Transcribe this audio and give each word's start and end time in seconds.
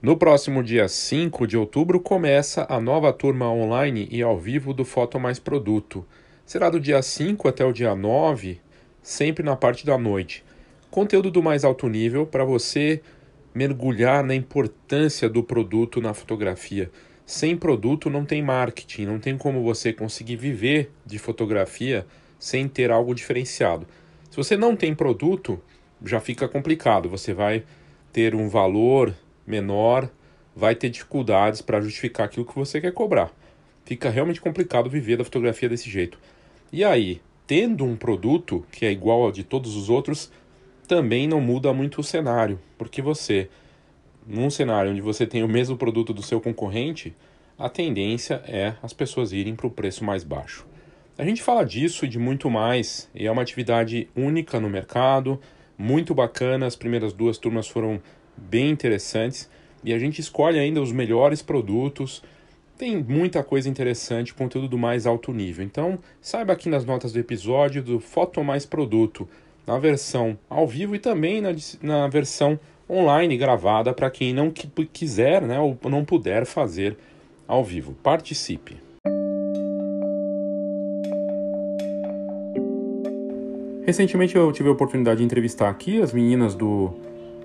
No 0.00 0.16
próximo 0.16 0.62
dia 0.62 0.86
5 0.86 1.44
de 1.44 1.56
outubro 1.56 1.98
começa 1.98 2.64
a 2.68 2.80
nova 2.80 3.12
turma 3.12 3.50
online 3.50 4.06
e 4.12 4.22
ao 4.22 4.38
vivo 4.38 4.72
do 4.72 4.84
Foto 4.84 5.18
Mais 5.18 5.40
Produto. 5.40 6.06
Será 6.46 6.70
do 6.70 6.78
dia 6.78 7.02
5 7.02 7.48
até 7.48 7.64
o 7.64 7.72
dia 7.72 7.96
9, 7.96 8.60
sempre 9.02 9.42
na 9.42 9.56
parte 9.56 9.84
da 9.84 9.98
noite. 9.98 10.44
Conteúdo 10.88 11.32
do 11.32 11.42
mais 11.42 11.64
alto 11.64 11.88
nível 11.88 12.24
para 12.24 12.44
você 12.44 13.02
mergulhar 13.52 14.22
na 14.22 14.36
importância 14.36 15.28
do 15.28 15.42
produto 15.42 16.00
na 16.00 16.14
fotografia. 16.14 16.92
Sem 17.26 17.56
produto 17.56 18.08
não 18.08 18.24
tem 18.24 18.40
marketing, 18.40 19.04
não 19.04 19.18
tem 19.18 19.36
como 19.36 19.64
você 19.64 19.92
conseguir 19.92 20.36
viver 20.36 20.92
de 21.04 21.18
fotografia 21.18 22.06
sem 22.38 22.68
ter 22.68 22.92
algo 22.92 23.12
diferenciado. 23.16 23.84
Se 24.30 24.36
você 24.36 24.56
não 24.56 24.76
tem 24.76 24.94
produto, 24.94 25.60
já 26.04 26.20
fica 26.20 26.46
complicado. 26.46 27.08
Você 27.08 27.34
vai 27.34 27.64
ter 28.12 28.32
um 28.36 28.48
valor 28.48 29.12
menor, 29.48 30.10
vai 30.54 30.74
ter 30.74 30.90
dificuldades 30.90 31.62
para 31.62 31.80
justificar 31.80 32.26
aquilo 32.26 32.46
que 32.46 32.54
você 32.54 32.80
quer 32.80 32.92
cobrar. 32.92 33.32
Fica 33.84 34.10
realmente 34.10 34.40
complicado 34.40 34.90
viver 34.90 35.16
da 35.16 35.24
fotografia 35.24 35.68
desse 35.68 35.88
jeito. 35.88 36.18
E 36.72 36.84
aí, 36.84 37.20
tendo 37.46 37.84
um 37.84 37.96
produto 37.96 38.66
que 38.70 38.84
é 38.84 38.90
igual 38.90 39.22
ao 39.22 39.32
de 39.32 39.42
todos 39.42 39.74
os 39.74 39.88
outros, 39.88 40.30
também 40.86 41.26
não 41.26 41.40
muda 41.40 41.72
muito 41.72 42.00
o 42.00 42.04
cenário, 42.04 42.60
porque 42.76 43.00
você, 43.00 43.48
num 44.26 44.50
cenário 44.50 44.90
onde 44.90 45.00
você 45.00 45.26
tem 45.26 45.42
o 45.42 45.48
mesmo 45.48 45.76
produto 45.76 46.12
do 46.12 46.22
seu 46.22 46.40
concorrente, 46.40 47.14
a 47.58 47.68
tendência 47.68 48.42
é 48.46 48.74
as 48.82 48.92
pessoas 48.92 49.32
irem 49.32 49.56
para 49.56 49.66
o 49.66 49.70
preço 49.70 50.04
mais 50.04 50.24
baixo. 50.24 50.66
A 51.16 51.24
gente 51.24 51.42
fala 51.42 51.64
disso 51.64 52.04
e 52.04 52.08
de 52.08 52.18
muito 52.18 52.48
mais, 52.48 53.10
e 53.14 53.26
é 53.26 53.30
uma 53.30 53.42
atividade 53.42 54.08
única 54.14 54.60
no 54.60 54.70
mercado, 54.70 55.40
muito 55.76 56.14
bacana. 56.14 56.66
As 56.66 56.76
primeiras 56.76 57.12
duas 57.12 57.38
turmas 57.38 57.66
foram 57.66 58.00
bem 58.38 58.70
interessantes 58.70 59.48
e 59.82 59.92
a 59.92 59.98
gente 59.98 60.20
escolhe 60.20 60.58
ainda 60.58 60.80
os 60.80 60.92
melhores 60.92 61.42
produtos. 61.42 62.22
Tem 62.76 63.02
muita 63.02 63.42
coisa 63.42 63.68
interessante, 63.68 64.34
conteúdo 64.34 64.68
do 64.68 64.78
mais 64.78 65.06
alto 65.06 65.32
nível. 65.32 65.64
Então, 65.64 65.98
saiba 66.20 66.52
aqui 66.52 66.68
nas 66.68 66.84
notas 66.84 67.12
do 67.12 67.18
episódio 67.18 67.82
do 67.82 67.98
Foto 67.98 68.42
Mais 68.44 68.64
Produto, 68.64 69.28
na 69.66 69.78
versão 69.78 70.38
ao 70.48 70.66
vivo 70.66 70.94
e 70.94 70.98
também 70.98 71.40
na, 71.40 71.50
na 71.82 72.08
versão 72.08 72.58
online 72.88 73.36
gravada 73.36 73.92
para 73.92 74.10
quem 74.10 74.32
não 74.32 74.50
quiser 74.50 75.42
né, 75.42 75.58
ou 75.58 75.76
não 75.90 76.04
puder 76.04 76.46
fazer 76.46 76.96
ao 77.46 77.64
vivo. 77.64 77.94
Participe! 78.02 78.88
Recentemente 83.84 84.36
eu 84.36 84.52
tive 84.52 84.68
a 84.68 84.72
oportunidade 84.72 85.18
de 85.18 85.24
entrevistar 85.24 85.70
aqui 85.70 86.02
as 86.02 86.12
meninas 86.12 86.54
do 86.54 86.94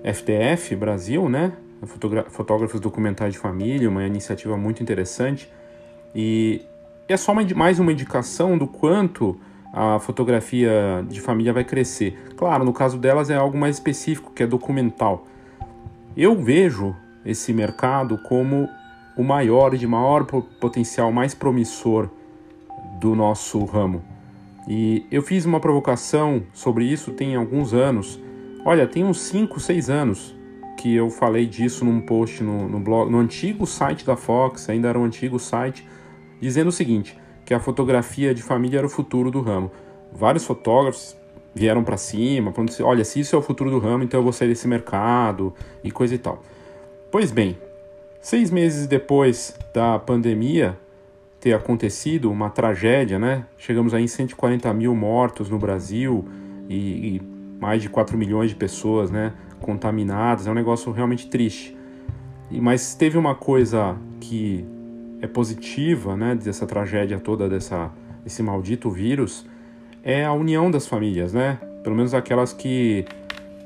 FTF 0.04 0.76
Brasil, 0.76 1.28
né? 1.28 1.52
Fotógrafos 2.28 2.80
documentais 2.80 3.32
de 3.32 3.38
família, 3.38 3.88
uma 3.88 4.06
iniciativa 4.06 4.56
muito 4.56 4.82
interessante. 4.82 5.50
E 6.14 6.62
é 7.08 7.16
só 7.16 7.32
uma, 7.32 7.42
mais 7.54 7.78
uma 7.78 7.92
indicação 7.92 8.56
do 8.56 8.66
quanto 8.66 9.38
a 9.72 9.98
fotografia 9.98 11.04
de 11.08 11.20
família 11.20 11.52
vai 11.52 11.64
crescer. 11.64 12.16
Claro, 12.36 12.64
no 12.64 12.72
caso 12.72 12.96
delas 12.96 13.28
é 13.28 13.34
algo 13.34 13.58
mais 13.58 13.76
específico, 13.76 14.30
que 14.32 14.42
é 14.42 14.46
documental. 14.46 15.26
Eu 16.16 16.40
vejo 16.40 16.94
esse 17.26 17.52
mercado 17.52 18.18
como 18.18 18.68
o 19.16 19.24
maior, 19.24 19.76
de 19.76 19.86
maior 19.86 20.24
potencial, 20.24 21.10
mais 21.10 21.34
promissor 21.34 22.08
do 23.00 23.14
nosso 23.14 23.64
ramo. 23.64 24.02
E 24.68 25.04
eu 25.10 25.22
fiz 25.22 25.44
uma 25.44 25.60
provocação 25.60 26.42
sobre 26.52 26.84
isso 26.84 27.12
tem 27.12 27.34
alguns 27.34 27.74
anos 27.74 28.18
Olha, 28.66 28.86
tem 28.86 29.04
uns 29.04 29.20
5, 29.20 29.60
6 29.60 29.90
anos 29.90 30.34
que 30.78 30.94
eu 30.94 31.10
falei 31.10 31.46
disso 31.46 31.84
num 31.84 32.00
post 32.00 32.42
no, 32.42 32.66
no, 32.66 32.80
blog, 32.80 33.10
no 33.10 33.18
antigo 33.18 33.66
site 33.66 34.06
da 34.06 34.16
Fox, 34.16 34.70
ainda 34.70 34.88
era 34.88 34.98
um 34.98 35.04
antigo 35.04 35.38
site, 35.38 35.86
dizendo 36.40 36.68
o 36.68 36.72
seguinte, 36.72 37.16
que 37.44 37.52
a 37.52 37.60
fotografia 37.60 38.34
de 38.34 38.42
família 38.42 38.78
era 38.78 38.86
o 38.86 38.90
futuro 38.90 39.30
do 39.30 39.42
ramo. 39.42 39.70
Vários 40.10 40.46
fotógrafos 40.46 41.14
vieram 41.54 41.84
para 41.84 41.98
cima, 41.98 42.52
falando 42.52 42.70
assim, 42.70 42.82
olha, 42.82 43.04
se 43.04 43.20
isso 43.20 43.36
é 43.36 43.38
o 43.38 43.42
futuro 43.42 43.70
do 43.70 43.78
ramo, 43.78 44.02
então 44.02 44.20
eu 44.20 44.24
vou 44.24 44.32
sair 44.32 44.48
desse 44.48 44.66
mercado 44.66 45.52
e 45.82 45.90
coisa 45.90 46.14
e 46.14 46.18
tal. 46.18 46.42
Pois 47.10 47.30
bem, 47.30 47.58
seis 48.18 48.50
meses 48.50 48.86
depois 48.86 49.54
da 49.74 49.98
pandemia 49.98 50.76
ter 51.38 51.52
acontecido, 51.52 52.30
uma 52.30 52.48
tragédia, 52.48 53.18
né? 53.18 53.44
Chegamos 53.58 53.92
aí 53.92 54.04
em 54.04 54.08
140 54.08 54.72
mil 54.72 54.94
mortos 54.94 55.50
no 55.50 55.58
Brasil 55.58 56.24
e, 56.68 57.16
e 57.16 57.33
mais 57.60 57.82
de 57.82 57.88
4 57.88 58.16
milhões 58.16 58.50
de 58.50 58.56
pessoas 58.56 59.10
né, 59.10 59.32
contaminadas, 59.60 60.46
é 60.46 60.50
um 60.50 60.54
negócio 60.54 60.92
realmente 60.92 61.28
triste. 61.28 61.76
Mas 62.50 62.94
teve 62.94 63.18
uma 63.18 63.34
coisa 63.34 63.96
que 64.20 64.64
é 65.20 65.26
positiva 65.26 66.16
né, 66.16 66.34
dessa 66.34 66.66
tragédia 66.66 67.18
toda, 67.18 67.48
dessa, 67.48 67.90
desse 68.22 68.42
maldito 68.42 68.90
vírus, 68.90 69.46
é 70.02 70.24
a 70.24 70.32
união 70.32 70.70
das 70.70 70.86
famílias, 70.86 71.32
né? 71.32 71.58
Pelo 71.82 71.96
menos 71.96 72.12
aquelas 72.12 72.52
que, 72.52 73.06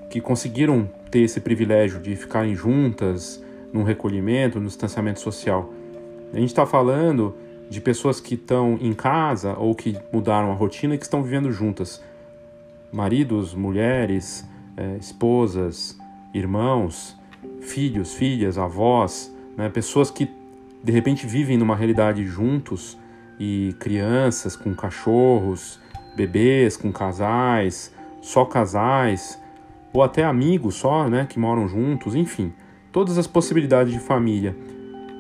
que 0.08 0.20
conseguiram 0.20 0.88
ter 1.10 1.20
esse 1.20 1.40
privilégio 1.40 2.00
de 2.00 2.14
ficarem 2.14 2.54
juntas 2.54 3.42
num 3.72 3.82
recolhimento, 3.82 4.60
no 4.60 4.66
distanciamento 4.66 5.20
social. 5.20 5.72
A 6.32 6.36
gente 6.36 6.50
está 6.50 6.64
falando 6.64 7.34
de 7.68 7.80
pessoas 7.80 8.20
que 8.20 8.34
estão 8.34 8.78
em 8.80 8.92
casa 8.92 9.54
ou 9.58 9.74
que 9.74 9.96
mudaram 10.12 10.50
a 10.50 10.54
rotina 10.54 10.94
e 10.94 10.98
que 10.98 11.04
estão 11.04 11.22
vivendo 11.22 11.50
juntas 11.50 12.02
maridos, 12.92 13.54
mulheres, 13.54 14.48
é, 14.76 14.96
esposas, 14.96 15.98
irmãos, 16.32 17.16
filhos, 17.60 18.14
filhas, 18.14 18.58
avós, 18.58 19.34
né, 19.56 19.68
pessoas 19.68 20.10
que 20.10 20.28
de 20.82 20.92
repente 20.92 21.26
vivem 21.26 21.56
numa 21.56 21.74
realidade 21.74 22.24
juntos 22.24 22.96
e 23.38 23.74
crianças 23.78 24.56
com 24.56 24.74
cachorros, 24.74 25.80
bebês 26.16 26.76
com 26.76 26.92
casais, 26.92 27.92
só 28.20 28.44
casais, 28.44 29.40
ou 29.92 30.02
até 30.02 30.24
amigos 30.24 30.76
só, 30.76 31.08
né, 31.08 31.26
que 31.28 31.38
moram 31.38 31.68
juntos, 31.68 32.14
enfim, 32.14 32.52
todas 32.92 33.18
as 33.18 33.26
possibilidades 33.26 33.92
de 33.92 33.98
família. 33.98 34.56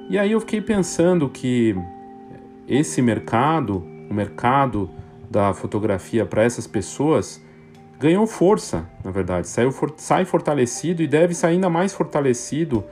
E 0.08 0.18
aí 0.18 0.32
eu 0.32 0.40
fiquei 0.40 0.60
pensando 0.60 1.28
que 1.28 1.76
esse 2.66 3.02
mercado, 3.02 3.84
o 4.10 4.14
mercado 4.14 4.90
da 5.30 5.52
fotografia 5.52 6.24
para 6.24 6.42
essas 6.42 6.66
pessoas, 6.66 7.42
ganhou 7.98 8.26
força, 8.26 8.86
na 9.04 9.10
verdade, 9.10 9.48
sai 9.96 10.24
fortalecido 10.24 11.02
e 11.02 11.06
deve 11.06 11.34
sair 11.34 11.54
ainda 11.54 11.68
mais 11.68 11.92
fortalecido 11.92 12.84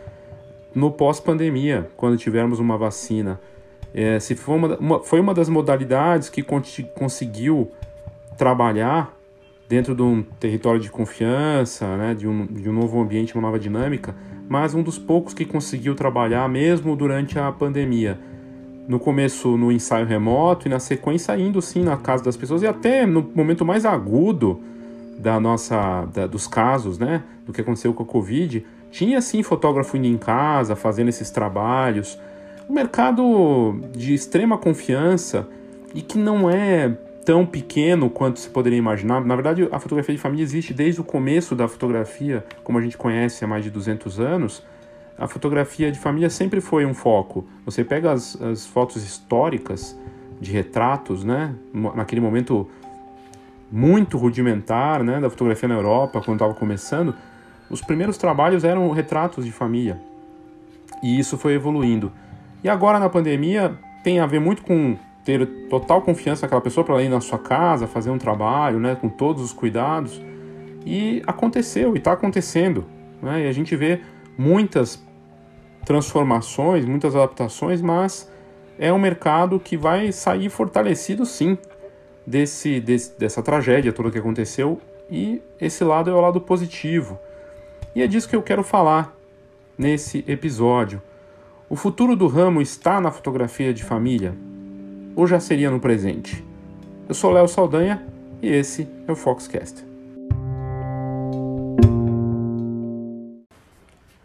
no 0.74 0.90
pós-pandemia, 0.90 1.88
quando 1.96 2.18
tivermos 2.18 2.58
uma 2.58 2.76
vacina. 2.76 3.40
É, 3.94 4.18
se 4.20 4.34
foi 4.34 4.56
uma, 4.56 4.76
uma, 4.76 5.02
foi 5.02 5.20
uma 5.20 5.32
das 5.32 5.48
modalidades 5.48 6.28
que 6.28 6.42
conseguiu 6.42 7.70
trabalhar 8.36 9.16
dentro 9.68 9.94
de 9.94 10.02
um 10.02 10.22
território 10.22 10.80
de 10.80 10.90
confiança, 10.90 11.96
né, 11.96 12.14
de, 12.14 12.28
um, 12.28 12.46
de 12.46 12.68
um 12.68 12.72
novo 12.72 13.00
ambiente, 13.00 13.34
uma 13.34 13.42
nova 13.42 13.58
dinâmica, 13.58 14.14
mas 14.48 14.74
um 14.74 14.82
dos 14.82 14.98
poucos 14.98 15.32
que 15.32 15.44
conseguiu 15.44 15.94
trabalhar 15.94 16.48
mesmo 16.48 16.94
durante 16.94 17.38
a 17.38 17.50
pandemia. 17.50 18.18
No 18.86 19.00
começo 19.00 19.56
no 19.56 19.72
ensaio 19.72 20.06
remoto 20.06 20.68
e 20.68 20.70
na 20.70 20.78
sequência 20.78 21.36
indo 21.36 21.60
sim 21.60 21.82
na 21.82 21.96
casa 21.96 22.22
das 22.22 22.36
pessoas 22.36 22.62
e 22.62 22.66
até 22.66 23.04
no 23.04 23.28
momento 23.34 23.64
mais 23.64 23.84
agudo 23.84 24.60
da 25.18 25.40
nossa 25.40 26.06
da, 26.12 26.26
dos 26.26 26.46
casos, 26.46 26.98
né, 26.98 27.22
do 27.44 27.52
que 27.52 27.60
aconteceu 27.60 27.92
com 27.94 28.02
a 28.02 28.06
Covid, 28.06 28.64
tinha 28.90 29.20
sim 29.20 29.42
fotógrafo 29.42 29.96
indo 29.96 30.06
em 30.06 30.16
casa, 30.16 30.76
fazendo 30.76 31.08
esses 31.08 31.30
trabalhos. 31.30 32.18
Um 32.68 32.74
mercado 32.74 33.80
de 33.92 34.14
extrema 34.14 34.58
confiança 34.58 35.48
e 35.94 36.02
que 36.02 36.18
não 36.18 36.50
é 36.50 36.96
tão 37.24 37.44
pequeno 37.44 38.08
quanto 38.08 38.38
se 38.38 38.48
poderia 38.48 38.78
imaginar. 38.78 39.24
Na 39.24 39.34
verdade, 39.34 39.68
a 39.72 39.80
fotografia 39.80 40.14
de 40.14 40.20
família 40.20 40.44
existe 40.44 40.72
desde 40.72 41.00
o 41.00 41.04
começo 41.04 41.56
da 41.56 41.66
fotografia, 41.66 42.44
como 42.62 42.78
a 42.78 42.82
gente 42.82 42.96
conhece 42.96 43.44
há 43.44 43.48
mais 43.48 43.64
de 43.64 43.70
200 43.70 44.20
anos. 44.20 44.62
A 45.18 45.26
fotografia 45.26 45.90
de 45.90 45.98
família 45.98 46.30
sempre 46.30 46.60
foi 46.60 46.86
um 46.86 46.94
foco. 46.94 47.44
Você 47.64 47.82
pega 47.82 48.12
as, 48.12 48.40
as 48.40 48.66
fotos 48.66 49.02
históricas 49.02 49.98
de 50.40 50.52
retratos, 50.52 51.24
né? 51.24 51.54
Naquele 51.72 52.20
momento 52.20 52.68
muito 53.70 54.16
rudimentar 54.16 55.02
né, 55.02 55.20
da 55.20 55.28
fotografia 55.28 55.68
na 55.68 55.74
Europa, 55.74 56.20
quando 56.20 56.36
estava 56.36 56.54
começando, 56.54 57.14
os 57.68 57.80
primeiros 57.80 58.16
trabalhos 58.16 58.64
eram 58.64 58.90
retratos 58.90 59.44
de 59.44 59.52
família. 59.52 60.00
E 61.02 61.18
isso 61.18 61.36
foi 61.36 61.54
evoluindo. 61.54 62.12
E 62.62 62.68
agora 62.68 62.98
na 62.98 63.08
pandemia 63.08 63.76
tem 64.02 64.20
a 64.20 64.26
ver 64.26 64.40
muito 64.40 64.62
com 64.62 64.96
ter 65.24 65.46
total 65.68 66.02
confiança 66.02 66.46
naquela 66.46 66.60
pessoa 66.60 66.84
para 66.84 67.02
ir 67.02 67.08
na 67.08 67.20
sua 67.20 67.38
casa, 67.38 67.86
fazer 67.86 68.10
um 68.10 68.18
trabalho, 68.18 68.78
né, 68.78 68.94
com 68.94 69.08
todos 69.08 69.42
os 69.42 69.52
cuidados. 69.52 70.22
E 70.84 71.22
aconteceu, 71.26 71.94
e 71.94 71.98
está 71.98 72.12
acontecendo. 72.12 72.84
Né? 73.20 73.44
E 73.44 73.48
a 73.48 73.52
gente 73.52 73.74
vê 73.74 74.00
muitas 74.38 75.04
transformações, 75.84 76.84
muitas 76.84 77.16
adaptações, 77.16 77.82
mas 77.82 78.30
é 78.78 78.92
um 78.92 78.98
mercado 78.98 79.58
que 79.58 79.76
vai 79.76 80.12
sair 80.12 80.48
fortalecido 80.48 81.26
sim 81.26 81.58
desse, 82.26 82.80
desse, 82.80 83.18
dessa 83.18 83.42
tragédia 83.42 83.92
toda 83.92 84.10
que 84.10 84.18
aconteceu 84.18 84.80
e 85.10 85.40
esse 85.60 85.84
lado 85.84 86.10
é 86.10 86.14
o 86.14 86.20
lado 86.20 86.40
positivo. 86.40 87.18
E 87.94 88.02
é 88.02 88.06
disso 88.06 88.28
que 88.28 88.36
eu 88.36 88.42
quero 88.42 88.62
falar 88.62 89.16
nesse 89.78 90.24
episódio. 90.26 91.00
O 91.68 91.76
futuro 91.76 92.16
do 92.16 92.26
ramo 92.26 92.60
está 92.60 93.00
na 93.00 93.10
fotografia 93.10 93.72
de 93.72 93.84
família? 93.84 94.34
Ou 95.14 95.26
já 95.26 95.40
seria 95.40 95.70
no 95.70 95.80
presente? 95.80 96.44
Eu 97.08 97.14
sou 97.14 97.30
Léo 97.30 97.48
Saldanha 97.48 98.04
e 98.42 98.48
esse 98.48 98.88
é 99.06 99.12
o 99.12 99.16
Foxcast. 99.16 99.84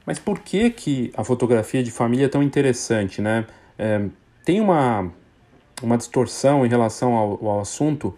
Mas 0.05 0.19
por 0.19 0.39
que, 0.39 0.69
que 0.69 1.11
a 1.15 1.23
fotografia 1.23 1.81
de 1.81 1.91
família 1.91 2.25
é 2.25 2.29
tão 2.29 2.43
interessante, 2.43 3.21
né? 3.21 3.45
É, 3.77 4.05
tem 4.43 4.59
uma, 4.59 5.11
uma 5.81 5.97
distorção 5.97 6.65
em 6.65 6.69
relação 6.69 7.13
ao, 7.13 7.45
ao 7.45 7.59
assunto 7.61 8.13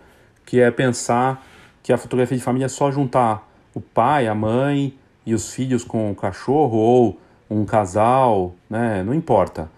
que 0.46 0.60
é 0.60 0.70
pensar 0.72 1.46
que 1.82 1.92
a 1.92 1.98
fotografia 1.98 2.38
de 2.38 2.44
família 2.44 2.66
é 2.66 2.70
só 2.70 2.92
juntar 2.92 3.48
o 3.74 3.82
pai, 3.82 4.28
a 4.28 4.36
mãe 4.36 4.98
e 5.26 5.34
os 5.34 5.54
filhos 5.54 5.84
com 5.84 6.12
o 6.12 6.16
cachorro 6.16 6.78
ou 6.78 7.20
um 7.50 7.66
casal, 7.66 8.54
né? 8.70 9.04
Não 9.04 9.14
importa. 9.14 9.70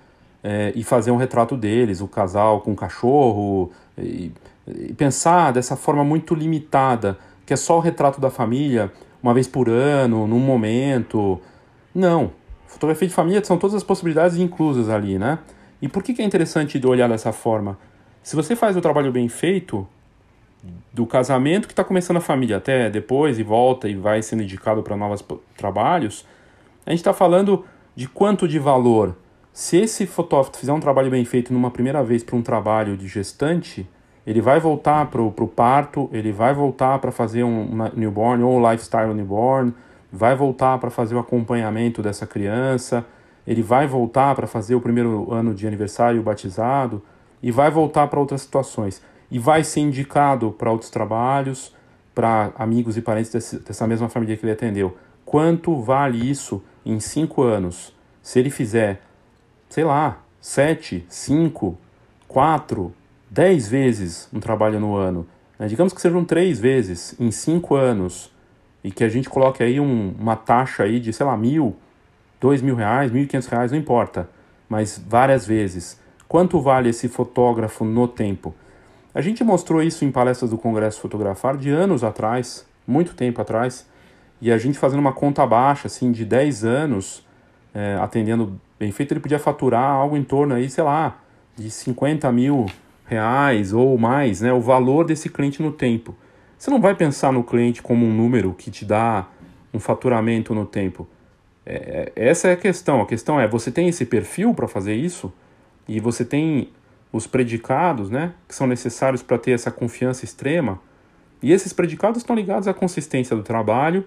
É, 0.44 0.72
e 0.76 0.84
fazer 0.84 1.12
um 1.12 1.18
retrato 1.18 1.58
deles, 1.58 2.02
o 2.02 2.08
casal 2.08 2.62
com 2.62 2.74
o 2.74 2.76
cachorro, 2.76 3.72
e, 3.98 4.32
e 4.68 4.94
pensar 4.94 5.52
dessa 5.52 5.76
forma 5.76 6.04
muito 6.04 6.36
limitada, 6.36 7.18
que 7.46 7.54
é 7.54 7.56
só 7.56 7.78
o 7.78 7.80
retrato 7.80 8.22
da 8.22 8.30
família, 8.30 8.92
uma 9.22 9.34
vez 9.34 9.48
por 9.48 9.70
ano, 9.70 10.28
num 10.28 10.40
momento. 10.40 11.40
Não. 11.94 12.32
Fotografia 12.68 13.08
de 13.08 13.14
família 13.14 13.44
são 13.44 13.58
todas 13.58 13.76
as 13.76 13.84
possibilidades 13.84 14.38
inclusas 14.38 14.90
ali, 14.90 15.18
né? 15.18 15.40
E 15.86 15.88
por 15.88 16.02
que, 16.02 16.20
é 16.20 16.26
interessante 16.26 16.84
olhar 16.84 17.08
dessa 17.08 17.32
forma? 17.32 17.78
Se 18.24 18.36
você 18.36 18.56
faz 18.56 18.76
o 18.76 18.82
trabalho 18.82 19.12
bem 19.12 19.30
feito, 19.30 19.88
do 20.92 21.06
casamento 21.06 21.68
que 21.68 21.74
está 21.74 21.84
começando 21.84 22.18
a 22.18 22.22
família 22.22 22.58
até 22.58 22.90
depois 22.90 23.38
e 23.38 23.44
volta 23.44 23.88
e 23.88 23.94
vai 23.94 24.20
sendo 24.24 24.42
indicado 24.42 24.82
para 24.82 24.98
novos 24.98 25.24
trabalhos, 25.56 26.26
a 26.88 26.90
gente 26.90 27.02
está 27.02 27.14
falando 27.14 27.64
de 27.96 28.08
quanto 28.08 28.48
de 28.48 28.58
valor. 28.58 29.16
Se 29.54 29.78
esse 29.78 30.08
fotógrafo 30.08 30.58
fizer 30.58 30.74
um 30.74 30.80
trabalho 30.80 31.12
bem 31.12 31.24
feito 31.24 31.54
numa 31.54 31.70
primeira 31.70 32.04
vez 32.04 32.24
para 32.24 32.36
um 32.36 32.42
trabalho 32.42 32.98
de 32.98 33.08
gestante, 33.08 33.88
ele 34.26 34.42
vai 34.42 34.60
voltar 34.60 35.06
para 35.12 35.22
o 35.22 35.48
parto, 35.48 36.10
ele 36.12 36.32
vai 36.32 36.52
voltar 36.52 36.98
para 36.98 37.12
fazer 37.12 37.44
um 37.44 37.92
newborn 37.96 38.44
ou 38.44 38.60
lifestyle 38.72 39.14
newborn, 39.14 39.72
vai 40.12 40.36
voltar 40.36 40.80
para 40.80 40.90
fazer 40.90 41.14
o 41.14 41.20
acompanhamento 41.20 42.02
dessa 42.02 42.26
criança, 42.26 43.06
ele 43.46 43.62
vai 43.62 43.88
voltar 43.88 44.36
para 44.36 44.48
fazer 44.48 44.76
o 44.76 44.82
primeiro 44.82 45.32
ano 45.32 45.54
de 45.54 45.68
aniversário, 45.68 46.22
batizado, 46.22 47.02
e 47.42 47.52
vai 47.52 47.70
voltar 47.70 48.08
para 48.08 48.20
outras 48.20 48.42
situações 48.42 49.02
e 49.30 49.40
vai 49.40 49.64
ser 49.64 49.82
indicado 49.82 50.52
para 50.52 50.72
outros 50.72 50.90
trabalhos, 50.90 51.74
para 52.14 52.52
amigos 52.56 52.98
e 52.98 53.02
parentes 53.02 53.32
desse, 53.32 53.60
dessa 53.60 53.86
mesma 53.86 54.08
família 54.10 54.38
que 54.38 54.46
ele 54.46 54.54
atendeu. 54.54 54.98
Quanto 55.26 55.82
vale 55.82 56.30
isso 56.30 56.64
em 56.86 57.00
cinco 57.00 57.44
anos? 57.44 57.94
Se 58.22 58.40
ele 58.40 58.50
fizer, 58.50 59.02
sei 59.70 59.84
lá, 59.84 60.20
sete, 60.40 61.06
cinco, 61.10 61.78
quatro, 62.28 62.94
dez 63.30 63.68
vezes 63.68 64.30
um 64.32 64.40
trabalho 64.40 64.80
no 64.80 64.96
ano, 64.96 65.28
né? 65.60 65.68
digamos 65.68 65.94
que 65.94 66.02
sejam 66.02 66.24
três 66.24 66.60
vezes 66.60 67.16
em 67.20 67.32
cinco 67.32 67.76
anos, 67.76 68.32
e 68.84 68.92
que 68.92 69.04
a 69.04 69.10
gente 69.10 69.28
coloque 69.28 69.64
aí 69.64 69.80
um, 69.80 70.14
uma 70.20 70.36
taxa 70.36 70.84
aí 70.84 71.00
de, 71.00 71.12
sei 71.12 71.26
lá, 71.26 71.36
mil, 71.36 71.76
dois 72.46 72.62
mil 72.62 72.76
reais, 72.76 73.12
mil 73.12 73.24
e 73.24 73.26
quinhentos 73.26 73.50
reais, 73.50 73.72
não 73.72 73.80
importa, 73.80 74.30
mas 74.70 75.04
várias 75.10 75.48
vezes. 75.48 76.00
Quanto 76.28 76.62
vale 76.62 76.90
esse 76.90 77.08
fotógrafo 77.10 77.84
no 77.84 78.08
tempo? 78.08 78.54
A 79.16 79.20
gente 79.20 79.44
mostrou 79.44 79.82
isso 79.82 80.06
em 80.06 80.12
palestras 80.12 80.52
do 80.52 80.58
Congresso 80.60 81.02
Fotografar 81.02 81.58
de 81.58 81.72
anos 81.72 82.04
atrás, 82.04 82.64
muito 82.86 83.16
tempo 83.16 83.42
atrás, 83.42 83.90
e 84.40 84.52
a 84.52 84.60
gente 84.60 84.78
fazendo 84.78 85.00
uma 85.00 85.12
conta 85.12 85.44
baixa, 85.48 85.88
assim, 85.88 86.12
de 86.12 86.24
10 86.24 86.64
anos, 86.64 87.26
é, 87.74 87.98
atendendo 88.00 88.62
bem 88.80 88.92
feito, 88.92 89.14
ele 89.14 89.22
podia 89.22 89.40
faturar 89.40 89.90
algo 89.90 90.16
em 90.16 90.24
torno 90.24 90.54
aí, 90.54 90.70
sei 90.70 90.84
lá, 90.84 91.18
de 91.56 91.72
50 91.72 92.32
mil 92.32 92.68
reais 93.08 93.74
ou 93.74 93.98
mais, 93.98 94.42
né? 94.42 94.54
O 94.54 94.62
valor 94.62 95.04
desse 95.04 95.30
cliente 95.30 95.64
no 95.64 95.72
tempo. 95.72 96.14
Você 96.60 96.70
não 96.70 96.80
vai 96.80 96.94
pensar 96.94 97.32
no 97.34 97.44
cliente 97.44 97.82
como 97.82 98.06
um 98.06 98.14
número 98.14 98.54
que 98.54 98.70
te 98.70 98.86
dá 98.86 99.26
um 99.74 99.80
faturamento 99.80 100.54
no 100.54 100.64
tempo. 100.64 101.08
É, 101.66 102.12
é 102.16 102.28
essa 102.30 102.48
é 102.48 102.54
a 102.54 102.58
questão. 102.58 103.02
A 103.02 103.06
questão 103.06 103.40
é, 103.40 103.48
você 103.48 103.72
tem 103.72 103.88
esse 103.88 104.06
perfil 104.06 104.54
para 104.54 104.68
fazer 104.68 104.94
isso? 104.94 105.34
E 105.88 106.00
você 106.00 106.24
tem 106.24 106.70
os 107.12 107.26
predicados, 107.26 108.10
né, 108.10 108.34
que 108.48 108.54
são 108.54 108.68
necessários 108.68 109.24
para 109.24 109.38
ter 109.38 109.52
essa 109.52 109.72
confiança 109.72 110.26
extrema. 110.26 110.80
E 111.42 111.52
esses 111.52 111.72
predicados 111.72 112.18
estão 112.18 112.36
ligados 112.36 112.68
à 112.68 112.74
consistência 112.74 113.36
do 113.36 113.44
trabalho 113.44 114.06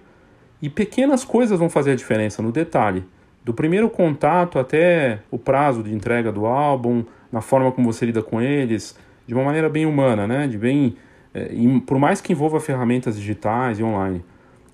e 0.61 0.69
pequenas 0.69 1.23
coisas 1.23 1.57
vão 1.57 1.69
fazer 1.69 1.91
a 1.91 1.95
diferença 1.95 2.41
no 2.41 2.51
detalhe. 2.51 3.03
Do 3.43 3.53
primeiro 3.53 3.89
contato 3.89 4.59
até 4.59 5.19
o 5.31 5.39
prazo 5.39 5.81
de 5.81 5.93
entrega 5.93 6.31
do 6.31 6.45
álbum, 6.45 7.03
na 7.31 7.41
forma 7.41 7.71
como 7.71 7.91
você 7.91 8.05
lida 8.05 8.21
com 8.21 8.41
eles, 8.41 8.97
de 9.25 9.33
uma 9.33 9.43
maneira 9.43 9.69
bem 9.69 9.85
humana, 9.85 10.27
né? 10.27 10.47
De 10.47 10.57
bem, 10.57 10.95
é, 11.33 11.49
por 11.85 11.97
mais 11.97 12.19
que 12.19 12.33
envolva 12.33 12.59
ferramentas 12.59 13.15
digitais 13.15 13.79
e 13.79 13.83
online. 13.83 14.23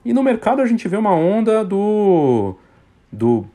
E 0.03 0.11
no 0.11 0.23
mercado 0.23 0.61
a 0.61 0.65
gente 0.65 0.87
vê 0.87 0.97
uma 0.97 1.13
onda 1.13 1.63
do, 1.63 2.55
do 3.15 3.45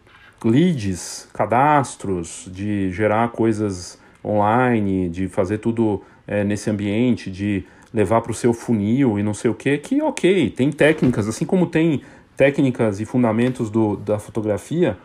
leads, 0.45 1.29
cadastros, 1.33 2.49
de 2.51 2.91
gerar 2.91 3.29
coisas 3.31 3.99
online, 4.25 5.09
de 5.09 5.29
fazer 5.29 5.59
tudo 5.59 6.03
é, 6.27 6.43
nesse 6.45 6.71
ambiente, 6.71 7.31
de 7.31 7.65
levar 7.93 8.21
para 8.21 8.33
o 8.33 8.35
seu 8.35 8.53
funil 8.53 9.19
e 9.19 9.23
não 9.23 9.35
sei 9.35 9.51
o 9.51 9.55
que, 9.55 9.77
que 9.79 10.01
ok, 10.01 10.51
tem 10.51 10.71
técnicas, 10.71 11.29
assim 11.29 11.45
como 11.45 11.67
tem 11.67 12.03
técnicas 12.37 13.01
e 13.01 13.05
fundamentos 13.05 13.69
do, 13.69 13.97
da 13.97 14.19
fotografia, 14.19 14.97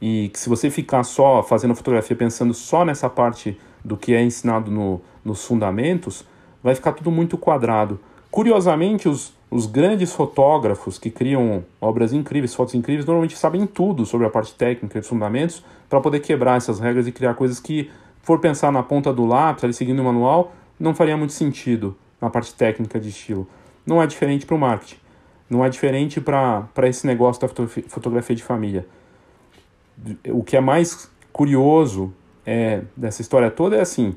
e 0.00 0.30
que 0.30 0.38
se 0.38 0.48
você 0.48 0.68
ficar 0.68 1.04
só 1.04 1.42
fazendo 1.42 1.74
fotografia 1.74 2.16
pensando 2.16 2.52
só 2.52 2.84
nessa 2.84 3.08
parte 3.08 3.56
do 3.84 3.96
que 3.96 4.14
é 4.14 4.22
ensinado 4.22 4.70
no, 4.70 5.00
nos 5.24 5.44
fundamentos, 5.44 6.24
vai 6.62 6.74
ficar 6.74 6.92
tudo 6.92 7.10
muito 7.10 7.38
quadrado. 7.38 8.00
Curiosamente, 8.30 9.08
os, 9.08 9.32
os 9.52 9.66
grandes 9.66 10.14
fotógrafos 10.14 10.98
que 10.98 11.10
criam 11.10 11.62
obras 11.78 12.14
incríveis, 12.14 12.54
fotos 12.54 12.74
incríveis, 12.74 13.04
normalmente 13.04 13.36
sabem 13.36 13.66
tudo 13.66 14.06
sobre 14.06 14.26
a 14.26 14.30
parte 14.30 14.54
técnica 14.54 14.98
e 14.98 15.02
fundamentos 15.02 15.62
para 15.90 16.00
poder 16.00 16.20
quebrar 16.20 16.56
essas 16.56 16.80
regras 16.80 17.06
e 17.06 17.12
criar 17.12 17.34
coisas 17.34 17.60
que 17.60 17.90
for 18.22 18.38
pensar 18.38 18.72
na 18.72 18.82
ponta 18.82 19.12
do 19.12 19.26
lápis, 19.26 19.62
ali 19.62 19.74
seguindo 19.74 20.00
o 20.00 20.04
manual, 20.04 20.54
não 20.80 20.94
faria 20.94 21.18
muito 21.18 21.34
sentido 21.34 21.94
na 22.18 22.30
parte 22.30 22.54
técnica 22.54 22.98
de 22.98 23.10
estilo. 23.10 23.46
Não 23.84 24.02
é 24.02 24.06
diferente 24.06 24.46
para 24.46 24.56
o 24.56 24.58
marketing. 24.58 24.96
Não 25.50 25.62
é 25.62 25.68
diferente 25.68 26.18
para 26.18 26.88
esse 26.88 27.06
negócio 27.06 27.46
da 27.46 27.66
fotografia 27.88 28.34
de 28.34 28.42
família. 28.42 28.86
O 30.28 30.42
que 30.42 30.56
é 30.56 30.62
mais 30.62 31.10
curioso 31.30 32.10
é, 32.46 32.80
dessa 32.96 33.20
história 33.20 33.50
toda 33.50 33.76
é 33.76 33.82
assim: 33.82 34.16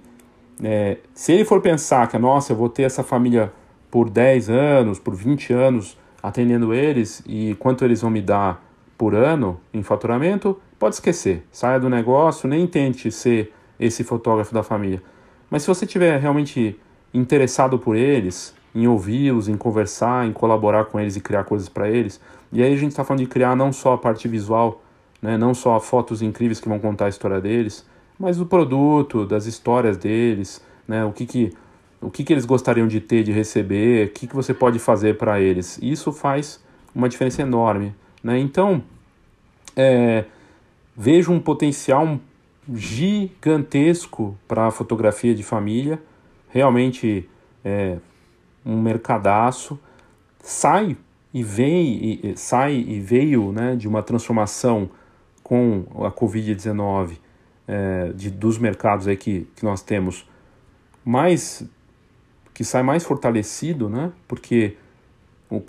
é, 0.63 0.95
se 1.13 1.33
ele 1.33 1.43
for 1.43 1.59
pensar 1.59 2.07
que, 2.07 2.17
nossa, 2.17 2.53
eu 2.53 2.55
vou 2.55 2.69
ter 2.69 2.83
essa 2.83 3.03
família 3.03 3.51
por 3.95 4.09
10 4.09 4.49
anos, 4.49 4.99
por 4.99 5.15
20 5.15 5.53
anos 5.53 5.97
atendendo 6.21 6.73
eles 6.73 7.23
e 7.25 7.55
quanto 7.57 7.85
eles 7.85 8.01
vão 8.01 8.11
me 8.11 8.21
dar 8.21 8.61
por 8.97 9.15
ano 9.15 9.57
em 9.73 9.81
faturamento, 9.81 10.59
pode 10.77 10.95
esquecer. 10.95 11.45
Saia 11.49 11.79
do 11.79 11.89
negócio, 11.89 12.45
nem 12.45 12.67
tente 12.67 13.09
ser 13.09 13.53
esse 13.79 14.03
fotógrafo 14.03 14.53
da 14.53 14.63
família. 14.63 15.01
Mas 15.49 15.61
se 15.61 15.69
você 15.69 15.85
tiver 15.85 16.19
realmente 16.19 16.77
interessado 17.13 17.79
por 17.79 17.95
eles, 17.95 18.53
em 18.75 18.85
ouvi-los, 18.85 19.47
em 19.47 19.55
conversar, 19.55 20.27
em 20.27 20.33
colaborar 20.33 20.83
com 20.83 20.99
eles 20.99 21.15
e 21.15 21.21
criar 21.21 21.45
coisas 21.45 21.69
para 21.69 21.89
eles, 21.89 22.19
e 22.51 22.61
aí 22.61 22.73
a 22.73 22.77
gente 22.77 22.91
está 22.91 23.05
falando 23.05 23.21
de 23.21 23.27
criar 23.27 23.55
não 23.55 23.71
só 23.71 23.93
a 23.93 23.97
parte 23.97 24.27
visual, 24.27 24.83
né, 25.21 25.37
não 25.37 25.53
só 25.53 25.79
fotos 25.79 26.21
incríveis 26.21 26.59
que 26.59 26.67
vão 26.67 26.79
contar 26.79 27.05
a 27.05 27.09
história 27.09 27.39
deles, 27.39 27.85
mas 28.19 28.41
o 28.41 28.45
produto, 28.45 29.25
das 29.25 29.45
histórias 29.45 29.95
deles, 29.95 30.61
né, 30.85 31.05
o 31.05 31.13
que 31.13 31.25
que 31.25 31.53
o 32.05 32.11
que, 32.11 32.23
que 32.23 32.31
eles 32.31 32.45
gostariam 32.45 32.87
de 32.87 32.99
ter, 32.99 33.23
de 33.23 33.31
receber, 33.31 34.07
o 34.07 34.09
que, 34.11 34.27
que 34.27 34.35
você 34.35 34.53
pode 34.53 34.77
fazer 34.79 35.17
para 35.17 35.39
eles. 35.41 35.79
Isso 35.81 36.11
faz 36.13 36.63
uma 36.93 37.09
diferença 37.09 37.41
enorme. 37.41 37.95
Né? 38.23 38.39
Então, 38.39 38.83
é, 39.75 40.25
vejo 40.95 41.31
um 41.31 41.39
potencial 41.39 42.19
gigantesco 42.73 44.37
para 44.47 44.67
a 44.67 44.71
fotografia 44.71 45.33
de 45.35 45.43
família, 45.43 46.01
realmente 46.49 47.27
é 47.63 47.97
um 48.65 48.81
mercadaço, 48.81 49.79
sai 50.41 50.97
e 51.33 51.43
vem 51.43 52.19
e, 52.23 52.37
sai 52.37 52.73
e 52.75 52.99
veio 52.99 53.51
né, 53.51 53.75
de 53.75 53.87
uma 53.87 54.01
transformação 54.01 54.89
com 55.43 55.85
a 56.03 56.11
Covid-19 56.11 57.17
é, 57.67 58.11
dos 58.33 58.57
mercados 58.57 59.07
aí 59.07 59.17
que, 59.17 59.47
que 59.55 59.63
nós 59.63 59.81
temos 59.81 60.27
mais 61.03 61.63
que 62.55 62.63
sai 62.63 62.81
mais 62.81 63.03
fortalecido, 63.03 63.89
né? 63.89 64.13
Porque 64.29 64.77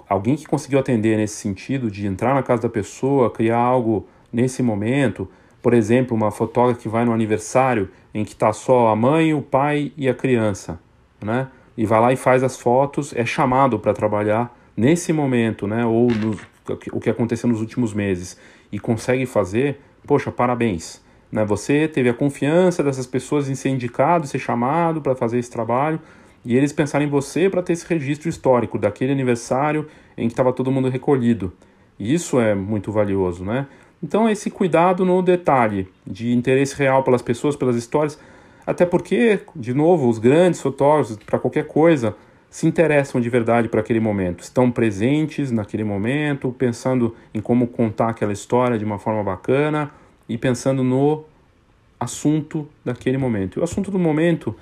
alguém 0.08 0.36
que 0.36 0.46
conseguiu 0.46 0.78
atender 0.78 1.16
nesse 1.16 1.34
sentido 1.34 1.90
de 1.90 2.06
entrar 2.06 2.32
na 2.32 2.44
casa 2.44 2.62
da 2.62 2.68
pessoa, 2.68 3.28
criar 3.28 3.58
algo 3.58 4.06
nesse 4.32 4.62
momento, 4.62 5.28
por 5.60 5.74
exemplo, 5.74 6.16
uma 6.16 6.30
fotógrafa 6.30 6.80
que 6.80 6.88
vai 6.88 7.04
no 7.04 7.12
aniversário 7.12 7.90
em 8.14 8.24
que 8.24 8.32
está 8.32 8.52
só 8.52 8.86
a 8.86 8.96
mãe, 8.96 9.34
o 9.34 9.42
pai 9.42 9.92
e 9.96 10.08
a 10.08 10.14
criança, 10.14 10.78
né? 11.22 11.48
E 11.76 11.84
vai 11.84 12.00
lá 12.00 12.12
e 12.12 12.16
faz 12.16 12.44
as 12.44 12.56
fotos, 12.56 13.12
é 13.16 13.26
chamado 13.26 13.80
para 13.80 13.92
trabalhar 13.92 14.56
nesse 14.76 15.12
momento, 15.12 15.66
né? 15.66 15.84
Ou 15.84 16.08
no, 16.08 16.38
o 16.92 17.00
que 17.00 17.10
aconteceu 17.10 17.48
nos 17.48 17.60
últimos 17.60 17.92
meses. 17.92 18.38
e 18.70 18.78
consegue 18.78 19.26
fazer, 19.26 19.80
poxa, 20.06 20.30
parabéns. 20.30 21.00
Né? 21.30 21.44
Você 21.44 21.86
teve 21.88 22.08
a 22.08 22.14
confiança 22.14 22.82
dessas 22.82 23.06
pessoas 23.06 23.48
em 23.48 23.54
ser 23.54 23.70
indicado, 23.70 24.26
ser 24.26 24.38
chamado 24.38 25.00
para 25.00 25.14
fazer 25.14 25.38
esse 25.38 25.50
trabalho 25.50 26.00
e 26.46 26.56
eles 26.56 26.72
pensarem 26.72 27.08
em 27.08 27.10
você 27.10 27.50
para 27.50 27.60
ter 27.60 27.72
esse 27.72 27.84
registro 27.86 28.28
histórico 28.28 28.78
daquele 28.78 29.10
aniversário 29.10 29.88
em 30.16 30.28
que 30.28 30.32
estava 30.32 30.52
todo 30.52 30.70
mundo 30.70 30.88
recolhido. 30.88 31.52
E 31.98 32.14
isso 32.14 32.38
é 32.40 32.54
muito 32.54 32.92
valioso, 32.92 33.44
né? 33.44 33.66
Então, 34.00 34.28
esse 34.30 34.48
cuidado 34.48 35.04
no 35.04 35.20
detalhe, 35.22 35.88
de 36.06 36.32
interesse 36.32 36.76
real 36.76 37.02
pelas 37.02 37.20
pessoas, 37.20 37.56
pelas 37.56 37.74
histórias, 37.74 38.16
até 38.64 38.86
porque, 38.86 39.40
de 39.56 39.74
novo, 39.74 40.08
os 40.08 40.18
grandes 40.18 40.60
fotógrafos, 40.60 41.16
para 41.16 41.38
qualquer 41.38 41.66
coisa, 41.66 42.14
se 42.48 42.64
interessam 42.64 43.20
de 43.20 43.28
verdade 43.28 43.68
para 43.68 43.80
aquele 43.80 43.98
momento, 43.98 44.42
estão 44.42 44.70
presentes 44.70 45.50
naquele 45.50 45.82
momento, 45.82 46.54
pensando 46.56 47.16
em 47.34 47.40
como 47.40 47.66
contar 47.66 48.10
aquela 48.10 48.32
história 48.32 48.78
de 48.78 48.84
uma 48.84 49.00
forma 49.00 49.24
bacana 49.24 49.90
e 50.28 50.38
pensando 50.38 50.84
no 50.84 51.24
assunto 51.98 52.68
daquele 52.84 53.18
momento. 53.18 53.58
E 53.58 53.60
o 53.60 53.64
assunto 53.64 53.90
do 53.90 53.98
momento, 53.98 54.54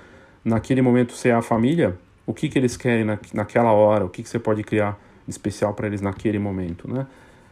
naquele 0.45 0.81
momento, 0.81 1.13
se 1.13 1.27
é 1.27 1.33
a 1.33 1.41
família, 1.41 1.97
o 2.25 2.33
que, 2.33 2.47
que 2.47 2.57
eles 2.57 2.77
querem 2.77 3.03
na, 3.03 3.17
naquela 3.33 3.71
hora, 3.71 4.05
o 4.05 4.09
que, 4.09 4.21
que 4.21 4.29
você 4.29 4.39
pode 4.39 4.63
criar 4.63 4.97
de 5.25 5.31
especial 5.31 5.73
para 5.73 5.87
eles 5.87 6.01
naquele 6.01 6.37
momento, 6.37 6.89
né? 6.89 7.07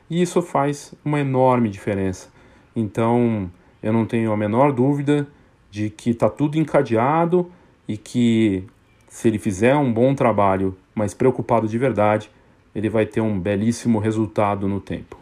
E 0.10 0.22
isso 0.22 0.42
faz 0.42 0.94
uma 1.04 1.20
enorme 1.20 1.70
diferença. 1.70 2.30
Então, 2.76 3.52
eu 3.82 3.92
não 3.92 4.06
tenho 4.06 4.32
a 4.32 4.38
menor 4.38 4.72
dúvida 4.72 5.28
de 5.72 5.90
que 5.90 6.12
está 6.12 6.30
tudo 6.30 6.58
encadeado 6.58 7.52
e 7.88 7.98
que 7.98 8.64
se 9.08 9.28
ele 9.28 9.40
fizer 9.40 9.76
um 9.76 9.92
bom 9.92 10.14
trabalho, 10.14 10.76
mas 10.94 11.14
preocupado 11.14 11.68
de 11.68 11.78
verdade, 11.78 12.30
ele 12.76 12.90
vai 12.90 13.06
ter 13.06 13.22
um 13.22 13.40
belíssimo 13.40 14.00
resultado 14.00 14.68
no 14.68 14.80
tempo. 14.80 15.18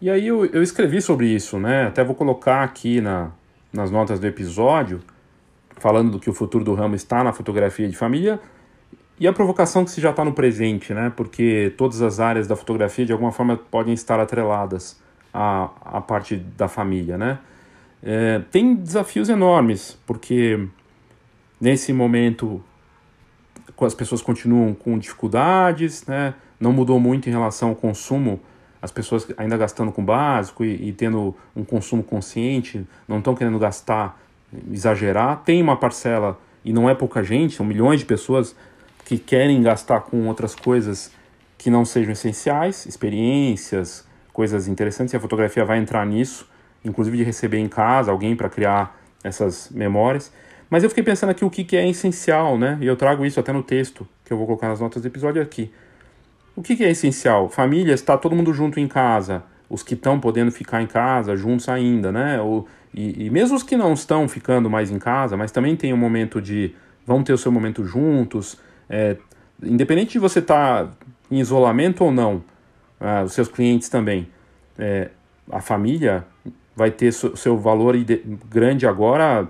E 0.00 0.10
aí 0.10 0.26
eu, 0.26 0.44
eu 0.46 0.62
escrevi 0.62 1.00
sobre 1.00 1.26
isso, 1.26 1.58
né? 1.58 1.86
Até 1.86 2.04
vou 2.04 2.14
colocar 2.14 2.62
aqui 2.62 3.00
na, 3.00 3.30
nas 3.72 3.90
notas 3.90 4.20
do 4.20 4.26
episódio, 4.26 5.00
falando 5.78 6.10
do 6.10 6.18
que 6.18 6.28
o 6.28 6.34
futuro 6.34 6.64
do 6.64 6.74
ramo 6.74 6.94
está 6.94 7.24
na 7.24 7.32
fotografia 7.32 7.88
de 7.88 7.96
família 7.96 8.38
e 9.18 9.26
a 9.26 9.32
provocação 9.32 9.84
que 9.84 9.90
se 9.90 10.00
já 10.00 10.10
está 10.10 10.22
no 10.24 10.32
presente, 10.32 10.92
né? 10.92 11.10
Porque 11.16 11.72
todas 11.78 12.02
as 12.02 12.20
áreas 12.20 12.46
da 12.46 12.54
fotografia 12.54 13.06
de 13.06 13.12
alguma 13.12 13.32
forma 13.32 13.56
podem 13.56 13.94
estar 13.94 14.20
atreladas 14.20 15.00
à, 15.32 15.70
à 15.82 16.00
parte 16.00 16.36
da 16.36 16.68
família, 16.68 17.16
né? 17.16 17.38
É, 18.02 18.40
tem 18.50 18.74
desafios 18.74 19.30
enormes, 19.30 19.98
porque 20.06 20.68
nesse 21.58 21.92
momento 21.92 22.62
as 23.80 23.94
pessoas 23.94 24.20
continuam 24.20 24.74
com 24.74 24.98
dificuldades, 24.98 26.04
né? 26.06 26.34
Não 26.60 26.72
mudou 26.72 27.00
muito 27.00 27.28
em 27.28 27.32
relação 27.32 27.70
ao 27.70 27.74
consumo 27.74 28.38
as 28.80 28.90
pessoas 28.90 29.26
ainda 29.36 29.56
gastando 29.56 29.90
com 29.92 30.04
básico 30.04 30.64
e, 30.64 30.88
e 30.88 30.92
tendo 30.92 31.34
um 31.54 31.64
consumo 31.64 32.02
consciente, 32.02 32.86
não 33.08 33.18
estão 33.18 33.34
querendo 33.34 33.58
gastar, 33.58 34.20
exagerar. 34.70 35.42
Tem 35.44 35.62
uma 35.62 35.76
parcela, 35.76 36.38
e 36.64 36.72
não 36.72 36.90
é 36.90 36.94
pouca 36.94 37.22
gente, 37.22 37.54
são 37.54 37.64
milhões 37.64 38.00
de 38.00 38.06
pessoas 38.06 38.54
que 39.04 39.18
querem 39.18 39.62
gastar 39.62 40.00
com 40.00 40.26
outras 40.26 40.54
coisas 40.54 41.12
que 41.56 41.70
não 41.70 41.84
sejam 41.84 42.12
essenciais, 42.12 42.86
experiências, 42.86 44.06
coisas 44.32 44.68
interessantes, 44.68 45.14
e 45.14 45.16
a 45.16 45.20
fotografia 45.20 45.64
vai 45.64 45.78
entrar 45.78 46.04
nisso, 46.04 46.48
inclusive 46.84 47.16
de 47.16 47.22
receber 47.22 47.58
em 47.58 47.68
casa 47.68 48.10
alguém 48.10 48.36
para 48.36 48.48
criar 48.48 49.00
essas 49.22 49.70
memórias. 49.70 50.32
Mas 50.68 50.82
eu 50.82 50.88
fiquei 50.88 51.04
pensando 51.04 51.30
aqui 51.30 51.44
o 51.44 51.50
que, 51.50 51.64
que 51.64 51.76
é 51.76 51.88
essencial, 51.88 52.58
né? 52.58 52.76
E 52.80 52.86
eu 52.86 52.96
trago 52.96 53.24
isso 53.24 53.38
até 53.38 53.52
no 53.52 53.62
texto, 53.62 54.06
que 54.24 54.32
eu 54.32 54.36
vou 54.36 54.46
colocar 54.46 54.68
nas 54.68 54.80
notas 54.80 55.00
do 55.00 55.08
episódio 55.08 55.40
aqui. 55.40 55.72
O 56.56 56.62
que, 56.62 56.74
que 56.74 56.82
é 56.82 56.90
essencial? 56.90 57.50
Família, 57.50 57.92
está 57.92 58.16
todo 58.16 58.34
mundo 58.34 58.54
junto 58.54 58.80
em 58.80 58.88
casa, 58.88 59.44
os 59.68 59.82
que 59.82 59.92
estão 59.92 60.18
podendo 60.18 60.50
ficar 60.50 60.80
em 60.80 60.86
casa 60.86 61.36
juntos 61.36 61.68
ainda, 61.68 62.10
né? 62.10 62.40
Ou, 62.40 62.66
e, 62.94 63.26
e, 63.26 63.30
mesmo 63.30 63.54
os 63.54 63.62
que 63.62 63.76
não 63.76 63.92
estão 63.92 64.26
ficando 64.26 64.70
mais 64.70 64.90
em 64.90 64.98
casa, 64.98 65.36
mas 65.36 65.52
também 65.52 65.76
tem 65.76 65.92
um 65.92 65.98
momento 65.98 66.40
de 66.40 66.74
vão 67.06 67.22
ter 67.22 67.34
o 67.34 67.38
seu 67.38 67.52
momento 67.52 67.84
juntos, 67.84 68.58
é, 68.88 69.18
independente 69.62 70.12
de 70.12 70.18
você 70.18 70.38
estar 70.38 70.86
tá 70.86 70.92
em 71.30 71.38
isolamento 71.40 72.02
ou 72.02 72.10
não, 72.10 72.42
ah, 72.98 73.22
os 73.22 73.34
seus 73.34 73.48
clientes 73.48 73.90
também, 73.90 74.26
é, 74.78 75.10
a 75.52 75.60
família 75.60 76.26
vai 76.74 76.90
ter 76.90 77.08
o 77.08 77.36
seu 77.36 77.58
valor 77.58 77.94
grande 78.48 78.86
agora 78.86 79.46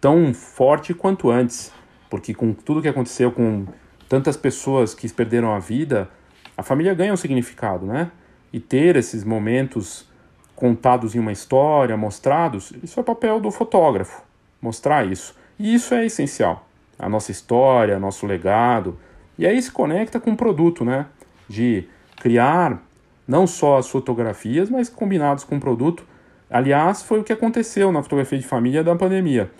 tão 0.00 0.32
forte 0.32 0.94
quanto 0.94 1.30
antes, 1.30 1.70
porque 2.08 2.32
com 2.32 2.54
tudo 2.54 2.80
que 2.80 2.88
aconteceu 2.88 3.30
com 3.30 3.66
tantas 4.08 4.36
pessoas 4.36 4.94
que 4.94 5.08
perderam 5.12 5.52
a 5.54 5.58
vida, 5.58 6.08
a 6.56 6.62
família 6.62 6.94
ganha 6.94 7.12
um 7.12 7.16
significado, 7.16 7.86
né? 7.86 8.10
E 8.52 8.60
ter 8.60 8.96
esses 8.96 9.24
momentos 9.24 10.08
contados 10.54 11.14
em 11.14 11.18
uma 11.18 11.32
história, 11.32 11.96
mostrados, 11.96 12.72
isso 12.82 12.98
é 12.98 13.02
papel 13.02 13.38
do 13.38 13.50
fotógrafo, 13.50 14.22
mostrar 14.60 15.06
isso. 15.06 15.36
E 15.58 15.74
isso 15.74 15.94
é 15.94 16.06
essencial. 16.06 16.66
A 16.98 17.08
nossa 17.08 17.30
história, 17.30 17.98
nosso 17.98 18.26
legado. 18.26 18.98
E 19.38 19.46
aí 19.46 19.60
se 19.60 19.70
conecta 19.70 20.18
com 20.18 20.32
o 20.32 20.36
produto, 20.36 20.84
né? 20.84 21.06
De 21.48 21.86
criar 22.16 22.82
não 23.28 23.46
só 23.46 23.76
as 23.76 23.88
fotografias, 23.88 24.70
mas 24.70 24.88
combinados 24.88 25.44
com 25.44 25.56
o 25.56 25.60
produto. 25.60 26.04
Aliás, 26.48 27.02
foi 27.02 27.20
o 27.20 27.24
que 27.24 27.32
aconteceu 27.32 27.90
na 27.92 28.02
fotografia 28.02 28.38
de 28.38 28.46
família 28.46 28.82
da 28.82 28.94
pandemia. 28.94 29.50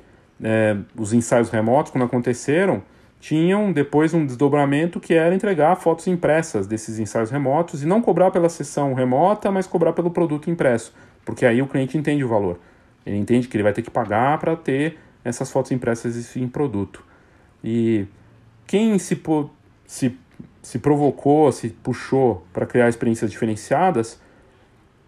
É, 0.42 0.76
os 0.96 1.12
ensaios 1.12 1.50
remotos, 1.50 1.90
quando 1.90 2.04
aconteceram, 2.04 2.82
tinham 3.26 3.72
depois 3.72 4.14
um 4.14 4.24
desdobramento 4.24 5.00
que 5.00 5.12
era 5.12 5.34
entregar 5.34 5.74
fotos 5.74 6.06
impressas 6.06 6.64
desses 6.64 7.00
ensaios 7.00 7.28
remotos 7.28 7.82
e 7.82 7.86
não 7.86 8.00
cobrar 8.00 8.30
pela 8.30 8.48
sessão 8.48 8.94
remota, 8.94 9.50
mas 9.50 9.66
cobrar 9.66 9.92
pelo 9.92 10.12
produto 10.12 10.48
impresso, 10.48 10.94
porque 11.24 11.44
aí 11.44 11.60
o 11.60 11.66
cliente 11.66 11.98
entende 11.98 12.22
o 12.22 12.28
valor. 12.28 12.60
Ele 13.04 13.16
entende 13.16 13.48
que 13.48 13.56
ele 13.56 13.64
vai 13.64 13.72
ter 13.72 13.82
que 13.82 13.90
pagar 13.90 14.38
para 14.38 14.54
ter 14.54 15.00
essas 15.24 15.50
fotos 15.50 15.72
impressas 15.72 16.36
em 16.36 16.46
produto. 16.46 17.02
E 17.64 18.06
quem 18.64 18.96
se, 18.96 19.20
se, 19.88 20.16
se 20.62 20.78
provocou, 20.78 21.50
se 21.50 21.70
puxou 21.70 22.46
para 22.52 22.64
criar 22.64 22.88
experiências 22.88 23.28
diferenciadas, 23.28 24.20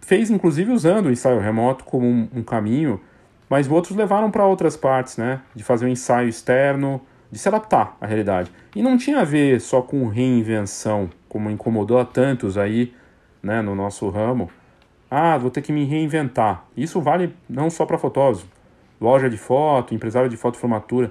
fez 0.01 0.29
inclusive 0.29 0.73
usando 0.73 1.07
o 1.07 1.13
ensaio 1.13 1.39
remoto 1.39 1.85
como 1.85 2.05
um, 2.05 2.29
um 2.35 2.43
caminho, 2.43 3.01
mas 3.49 3.71
outros 3.71 3.97
levaram 3.97 4.29
para 4.29 4.45
outras 4.45 4.77
partes, 4.77 5.17
né? 5.17 5.41
De 5.55 5.63
fazer 5.63 5.87
um 5.87 5.89
ensaio 5.89 6.29
externo, 6.29 7.01
de 7.31 7.39
se 7.39 7.49
adaptar 7.49 7.97
à 8.01 8.07
realidade. 8.07 8.51
E 8.75 8.83
não 8.83 8.97
tinha 8.97 9.21
a 9.21 9.25
ver 9.25 9.61
só 9.61 9.83
com 9.83 10.07
reinvenção, 10.09 11.11
como 11.29 11.51
incomodou 11.51 11.99
a 11.99 12.05
tantos 12.05 12.57
aí 12.57 12.93
né, 13.43 13.61
no 13.63 13.75
nosso 13.75 14.09
ramo. 14.09 14.51
Ah, 15.11 15.39
vou 15.39 15.51
ter 15.51 15.63
que 15.63 15.73
me 15.73 15.85
reinventar. 15.85 16.65
Isso 16.77 17.01
vale 17.01 17.35
não 17.49 17.71
só 17.71 17.87
para 17.87 17.99
fotógrafo, 17.99 18.47
loja 19.01 19.29
de 19.29 19.37
foto, 19.37 19.95
empresário 19.95 20.29
de 20.29 20.37
foto 20.37 20.59
formatura. 20.59 21.11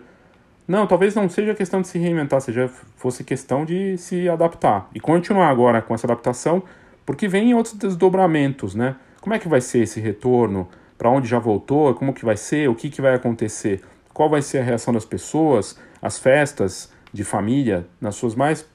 Não, 0.67 0.86
talvez 0.86 1.15
não 1.15 1.29
seja 1.29 1.55
questão 1.55 1.81
de 1.81 1.88
se 1.88 1.97
reinventar, 1.97 2.41
seja 2.41 2.67
fosse 2.97 3.24
questão 3.24 3.63
de 3.63 3.97
se 3.97 4.27
adaptar. 4.27 4.89
E 4.93 5.00
continuar 5.00 5.50
agora 5.50 5.81
com 5.81 5.95
essa 5.95 6.05
adaptação, 6.05 6.62
porque 7.05 7.27
vem 7.27 7.53
outros 7.53 7.75
desdobramentos, 7.75 8.75
né? 8.75 8.97
Como 9.21 9.33
é 9.33 9.39
que 9.39 9.47
vai 9.47 9.62
ser 9.62 9.79
esse 9.79 10.00
retorno? 10.00 10.67
Para 10.97 11.09
onde 11.09 11.27
já 11.27 11.39
voltou? 11.39 11.93
Como 11.93 12.13
que 12.13 12.25
vai 12.25 12.36
ser? 12.36 12.69
O 12.69 12.75
que, 12.75 12.89
que 12.89 13.01
vai 13.01 13.15
acontecer? 13.15 13.81
Qual 14.13 14.29
vai 14.29 14.41
ser 14.41 14.59
a 14.59 14.63
reação 14.63 14.93
das 14.93 15.05
pessoas? 15.05 15.79
As 16.01 16.18
festas 16.20 16.92
de 17.12 17.24
família, 17.24 17.86
nas 18.00 18.16
suas 18.16 18.36
mais 18.36 18.66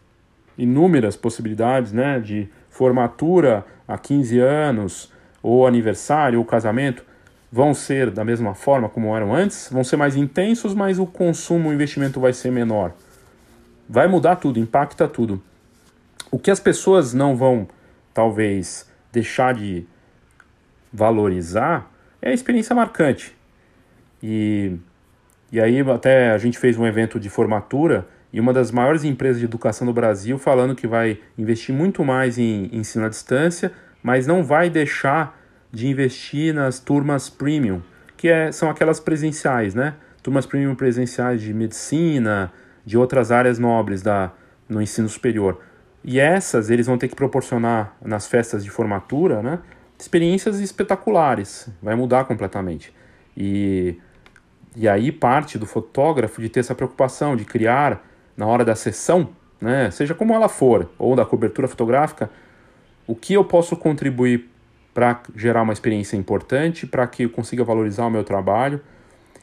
inúmeras 0.56 1.16
possibilidades, 1.16 1.92
né, 1.92 2.20
de 2.20 2.48
formatura 2.70 3.64
a 3.86 3.96
15 3.98 4.38
anos, 4.38 5.12
ou 5.42 5.66
aniversário, 5.66 6.38
ou 6.38 6.44
casamento, 6.44 7.04
vão 7.50 7.74
ser 7.74 8.10
da 8.10 8.24
mesma 8.24 8.54
forma 8.54 8.88
como 8.88 9.14
eram 9.14 9.34
antes, 9.34 9.68
vão 9.70 9.84
ser 9.84 9.96
mais 9.96 10.16
intensos, 10.16 10.74
mas 10.74 10.98
o 10.98 11.06
consumo, 11.06 11.68
o 11.68 11.72
investimento 11.72 12.18
vai 12.20 12.32
ser 12.32 12.50
menor. 12.50 12.92
Vai 13.88 14.08
mudar 14.08 14.36
tudo, 14.36 14.58
impacta 14.58 15.06
tudo. 15.06 15.42
O 16.30 16.38
que 16.38 16.50
as 16.50 16.60
pessoas 16.60 17.12
não 17.12 17.36
vão, 17.36 17.68
talvez, 18.14 18.88
deixar 19.12 19.52
de 19.52 19.86
valorizar 20.90 21.90
é 22.22 22.30
a 22.30 22.34
experiência 22.34 22.74
marcante. 22.74 23.36
E 24.22 24.76
e 25.52 25.60
aí 25.60 25.80
até 25.80 26.30
a 26.30 26.38
gente 26.38 26.58
fez 26.58 26.78
um 26.78 26.86
evento 26.86 27.20
de 27.20 27.28
formatura 27.28 28.08
e 28.32 28.40
uma 28.40 28.54
das 28.54 28.70
maiores 28.70 29.04
empresas 29.04 29.38
de 29.38 29.44
educação 29.44 29.86
do 29.86 29.92
Brasil 29.92 30.38
falando 30.38 30.74
que 30.74 30.86
vai 30.86 31.18
investir 31.36 31.74
muito 31.74 32.02
mais 32.02 32.38
em 32.38 32.70
ensino 32.72 33.04
à 33.04 33.08
distância, 33.10 33.70
mas 34.02 34.26
não 34.26 34.42
vai 34.42 34.70
deixar 34.70 35.38
de 35.70 35.86
investir 35.88 36.54
nas 36.54 36.80
turmas 36.80 37.28
premium, 37.28 37.82
que 38.16 38.28
é, 38.28 38.50
são 38.50 38.70
aquelas 38.70 38.98
presenciais, 38.98 39.74
né? 39.74 39.94
Turmas 40.22 40.46
premium 40.46 40.74
presenciais 40.74 41.42
de 41.42 41.52
medicina, 41.52 42.50
de 42.84 42.96
outras 42.96 43.30
áreas 43.30 43.58
nobres 43.58 44.00
da, 44.00 44.32
no 44.66 44.80
ensino 44.80 45.08
superior. 45.08 45.60
E 46.02 46.18
essas 46.18 46.70
eles 46.70 46.86
vão 46.86 46.96
ter 46.96 47.08
que 47.08 47.14
proporcionar 47.14 47.94
nas 48.02 48.26
festas 48.26 48.64
de 48.64 48.70
formatura, 48.70 49.42
né? 49.42 49.58
Experiências 49.98 50.60
espetaculares, 50.60 51.68
vai 51.82 51.94
mudar 51.94 52.24
completamente. 52.24 52.92
E 53.36 53.98
e 54.76 54.88
aí 54.88 55.12
parte 55.12 55.58
do 55.58 55.66
fotógrafo 55.66 56.40
de 56.40 56.48
ter 56.48 56.60
essa 56.60 56.74
preocupação 56.74 57.36
de 57.36 57.44
criar 57.44 58.04
na 58.36 58.46
hora 58.46 58.64
da 58.64 58.74
sessão, 58.74 59.28
né, 59.60 59.90
seja 59.90 60.14
como 60.14 60.34
ela 60.34 60.48
for, 60.48 60.90
ou 60.98 61.14
da 61.14 61.24
cobertura 61.24 61.68
fotográfica, 61.68 62.30
o 63.06 63.14
que 63.14 63.34
eu 63.34 63.44
posso 63.44 63.76
contribuir 63.76 64.48
para 64.94 65.20
gerar 65.36 65.62
uma 65.62 65.72
experiência 65.72 66.16
importante, 66.16 66.86
para 66.86 67.06
que 67.06 67.24
eu 67.24 67.30
consiga 67.30 67.64
valorizar 67.64 68.06
o 68.06 68.10
meu 68.10 68.24
trabalho 68.24 68.80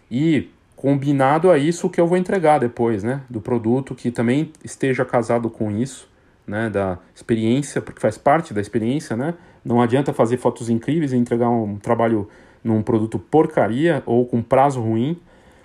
e 0.09 0.49
combinado 0.75 1.51
a 1.51 1.57
isso 1.57 1.87
o 1.87 1.89
que 1.89 1.99
eu 1.99 2.07
vou 2.07 2.17
entregar 2.17 2.59
depois, 2.59 3.03
né, 3.03 3.21
do 3.29 3.41
produto 3.41 3.93
que 3.93 4.11
também 4.11 4.51
esteja 4.63 5.03
casado 5.03 5.49
com 5.49 5.71
isso, 5.71 6.09
né, 6.47 6.69
da 6.69 6.97
experiência, 7.13 7.81
porque 7.81 7.99
faz 7.99 8.17
parte 8.17 8.53
da 8.53 8.61
experiência, 8.61 9.15
né? 9.15 9.35
Não 9.63 9.81
adianta 9.81 10.11
fazer 10.11 10.37
fotos 10.37 10.69
incríveis 10.69 11.13
e 11.13 11.17
entregar 11.17 11.49
um 11.49 11.77
trabalho 11.77 12.27
num 12.63 12.81
produto 12.81 13.17
porcaria 13.17 14.03
ou 14.05 14.25
com 14.25 14.41
prazo 14.41 14.81
ruim. 14.81 15.17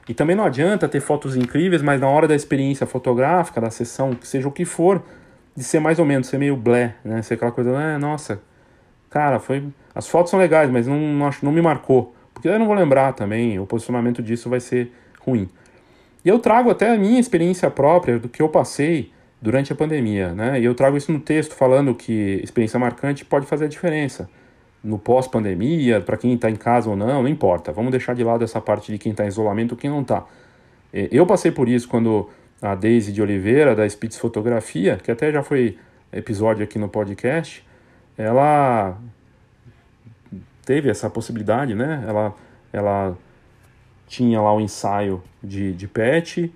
E 0.08 0.14
também 0.14 0.36
não 0.36 0.44
adianta 0.44 0.88
ter 0.88 1.00
fotos 1.00 1.36
incríveis, 1.36 1.82
mas 1.82 2.00
na 2.00 2.08
hora 2.08 2.28
da 2.28 2.34
experiência 2.34 2.86
fotográfica, 2.86 3.60
da 3.60 3.70
sessão, 3.70 4.16
seja 4.22 4.46
o 4.46 4.52
que 4.52 4.64
for, 4.64 5.02
de 5.56 5.64
ser 5.64 5.80
mais 5.80 5.98
ou 5.98 6.04
menos, 6.04 6.26
ser 6.26 6.38
meio 6.38 6.56
blé, 6.56 6.96
né? 7.04 7.22
Ser 7.22 7.34
aquela 7.34 7.52
coisa, 7.52 7.76
ah, 7.76 7.98
nossa, 7.98 8.40
cara, 9.08 9.38
foi. 9.38 9.64
As 9.94 10.06
fotos 10.06 10.30
são 10.30 10.38
legais, 10.38 10.70
mas 10.70 10.86
não, 10.86 10.98
não, 10.98 11.30
não 11.42 11.52
me 11.52 11.62
marcou. 11.62 12.14
Porque 12.34 12.48
eu 12.48 12.58
não 12.58 12.66
vou 12.66 12.74
lembrar 12.74 13.12
também, 13.12 13.58
o 13.58 13.64
posicionamento 13.64 14.22
disso 14.22 14.50
vai 14.50 14.60
ser 14.60 14.92
ruim. 15.20 15.48
E 16.24 16.28
eu 16.28 16.38
trago 16.38 16.70
até 16.70 16.90
a 16.90 16.98
minha 16.98 17.20
experiência 17.20 17.70
própria 17.70 18.18
do 18.18 18.28
que 18.28 18.42
eu 18.42 18.48
passei 18.48 19.12
durante 19.40 19.72
a 19.72 19.76
pandemia, 19.76 20.34
né? 20.34 20.60
E 20.60 20.64
eu 20.64 20.74
trago 20.74 20.96
isso 20.96 21.12
no 21.12 21.20
texto 21.20 21.54
falando 21.54 21.94
que 21.94 22.40
experiência 22.42 22.78
marcante 22.78 23.24
pode 23.24 23.46
fazer 23.46 23.66
a 23.66 23.68
diferença 23.68 24.28
no 24.84 24.98
pós-pandemia, 24.98 26.00
para 26.00 26.18
quem 26.18 26.34
está 26.34 26.50
em 26.50 26.56
casa 26.56 26.90
ou 26.90 26.94
não, 26.94 27.22
não 27.22 27.28
importa. 27.28 27.72
Vamos 27.72 27.90
deixar 27.90 28.14
de 28.14 28.22
lado 28.22 28.44
essa 28.44 28.60
parte 28.60 28.92
de 28.92 28.98
quem 28.98 29.12
está 29.12 29.24
em 29.24 29.28
isolamento 29.28 29.72
ou 29.72 29.78
quem 29.78 29.90
não 29.90 30.02
está. 30.02 30.24
Eu 30.92 31.26
passei 31.26 31.50
por 31.50 31.68
isso 31.68 31.88
quando 31.88 32.28
a 32.60 32.74
Daisy 32.74 33.10
de 33.10 33.22
Oliveira, 33.22 33.74
da 33.74 33.88
Spitz 33.88 34.18
Fotografia, 34.18 34.96
que 35.02 35.10
até 35.10 35.32
já 35.32 35.42
foi 35.42 35.78
episódio 36.12 36.62
aqui 36.62 36.78
no 36.78 36.88
podcast, 36.88 37.66
ela 38.16 38.96
teve 40.64 40.88
essa 40.88 41.10
possibilidade, 41.10 41.74
né? 41.74 42.04
Ela, 42.06 42.34
ela 42.72 43.18
tinha 44.06 44.40
lá 44.40 44.52
o 44.52 44.58
um 44.58 44.60
ensaio 44.60 45.22
de, 45.42 45.72
de 45.72 45.88
pet 45.88 46.52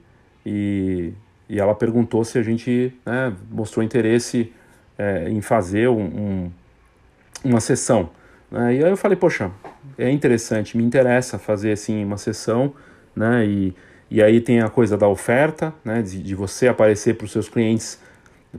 e, 0.46 1.12
e 1.48 1.58
ela 1.58 1.74
perguntou 1.74 2.24
se 2.24 2.38
a 2.38 2.42
gente 2.42 2.94
né, 3.04 3.34
mostrou 3.50 3.84
interesse 3.84 4.52
é, 4.96 5.28
em 5.28 5.40
fazer 5.40 5.88
um, 5.88 6.04
um, 6.04 6.52
uma 7.44 7.60
sessão. 7.60 8.10
Né? 8.50 8.76
E 8.76 8.84
aí 8.84 8.90
eu 8.90 8.96
falei, 8.96 9.16
poxa, 9.16 9.50
é 9.96 10.10
interessante, 10.10 10.76
me 10.76 10.84
interessa 10.84 11.38
fazer 11.38 11.72
assim 11.72 12.04
uma 12.04 12.16
sessão, 12.16 12.72
né? 13.14 13.44
E, 13.46 13.74
e 14.10 14.22
aí 14.22 14.40
tem 14.40 14.60
a 14.60 14.68
coisa 14.68 14.96
da 14.96 15.08
oferta, 15.08 15.74
né? 15.84 16.02
De, 16.02 16.22
de 16.22 16.34
você 16.34 16.68
aparecer 16.68 17.16
para 17.16 17.24
os 17.24 17.32
seus 17.32 17.48
clientes 17.48 18.00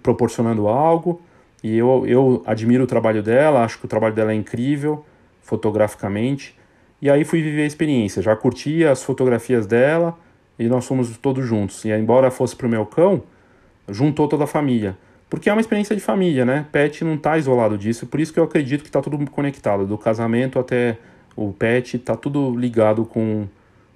proporcionando 0.02 0.68
algo. 0.68 1.22
E 1.64 1.78
eu, 1.78 2.06
eu 2.08 2.44
admiro 2.46 2.84
o 2.84 2.88
trabalho 2.88 3.22
dela, 3.22 3.64
acho 3.64 3.80
que 3.80 3.86
o 3.86 3.88
trabalho 3.88 4.16
dela 4.16 4.32
é 4.32 4.36
incrível, 4.36 5.06
fotograficamente. 5.42 6.58
E 7.02 7.10
aí 7.10 7.24
fui 7.24 7.42
viver 7.42 7.64
a 7.64 7.66
experiência, 7.66 8.22
já 8.22 8.36
curti 8.36 8.84
as 8.86 9.04
fotografias 9.04 9.66
dela 9.66 10.18
e 10.58 10.68
nós 10.68 10.86
fomos 10.86 11.18
todos 11.18 11.46
juntos. 11.46 11.84
E 11.86 11.90
embora 11.90 12.30
fosse 12.30 12.56
para 12.56 12.68
o 12.68 12.70
meu 12.70 12.86
cão, 12.86 13.24
juntou 13.88 14.28
toda 14.28 14.44
a 14.44 14.48
família. 14.48 14.98
Porque 15.30 15.50
é 15.50 15.54
uma 15.54 15.62
experiência 15.62 15.96
de 15.96 16.02
família, 16.02 16.44
né? 16.44 16.66
Pet 16.72 17.04
não 17.04 17.14
está 17.14 17.38
isolado 17.38 17.78
disso, 17.78 18.08
por 18.08 18.20
isso 18.20 18.34
que 18.34 18.40
eu 18.40 18.44
acredito 18.44 18.82
que 18.82 18.90
está 18.90 19.02
tudo 19.02 19.18
conectado, 19.30 19.86
do 19.86 19.98
casamento 19.98 20.58
até 20.58 20.98
o 21.36 21.54
pet, 21.54 21.98
está 21.98 22.16
tudo 22.16 22.56
ligado 22.58 23.06
com, 23.06 23.48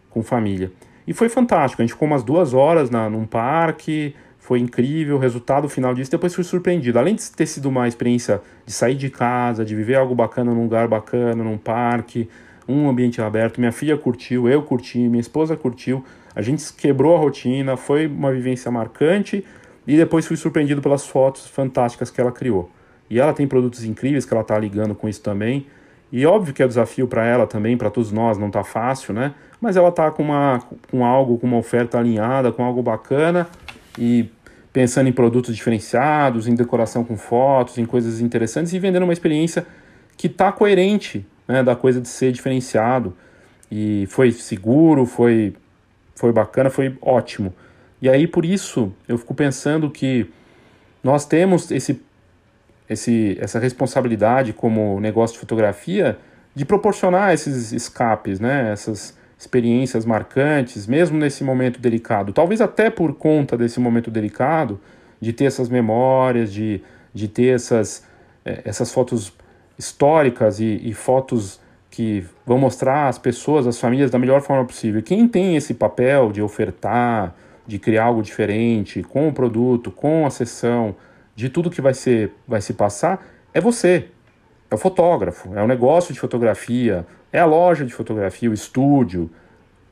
com 0.09 0.21
família. 0.21 0.71
E 1.07 1.13
foi 1.13 1.27
fantástico, 1.29 1.81
a 1.81 1.85
gente 1.85 1.93
ficou 1.93 2.07
umas 2.07 2.23
duas 2.23 2.53
horas 2.53 2.89
na, 2.89 3.09
num 3.09 3.25
parque, 3.25 4.15
foi 4.37 4.59
incrível 4.59 5.15
o 5.15 5.19
resultado 5.19 5.67
final 5.67 5.93
disso, 5.93 6.11
depois 6.11 6.35
fui 6.35 6.43
surpreendido. 6.43 6.99
Além 6.99 7.15
de 7.15 7.31
ter 7.31 7.45
sido 7.45 7.67
uma 7.67 7.87
experiência 7.87 8.41
de 8.65 8.71
sair 8.71 8.95
de 8.95 9.09
casa, 9.09 9.65
de 9.65 9.75
viver 9.75 9.95
algo 9.95 10.13
bacana 10.13 10.53
num 10.53 10.63
lugar 10.63 10.87
bacana, 10.87 11.43
num 11.43 11.57
parque, 11.57 12.29
um 12.67 12.89
ambiente 12.89 13.21
aberto, 13.21 13.59
minha 13.59 13.71
filha 13.71 13.97
curtiu, 13.97 14.47
eu 14.47 14.61
curti, 14.61 14.99
minha 14.99 15.21
esposa 15.21 15.55
curtiu, 15.57 16.03
a 16.35 16.41
gente 16.41 16.71
quebrou 16.73 17.15
a 17.15 17.19
rotina, 17.19 17.75
foi 17.75 18.07
uma 18.07 18.31
vivência 18.31 18.69
marcante, 18.71 19.45
e 19.85 19.97
depois 19.97 20.25
fui 20.25 20.37
surpreendido 20.37 20.81
pelas 20.81 21.05
fotos 21.05 21.47
fantásticas 21.47 22.09
que 22.09 22.19
ela 22.19 22.31
criou. 22.31 22.69
E 23.09 23.19
ela 23.19 23.33
tem 23.33 23.47
produtos 23.47 23.83
incríveis 23.83 24.25
que 24.25 24.33
ela 24.33 24.41
está 24.41 24.57
ligando 24.57 24.95
com 24.95 25.07
isso 25.07 25.21
também. 25.21 25.67
E 26.11 26.25
óbvio 26.25 26.53
que 26.53 26.61
é 26.61 26.67
desafio 26.67 27.07
para 27.07 27.25
ela 27.25 27.47
também, 27.47 27.75
para 27.75 27.89
todos 27.89 28.11
nós, 28.11 28.37
não 28.37 28.47
está 28.47 28.63
fácil, 28.63 29.13
né? 29.13 29.33
Mas 29.59 29.75
ela 29.75 29.89
está 29.89 30.11
com, 30.11 30.23
uma, 30.23 30.61
com 30.89 31.03
algo, 31.03 31.37
com 31.37 31.47
uma 31.47 31.57
oferta 31.57 31.97
alinhada, 31.97 32.51
com 32.51 32.63
algo 32.63 32.81
bacana 32.81 33.47
e 33.97 34.29
pensando 34.71 35.07
em 35.07 35.11
produtos 35.11 35.55
diferenciados, 35.55 36.47
em 36.47 36.55
decoração 36.55 37.03
com 37.03 37.17
fotos, 37.17 37.77
em 37.77 37.85
coisas 37.85 38.19
interessantes 38.19 38.73
e 38.73 38.79
vendendo 38.79 39.03
uma 39.03 39.13
experiência 39.13 39.65
que 40.17 40.27
está 40.27 40.51
coerente 40.51 41.25
né, 41.47 41.63
da 41.63 41.75
coisa 41.75 41.99
de 41.99 42.07
ser 42.07 42.31
diferenciado. 42.31 43.15
E 43.71 44.05
foi 44.07 44.31
seguro, 44.31 45.05
foi, 45.05 45.55
foi 46.15 46.31
bacana, 46.31 46.69
foi 46.69 46.95
ótimo. 47.01 47.53
E 48.03 48.09
aí 48.09 48.27
por 48.27 48.43
isso 48.43 48.91
eu 49.07 49.17
fico 49.17 49.33
pensando 49.33 49.89
que 49.89 50.29
nós 51.01 51.25
temos 51.25 51.71
esse, 51.71 52.01
esse, 52.89 53.37
essa 53.39 53.59
responsabilidade 53.59 54.51
como 54.51 54.99
negócio 54.99 55.35
de 55.35 55.39
fotografia 55.39 56.17
de 56.53 56.65
proporcionar 56.65 57.33
esses 57.33 57.71
escapes, 57.71 58.41
né? 58.41 58.73
essas 58.73 59.17
experiências 59.39 60.03
marcantes, 60.03 60.85
mesmo 60.85 61.17
nesse 61.17 61.45
momento 61.45 61.79
delicado. 61.79 62.33
Talvez 62.33 62.59
até 62.59 62.89
por 62.89 63.15
conta 63.15 63.55
desse 63.55 63.79
momento 63.79 64.11
delicado, 64.11 64.81
de 65.21 65.31
ter 65.31 65.45
essas 65.45 65.69
memórias, 65.69 66.51
de, 66.51 66.81
de 67.13 67.29
ter 67.29 67.55
essas, 67.55 68.05
é, 68.43 68.63
essas 68.65 68.91
fotos 68.91 69.31
históricas 69.79 70.59
e, 70.59 70.81
e 70.83 70.93
fotos 70.93 71.57
que 71.89 72.25
vão 72.45 72.57
mostrar 72.57 73.07
as 73.07 73.17
pessoas, 73.17 73.65
as 73.65 73.79
famílias 73.79 74.11
da 74.11 74.19
melhor 74.19 74.41
forma 74.41 74.65
possível. 74.65 75.01
Quem 75.01 75.25
tem 75.25 75.55
esse 75.55 75.73
papel 75.73 76.33
de 76.33 76.41
ofertar, 76.41 77.33
de 77.65 77.79
criar 77.79 78.05
algo 78.05 78.21
diferente 78.21 79.01
com 79.03 79.27
o 79.27 79.33
produto, 79.33 79.91
com 79.91 80.25
a 80.25 80.29
sessão, 80.29 80.95
de 81.35 81.49
tudo 81.49 81.69
que 81.69 81.81
vai 81.81 81.93
ser 81.93 82.33
vai 82.47 82.61
se 82.61 82.73
passar, 82.73 83.25
é 83.53 83.61
você. 83.61 84.07
É 84.69 84.75
o 84.75 84.77
fotógrafo, 84.77 85.53
é 85.55 85.61
o 85.61 85.67
negócio 85.67 86.13
de 86.13 86.19
fotografia, 86.19 87.05
é 87.31 87.39
a 87.39 87.45
loja 87.45 87.85
de 87.85 87.93
fotografia, 87.93 88.49
o 88.49 88.53
estúdio. 88.53 89.29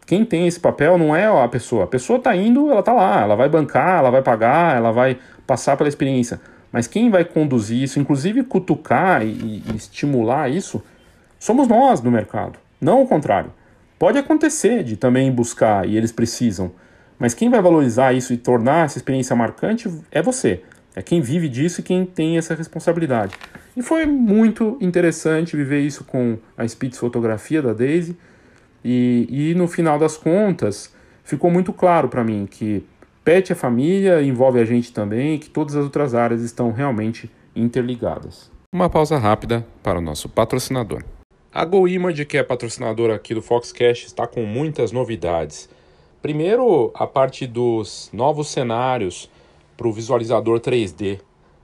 Quem 0.05 0.25
tem 0.25 0.47
esse 0.47 0.59
papel 0.59 0.97
não 0.97 1.15
é 1.15 1.25
a 1.25 1.47
pessoa. 1.47 1.83
A 1.83 1.87
pessoa 1.87 2.17
está 2.17 2.35
indo, 2.35 2.69
ela 2.69 2.79
está 2.79 2.91
lá, 2.91 3.21
ela 3.21 3.35
vai 3.35 3.47
bancar, 3.47 3.99
ela 3.99 4.09
vai 4.09 4.21
pagar, 4.21 4.75
ela 4.75 4.91
vai 4.91 5.19
passar 5.45 5.77
pela 5.77 5.87
experiência. 5.87 6.41
Mas 6.71 6.87
quem 6.87 7.09
vai 7.09 7.25
conduzir 7.25 7.83
isso, 7.83 7.99
inclusive 7.99 8.43
cutucar 8.43 9.23
e, 9.23 9.63
e 9.67 9.75
estimular 9.75 10.49
isso, 10.49 10.81
somos 11.37 11.67
nós 11.67 12.01
no 12.01 12.09
mercado, 12.09 12.57
não 12.79 13.01
o 13.03 13.07
contrário. 13.07 13.51
Pode 13.99 14.17
acontecer 14.17 14.83
de 14.83 14.95
também 14.95 15.31
buscar 15.31 15.87
e 15.87 15.95
eles 15.95 16.11
precisam, 16.11 16.71
mas 17.21 17.35
quem 17.35 17.51
vai 17.51 17.61
valorizar 17.61 18.13
isso 18.13 18.33
e 18.33 18.37
tornar 18.37 18.85
essa 18.85 18.97
experiência 18.97 19.35
marcante 19.35 19.87
é 20.11 20.23
você. 20.23 20.63
É 20.95 21.03
quem 21.03 21.21
vive 21.21 21.47
disso 21.47 21.79
e 21.79 21.83
quem 21.83 22.03
tem 22.03 22.39
essa 22.39 22.55
responsabilidade. 22.55 23.35
E 23.77 23.83
foi 23.83 24.07
muito 24.07 24.75
interessante 24.81 25.55
viver 25.55 25.81
isso 25.81 26.03
com 26.03 26.39
a 26.57 26.67
Spitz 26.67 26.97
Fotografia 26.97 27.61
da 27.61 27.73
Daisy. 27.73 28.17
E, 28.83 29.27
e 29.29 29.53
no 29.53 29.67
final 29.67 29.99
das 29.99 30.17
contas, 30.17 30.91
ficou 31.23 31.51
muito 31.51 31.71
claro 31.71 32.09
para 32.09 32.23
mim 32.23 32.47
que 32.49 32.83
pet 33.23 33.51
é 33.51 33.55
família, 33.55 34.23
envolve 34.23 34.59
a 34.59 34.65
gente 34.65 34.91
também, 34.91 35.37
que 35.37 35.47
todas 35.47 35.75
as 35.75 35.83
outras 35.83 36.15
áreas 36.15 36.41
estão 36.41 36.71
realmente 36.71 37.29
interligadas. 37.55 38.49
Uma 38.73 38.89
pausa 38.89 39.19
rápida 39.19 39.63
para 39.83 39.99
o 39.99 40.01
nosso 40.01 40.27
patrocinador. 40.27 41.03
A 41.53 41.63
GoImage, 41.65 42.25
que 42.25 42.35
é 42.35 42.41
patrocinadora 42.41 43.13
aqui 43.13 43.35
do 43.35 43.43
Foxcast, 43.43 44.07
está 44.07 44.25
com 44.25 44.43
muitas 44.43 44.91
novidades. 44.91 45.69
Primeiro, 46.21 46.91
a 46.93 47.07
parte 47.07 47.47
dos 47.47 48.07
novos 48.13 48.49
cenários 48.49 49.27
para 49.75 49.87
o 49.87 49.91
visualizador 49.91 50.59
3D. 50.59 51.19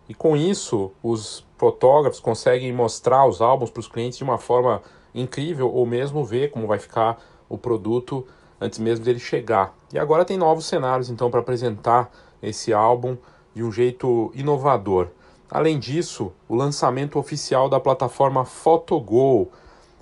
E 0.10 0.16
com 0.16 0.36
isso, 0.36 0.92
os 1.04 1.46
fotógrafos 1.60 2.20
conseguem 2.20 2.74
mostrar 2.74 3.28
os 3.28 3.40
álbuns 3.40 3.70
para 3.70 3.82
os 3.82 3.88
clientes 3.88 4.18
de 4.18 4.24
uma 4.24 4.40
forma 4.40 4.82
incrível 5.14 5.72
ou 5.72 5.86
mesmo 5.86 6.26
ver 6.26 6.50
como 6.50 6.66
vai 6.66 6.80
ficar 6.80 7.22
o 7.48 7.56
produto 7.56 8.26
antes 8.60 8.80
mesmo 8.80 9.06
dele 9.06 9.20
chegar. 9.20 9.76
E 9.94 10.00
agora 10.00 10.26
tem 10.26 10.38
novos 10.40 10.66
cenários 10.66 11.12
então 11.12 11.30
para 11.30 11.40
apresentar 11.40 12.10
esse 12.42 12.74
álbum 12.74 13.16
de 13.54 13.64
um 13.64 13.72
jeito 13.72 14.32
inovador. 14.34 15.10
Além 15.52 15.78
disso, 15.78 16.34
o 16.50 16.56
lançamento 16.56 17.20
oficial 17.20 17.70
da 17.70 17.80
plataforma 17.80 18.44
PhotoGo. 18.44 19.52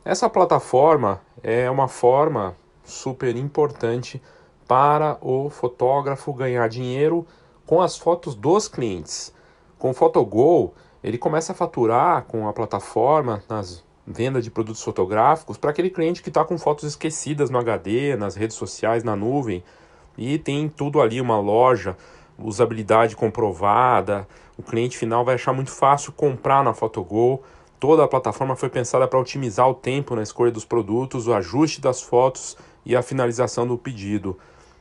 Essa 0.06 0.30
plataforma 0.30 1.20
é 1.44 1.70
uma 1.70 1.90
forma 1.90 2.56
super 2.86 3.36
importante 3.36 4.22
para 4.68 5.18
o 5.22 5.50
fotógrafo 5.50 6.34
ganhar 6.34 6.68
dinheiro 6.68 7.26
com 7.66 7.82
as 7.82 7.98
fotos 7.98 8.36
dos 8.36 8.68
clientes. 8.68 9.34
Com 9.78 9.92
o 9.92 9.94
Photogol, 9.94 10.74
ele 11.04 11.18
começa 11.18 11.52
a 11.52 11.56
faturar 11.56 12.24
com 12.24 12.48
a 12.48 12.54
plataforma 12.54 13.44
nas 13.50 13.84
vendas 14.06 14.44
de 14.44 14.52
produtos 14.52 14.82
fotográficos 14.82 15.58
para 15.58 15.72
aquele 15.72 15.90
cliente 15.90 16.22
que 16.22 16.30
está 16.30 16.46
com 16.46 16.58
fotos 16.58 16.84
esquecidas 16.84 17.50
no 17.50 17.58
HD, 17.58 18.16
nas 18.16 18.36
redes 18.36 18.56
sociais, 18.56 19.04
na 19.04 19.16
nuvem 19.16 19.64
e 20.18 20.38
tem 20.38 20.70
tudo 20.70 21.02
ali, 21.02 21.20
uma 21.20 21.40
loja 21.40 21.98
usabilidade 22.38 23.16
comprovada, 23.16 24.28
o 24.58 24.64
cliente 24.64 24.98
final 24.98 25.24
vai 25.24 25.36
achar 25.36 25.54
muito 25.54 25.72
fácil 25.72 26.12
comprar 26.12 26.64
na 26.64 26.74
Photogol. 26.74 27.44
Toda 27.80 28.04
a 28.04 28.08
plataforma 28.08 28.56
foi 28.56 28.70
pensada 28.70 29.08
para 29.08 29.20
otimizar 29.20 29.70
o 29.70 29.74
tempo 29.74 30.16
na 30.16 30.24
escolha 30.24 30.52
dos 30.52 30.66
produtos, 30.66 31.28
o 31.28 31.34
ajuste 31.34 31.82
das 31.82 32.02
fotos 32.02 32.58
e 32.86 32.96
a 32.96 33.02
finalização 33.02 33.68
do 33.68 33.78
pedido. 33.78 34.38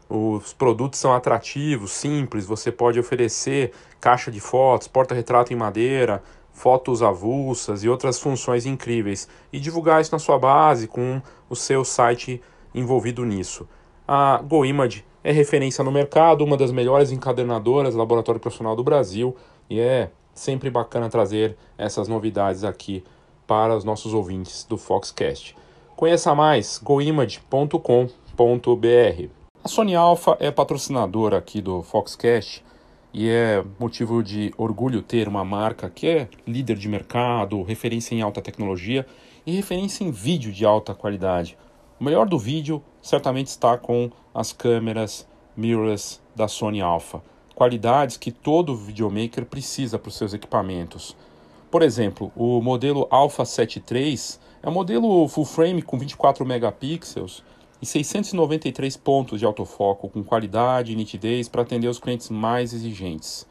Os 0.09 0.53
produtos 0.53 1.01
são 1.01 1.15
atrativos, 1.15 1.93
simples, 1.93 2.47
você 2.47 2.71
pode 2.71 3.01
oferecer 3.01 3.73
caixa 4.01 4.31
de 4.31 4.41
fotos, 4.41 4.87
porta-retrato 4.87 5.53
em 5.53 5.57
madeira, 5.57 6.23
fotos 6.53 7.03
avulsas 7.03 7.83
e 7.83 7.89
outras 7.89 8.21
funções 8.21 8.67
incríveis 8.67 9.29
e 9.53 9.59
divulgar 9.59 10.01
isso 10.01 10.13
na 10.13 10.19
sua 10.19 10.39
base 10.39 10.87
com 10.87 11.21
o 11.49 11.57
seu 11.57 11.85
site 11.85 12.41
envolvido 12.75 13.25
nisso. 13.25 13.67
A 14.07 14.43
GoImage 14.47 15.05
é 15.23 15.33
referência 15.33 15.83
no 15.83 15.91
mercado, 15.91 16.45
uma 16.45 16.57
das 16.57 16.71
melhores 16.71 17.11
encadernadoras 17.11 17.95
laboratório 17.95 18.41
profissional 18.41 18.77
do 18.77 18.85
Brasil 18.85 19.35
e 19.69 19.81
é 19.81 20.11
sempre 20.35 20.69
bacana 20.69 21.09
trazer 21.09 21.57
essas 21.79 22.09
novidades 22.09 22.63
aqui 22.63 23.03
para 23.47 23.77
os 23.77 23.85
nossos 23.85 24.13
ouvintes 24.13 24.65
do 24.65 24.77
Foxcast. 24.77 25.57
Conheça 25.97 26.35
mais 26.35 26.81
goimage.com.br. 26.83 29.44
A 29.65 29.69
Sony 29.69 29.95
Alpha 29.95 30.37
é 30.41 30.51
patrocinadora 30.51 31.39
aqui 31.39 31.63
do 31.63 31.83
Foxcast 31.83 32.63
e 33.15 33.31
é 33.31 33.65
motivo 33.81 34.23
de 34.23 34.53
orgulho 34.59 35.01
ter 35.01 35.27
uma 35.27 35.43
marca 35.43 35.89
que 35.89 36.07
é 36.07 36.29
líder 36.47 36.77
de 36.77 36.87
mercado, 36.87 37.63
referência 37.63 38.15
em 38.15 38.21
alta 38.21 38.43
tecnologia 38.43 39.07
e 39.47 39.53
referência 39.57 40.05
em 40.05 40.11
vídeo 40.11 40.53
de 40.53 40.67
alta 40.67 40.95
qualidade. 40.95 41.57
O 41.99 42.05
melhor 42.05 42.29
do 42.29 42.39
vídeo 42.39 42.83
certamente 43.01 43.47
está 43.47 43.79
com 43.79 44.11
as 44.35 44.53
câmeras 44.53 45.27
mirrorless 45.57 46.21
da 46.37 46.47
Sony 46.47 46.83
Alpha, 46.83 47.23
qualidades 47.55 48.19
que 48.19 48.31
todo 48.31 48.77
videomaker 48.77 49.47
precisa 49.47 49.99
para 49.99 50.11
os 50.11 50.19
seus 50.19 50.35
equipamentos. 50.35 51.17
Por 51.71 51.81
exemplo, 51.81 52.31
o 52.37 52.61
modelo 52.61 53.07
Alpha 53.11 53.47
7 53.47 53.83
III 53.91 54.19
é 54.63 54.69
um 54.69 54.73
modelo 54.73 55.27
full 55.27 55.47
frame 55.47 55.81
com 55.81 55.99
24 55.99 56.45
megapixels 56.45 57.43
e 57.85 57.87
693 57.87 58.97
pontos 58.97 59.39
de 59.39 59.45
autofoco 59.45 60.09
com 60.09 60.25
qualidade 60.25 60.91
e 60.91 60.97
nitidez 60.97 61.51
para 61.51 61.61
atender 61.61 61.87
os 61.87 61.99
clientes 61.99 62.31
mais 62.31 62.73
exigentes. 62.73 63.47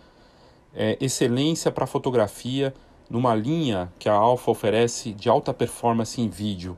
É 0.73 0.97
excelência 0.99 1.71
para 1.71 1.85
fotografia 1.85 2.73
numa 3.07 3.35
linha 3.35 3.93
que 3.99 4.09
a 4.09 4.13
Alpha 4.13 4.49
oferece 4.49 5.13
de 5.13 5.29
alta 5.29 5.53
performance 5.53 6.19
em 6.19 6.29
vídeo. 6.29 6.75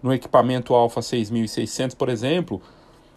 No 0.00 0.14
equipamento 0.14 0.74
Alpha 0.74 1.02
6600, 1.02 1.96
por 1.96 2.08
exemplo, 2.08 2.62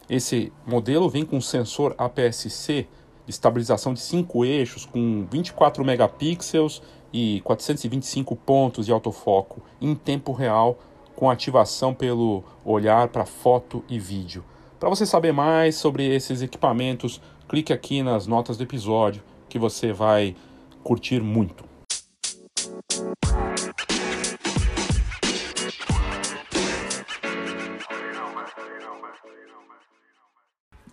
esse 0.10 0.52
modelo 0.66 1.08
vem 1.08 1.24
com 1.24 1.40
sensor 1.40 1.94
APS-C 1.96 2.88
de 3.24 3.30
estabilização 3.30 3.94
de 3.94 4.00
5 4.00 4.46
eixos 4.46 4.84
com 4.84 5.28
24 5.30 5.86
megapixels 5.86 6.82
e 7.14 7.40
425 7.42 8.36
pontos 8.36 8.88
de 8.88 8.92
autofoco 8.92 9.62
em 9.80 9.94
tempo 9.94 10.32
real 10.32 10.80
com 11.16 11.30
ativação 11.30 11.94
pelo 11.94 12.44
olhar 12.64 13.08
para 13.08 13.26
foto 13.26 13.84
e 13.88 14.00
vídeo. 14.00 14.44
Para 14.80 14.90
você 14.90 15.06
saber 15.06 15.32
mais 15.32 15.76
sobre 15.76 16.06
esses 16.14 16.42
equipamentos, 16.42 17.22
clique 17.48 17.72
aqui 17.72 18.04
nas 18.04 18.28
notas 18.28 18.58
do 18.58 18.64
episódio 18.64 19.24
que 19.48 19.58
você 19.58 19.94
vai 19.94 20.36
curtir 20.84 21.22
muito. 21.22 21.64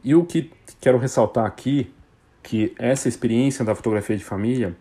E 0.04 0.14
o 0.14 0.24
que 0.24 0.50
quero 0.80 0.98
ressaltar 0.98 1.46
aqui, 1.46 1.92
que 2.42 2.74
essa 2.76 3.08
experiência 3.08 3.64
da 3.64 3.74
fotografia 3.74 4.16
de 4.16 4.24
família, 4.24 4.76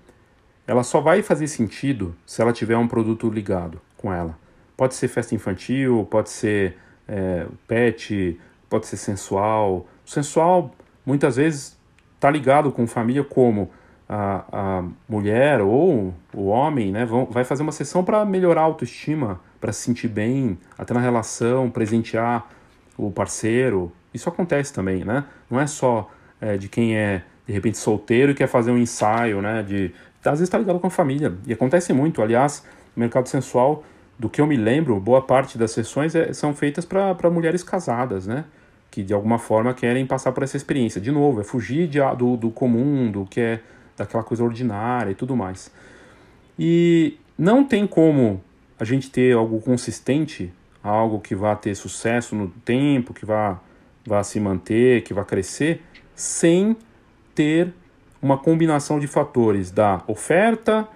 ela 0.65 0.83
só 0.83 0.99
vai 0.99 1.21
fazer 1.21 1.47
sentido 1.47 2.15
se 2.25 2.41
ela 2.41 2.51
tiver 2.51 2.77
um 2.77 2.87
produto 2.87 3.29
ligado 3.29 3.79
com 3.97 4.11
ela. 4.11 4.37
Pode 4.75 4.95
ser 4.95 5.07
festa 5.07 5.35
infantil, 5.35 6.07
pode 6.09 6.29
ser 6.29 6.77
é, 7.07 7.45
pet, 7.67 8.39
pode 8.69 8.87
ser 8.87 8.97
sensual. 8.97 9.87
O 10.05 10.09
sensual 10.09 10.73
muitas 11.05 11.35
vezes 11.35 11.77
está 12.15 12.29
ligado 12.29 12.71
com 12.71 12.85
família 12.87 13.23
como 13.23 13.69
a, 14.07 14.43
a 14.51 14.83
mulher 15.07 15.61
ou 15.61 16.13
o 16.33 16.47
homem, 16.47 16.91
né? 16.91 17.05
Vão, 17.05 17.25
vai 17.25 17.43
fazer 17.43 17.63
uma 17.63 17.71
sessão 17.71 18.03
para 18.03 18.25
melhorar 18.25 18.61
a 18.61 18.65
autoestima, 18.65 19.39
para 19.59 19.71
se 19.71 19.81
sentir 19.81 20.07
bem, 20.07 20.57
até 20.77 20.93
na 20.93 20.99
relação, 20.99 21.69
presentear 21.69 22.47
o 22.97 23.09
parceiro. 23.09 23.91
Isso 24.13 24.27
acontece 24.27 24.73
também, 24.73 25.05
né? 25.05 25.23
Não 25.49 25.59
é 25.59 25.65
só 25.65 26.11
é, 26.39 26.57
de 26.57 26.67
quem 26.67 26.97
é 26.97 27.23
de 27.47 27.53
repente 27.53 27.77
solteiro 27.77 28.31
e 28.31 28.35
quer 28.35 28.47
fazer 28.47 28.71
um 28.71 28.77
ensaio, 28.77 29.41
né? 29.41 29.63
De 29.63 29.93
às 30.23 30.33
vezes 30.33 30.43
está 30.43 30.57
ligado 30.57 30.79
com 30.79 30.87
a 30.87 30.91
família 30.91 31.33
e 31.47 31.53
acontece 31.53 31.93
muito. 31.93 32.21
Aliás, 32.21 32.63
no 32.95 32.99
mercado 32.99 33.27
sensual 33.27 33.83
do 34.21 34.29
que 34.29 34.39
eu 34.39 34.45
me 34.45 34.55
lembro, 34.55 34.99
boa 34.99 35.19
parte 35.19 35.57
das 35.57 35.71
sessões 35.71 36.13
é, 36.13 36.31
são 36.31 36.53
feitas 36.53 36.85
para 36.85 37.27
mulheres 37.31 37.63
casadas, 37.63 38.27
né? 38.27 38.45
Que 38.91 39.01
de 39.01 39.15
alguma 39.15 39.39
forma 39.39 39.73
querem 39.73 40.05
passar 40.05 40.31
por 40.31 40.43
essa 40.43 40.55
experiência. 40.55 41.01
De 41.01 41.11
novo, 41.11 41.41
é 41.41 41.43
fugir 41.43 41.87
de, 41.87 41.97
do, 42.15 42.37
do 42.37 42.51
comum, 42.51 43.09
do 43.09 43.25
que 43.25 43.41
é 43.41 43.59
daquela 43.97 44.21
coisa 44.21 44.43
ordinária 44.43 45.09
e 45.09 45.15
tudo 45.15 45.35
mais. 45.35 45.71
E 46.59 47.17
não 47.35 47.63
tem 47.63 47.87
como 47.87 48.43
a 48.79 48.83
gente 48.83 49.09
ter 49.09 49.35
algo 49.35 49.59
consistente, 49.59 50.53
algo 50.83 51.19
que 51.19 51.33
vá 51.33 51.55
ter 51.55 51.73
sucesso 51.73 52.35
no 52.35 52.47
tempo, 52.63 53.15
que 53.15 53.25
vá, 53.25 53.59
vá 54.05 54.21
se 54.21 54.39
manter, 54.39 55.01
que 55.01 55.15
vá 55.15 55.25
crescer, 55.25 55.81
sem 56.13 56.77
ter 57.33 57.73
uma 58.21 58.37
combinação 58.37 58.99
de 58.99 59.07
fatores 59.07 59.71
da 59.71 60.03
oferta, 60.05 60.87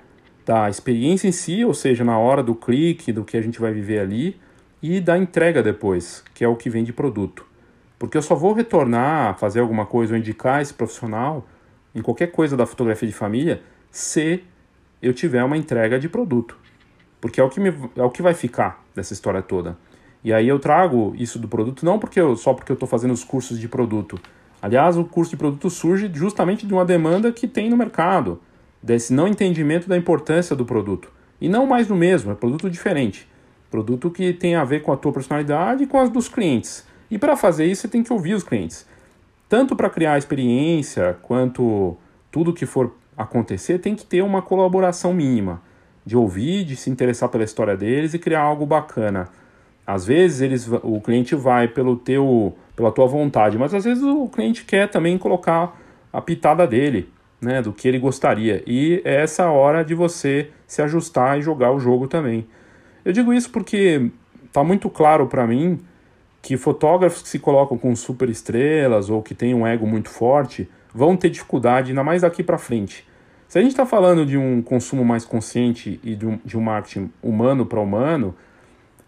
da 0.46 0.70
experiência 0.70 1.28
em 1.28 1.32
si, 1.32 1.66
ou 1.66 1.74
seja, 1.74 2.04
na 2.04 2.18
hora 2.18 2.44
do 2.44 2.54
clique, 2.54 3.12
do 3.12 3.24
que 3.24 3.36
a 3.36 3.42
gente 3.42 3.60
vai 3.60 3.74
viver 3.74 4.00
ali, 4.00 4.40
e 4.82 5.02
da 5.02 5.18
entrega 5.18 5.64
depois, 5.64 6.24
que 6.34 6.44
é 6.44 6.48
o 6.48 6.56
que 6.56 6.70
vem 6.70 6.84
de 6.84 6.94
produto. 6.94 7.46
Porque 7.98 8.16
eu 8.16 8.22
só 8.22 8.36
vou 8.36 8.54
retornar, 8.54 9.38
fazer 9.38 9.60
alguma 9.60 9.86
coisa 9.86 10.14
ou 10.14 10.20
indicar 10.20 10.62
esse 10.62 10.74
profissional 10.74 11.48
em 11.96 12.02
qualquer 12.02 12.28
coisa 12.28 12.56
da 12.56 12.66
fotografia 12.66 13.08
de 13.08 13.16
família 13.16 13.64
se 13.90 14.44
eu 15.02 15.14
tiver 15.14 15.44
uma 15.44 15.58
entrega 15.58 15.98
de 15.98 16.08
produto. 16.08 16.58
Porque 17.20 17.40
é 17.40 17.44
o 17.44 17.50
que, 17.50 17.60
me, 17.60 17.74
é 17.96 18.04
o 18.04 18.12
que 18.12 18.22
vai 18.22 18.34
ficar 18.34 18.84
dessa 18.94 19.14
história 19.14 19.42
toda. 19.42 19.78
E 20.24 20.34
aí 20.34 20.48
eu 20.48 20.60
trago 20.60 21.16
isso 21.18 21.40
do 21.40 21.48
produto 21.48 21.86
não 21.86 21.98
porque 21.98 22.20
eu, 22.20 22.36
só 22.36 22.54
porque 22.54 22.72
eu 22.72 22.76
estou 22.76 22.88
fazendo 22.88 23.14
os 23.14 23.24
cursos 23.24 23.60
de 23.60 23.68
produto. 23.68 24.20
Aliás, 24.62 24.98
o 24.98 25.06
curso 25.06 25.32
de 25.32 25.38
produto 25.38 25.70
surge 25.70 26.12
justamente 26.14 26.68
de 26.68 26.74
uma 26.74 26.86
demanda 26.86 27.32
que 27.32 27.48
tem 27.48 27.70
no 27.70 27.78
mercado 27.78 28.40
desse 28.86 29.12
não 29.12 29.28
entendimento 29.28 29.90
da 29.90 29.98
importância 29.98 30.56
do 30.56 30.64
produto. 30.64 31.12
E 31.42 31.50
não 31.50 31.66
mais 31.66 31.88
do 31.88 31.96
mesmo, 31.96 32.32
é 32.32 32.36
produto 32.36 32.70
diferente. 32.70 33.28
Produto 33.72 34.12
que 34.12 34.32
tem 34.32 34.56
a 34.56 34.64
ver 34.64 34.84
com 34.84 34.92
a 34.92 34.96
tua 34.96 35.12
personalidade 35.12 35.84
e 35.84 35.88
com 35.88 36.00
as 36.00 36.08
dos 36.08 36.30
clientes. 36.30 36.88
E 37.10 37.18
para 37.18 37.36
fazer 37.36 37.66
isso, 37.66 37.82
você 37.82 37.88
tem 37.88 38.04
que 38.04 38.14
ouvir 38.14 38.36
os 38.36 38.44
clientes. 38.44 38.88
Tanto 39.50 39.76
para 39.76 39.90
criar 39.90 40.14
a 40.14 40.18
experiência, 40.20 41.18
quanto 41.24 41.98
tudo 42.32 42.54
que 42.54 42.68
for 42.68 42.94
acontecer, 43.18 43.80
tem 43.80 43.96
que 43.96 44.06
ter 44.06 44.22
uma 44.22 44.44
colaboração 44.44 45.16
mínima. 45.16 45.64
De 46.06 46.16
ouvir, 46.16 46.64
de 46.64 46.76
se 46.76 46.92
interessar 46.92 47.30
pela 47.30 47.44
história 47.44 47.76
deles 47.76 48.14
e 48.14 48.20
criar 48.20 48.42
algo 48.42 48.68
bacana. 48.68 49.28
Às 49.86 50.06
vezes 50.06 50.42
eles, 50.42 50.70
o 50.84 51.02
cliente 51.02 51.34
vai 51.34 51.68
pelo 51.68 51.96
teu, 51.96 52.56
pela 52.76 52.92
tua 52.92 53.08
vontade, 53.08 53.58
mas 53.58 53.74
às 53.74 53.84
vezes 53.84 54.04
o 54.04 54.28
cliente 54.28 54.64
quer 54.64 54.90
também 54.90 55.18
colocar 55.18 55.76
a 56.14 56.22
pitada 56.22 56.68
dele 56.68 57.15
né, 57.42 57.62
do 57.62 57.74
que 57.74 57.88
ele 57.88 58.00
gostaria. 58.00 58.64
E 58.66 59.02
é 59.04 59.22
essa 59.22 59.50
hora 59.50 59.84
de 59.84 59.94
você 59.94 60.50
se 60.66 60.82
ajustar 60.82 61.38
e 61.38 61.42
jogar 61.42 61.72
o 61.72 61.80
jogo 61.80 62.08
também. 62.08 62.48
Eu 63.04 63.14
digo 63.14 63.34
isso 63.34 63.50
porque 63.50 64.10
está 64.46 64.64
muito 64.64 64.90
claro 64.90 65.28
para 65.28 65.46
mim 65.46 65.80
que 66.42 66.58
fotógrafos 66.58 67.22
que 67.22 67.30
se 67.30 67.40
colocam 67.40 67.78
com 67.78 67.96
super 67.96 68.30
estrelas 68.30 69.10
ou 69.10 69.22
que 69.22 69.34
têm 69.34 69.54
um 69.54 69.66
ego 69.66 69.86
muito 69.88 70.10
forte 70.10 70.70
vão 70.94 71.18
ter 71.18 71.30
dificuldade, 71.30 71.90
ainda 71.90 72.04
mais 72.04 72.22
daqui 72.22 72.42
para 72.44 72.58
frente. 72.58 73.06
Se 73.48 73.60
a 73.60 73.62
gente 73.62 73.72
está 73.72 73.86
falando 73.86 74.26
de 74.26 74.38
um 74.38 74.62
consumo 74.62 75.04
mais 75.04 75.26
consciente 75.26 76.00
e 76.04 76.16
de 76.16 76.26
um, 76.26 76.40
de 76.44 76.58
um 76.58 76.62
marketing 76.62 77.12
humano 77.22 77.66
para 77.66 77.80
humano, 77.80 78.36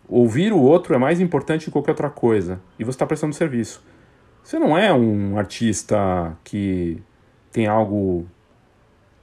ouvir 0.07 0.53
o 0.53 0.59
outro 0.59 0.93
é 0.93 0.97
mais 0.97 1.19
importante 1.19 1.65
que 1.65 1.71
qualquer 1.71 1.91
outra 1.91 2.09
coisa. 2.09 2.59
E 2.77 2.83
você 2.83 2.95
está 2.95 3.05
prestando 3.05 3.33
serviço. 3.33 3.83
Você 4.43 4.57
não 4.59 4.77
é 4.77 4.93
um 4.93 5.37
artista 5.37 6.37
que 6.43 7.01
tem 7.57 7.65
algo 7.65 8.27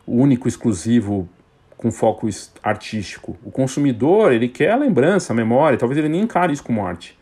único, 0.05 0.49
exclusivo, 0.49 1.29
com 1.77 1.93
foco 1.93 2.29
artístico. 2.65 3.37
O 3.45 3.51
consumidor, 3.53 4.33
ele 4.33 4.49
quer 4.49 4.73
a 4.73 4.77
lembrança, 4.77 5.33
a 5.33 5.37
memória, 5.37 5.79
talvez 5.79 5.97
ele 5.97 6.09
nem 6.09 6.23
encare 6.23 6.53
isso 6.53 6.65
como 6.65 6.85
arte. 6.85 7.17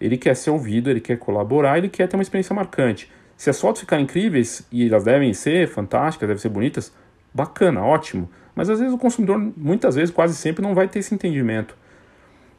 Ele 0.00 0.16
quer 0.16 0.34
ser 0.34 0.50
ouvido, 0.50 0.90
ele 0.90 1.00
quer 1.00 1.16
colaborar, 1.16 1.78
ele 1.78 1.88
quer 1.88 2.08
ter 2.08 2.16
uma 2.16 2.24
experiência 2.24 2.52
marcante. 2.56 3.08
Se 3.36 3.48
as 3.48 3.60
fotos 3.60 3.82
ficarem 3.82 4.04
incríveis, 4.04 4.66
e 4.72 4.88
elas 4.88 5.04
devem 5.04 5.32
ser 5.32 5.68
fantásticas, 5.68 6.26
devem 6.26 6.42
ser 6.42 6.48
bonitas, 6.48 6.92
bacana, 7.32 7.84
ótimo. 7.84 8.28
Mas 8.52 8.68
às 8.68 8.80
vezes 8.80 8.92
o 8.92 8.98
consumidor, 8.98 9.38
muitas 9.56 9.94
vezes, 9.94 10.12
quase 10.12 10.34
sempre, 10.34 10.60
não 10.60 10.74
vai 10.74 10.88
ter 10.88 10.98
esse 10.98 11.14
entendimento. 11.14 11.76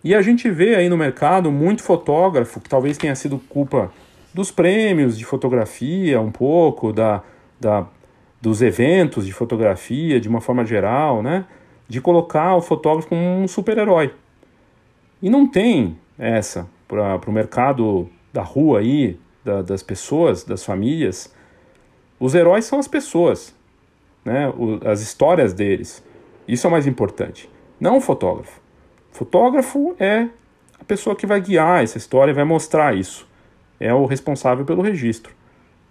E 0.02 0.16
a 0.16 0.22
gente 0.22 0.50
vê 0.50 0.74
aí 0.76 0.88
no 0.88 0.96
mercado 0.96 1.52
muito 1.52 1.84
fotógrafo, 1.84 2.62
que 2.62 2.70
talvez 2.70 2.98
tenha 2.98 3.14
sido 3.14 3.40
culpa 3.50 3.92
dos 4.34 4.52
prêmios 4.52 5.18
de 5.18 5.26
fotografia, 5.26 6.22
um 6.22 6.32
pouco, 6.32 6.94
da, 6.94 7.22
da, 7.60 7.88
dos 8.42 8.62
eventos 8.62 9.26
de 9.26 9.34
fotografia, 9.34 10.20
de 10.20 10.30
uma 10.30 10.42
forma 10.42 10.66
geral, 10.66 11.22
né? 11.22 11.46
De 11.88 12.00
colocar 12.00 12.56
o 12.56 12.62
fotógrafo 12.62 13.10
como 13.10 13.22
um 13.22 13.48
super-herói. 13.48 14.14
E 15.22 15.30
não 15.30 15.48
tem 15.48 15.98
essa 16.18 16.68
para 16.88 17.30
o 17.30 17.32
mercado 17.32 18.10
da 18.32 18.42
rua 18.42 18.80
aí, 18.80 19.20
da, 19.44 19.62
das 19.62 19.84
pessoas, 19.84 20.44
das 20.44 20.64
famílias. 20.64 21.34
Os 22.20 22.36
heróis 22.36 22.66
são 22.66 22.80
as 22.80 22.88
pessoas, 22.88 23.56
né? 24.24 24.50
O, 24.50 24.80
as 24.88 25.02
histórias 25.02 25.54
deles. 25.54 26.04
Isso 26.48 26.66
é 26.66 26.70
o 26.70 26.72
mais 26.72 26.88
importante. 26.88 27.50
Não 27.80 27.98
o 27.98 28.02
fotógrafo. 28.02 28.60
O 29.14 29.18
fotógrafo 29.18 29.96
é 30.00 30.28
a 30.80 30.84
pessoa 30.84 31.16
que 31.16 31.26
vai 31.26 31.42
guiar 31.42 31.84
essa 31.84 31.98
história 31.98 32.32
e 32.32 32.36
vai 32.36 32.44
mostrar 32.44 32.96
isso. 32.96 33.28
É 33.80 33.94
o 33.94 34.06
responsável 34.06 34.66
pelo 34.66 34.82
registro. 34.82 35.34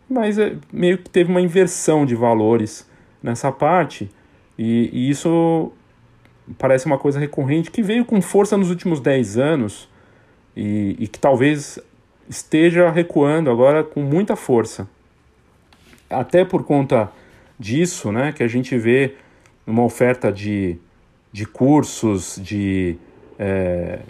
Mas 0.09 0.39
é, 0.39 0.57
meio 0.73 0.99
que 0.99 1.11
teve 1.11 1.31
uma 1.31 1.41
inversão 1.41 2.07
de 2.07 2.15
valores 2.15 2.89
nessa 3.23 3.53
parte, 3.53 4.11
e, 4.59 4.91
e 4.93 5.11
isso 5.11 5.73
parece 6.57 6.87
uma 6.87 6.99
coisa 6.99 7.19
recorrente 7.19 7.71
que 7.71 7.83
veio 7.83 8.05
com 8.05 8.21
força 8.23 8.57
nos 8.57 8.71
últimos 8.71 9.01
10 9.01 9.37
anos 9.37 9.89
e, 10.57 10.97
e 10.99 11.07
que 11.07 11.19
talvez 11.19 11.79
esteja 12.29 12.91
recuando 12.91 13.51
agora 13.51 13.85
com 13.85 14.01
muita 14.01 14.35
força. 14.35 14.89
Até 16.09 16.45
por 16.45 16.65
conta 16.65 17.11
disso, 17.59 18.11
né, 18.11 18.33
que 18.33 18.43
a 18.43 18.49
gente 18.49 18.77
vê 18.79 19.15
uma 19.67 19.83
oferta 19.83 20.33
de, 20.33 20.79
de 21.33 21.45
cursos, 21.45 22.41
de 22.43 22.97
é, 23.39 24.01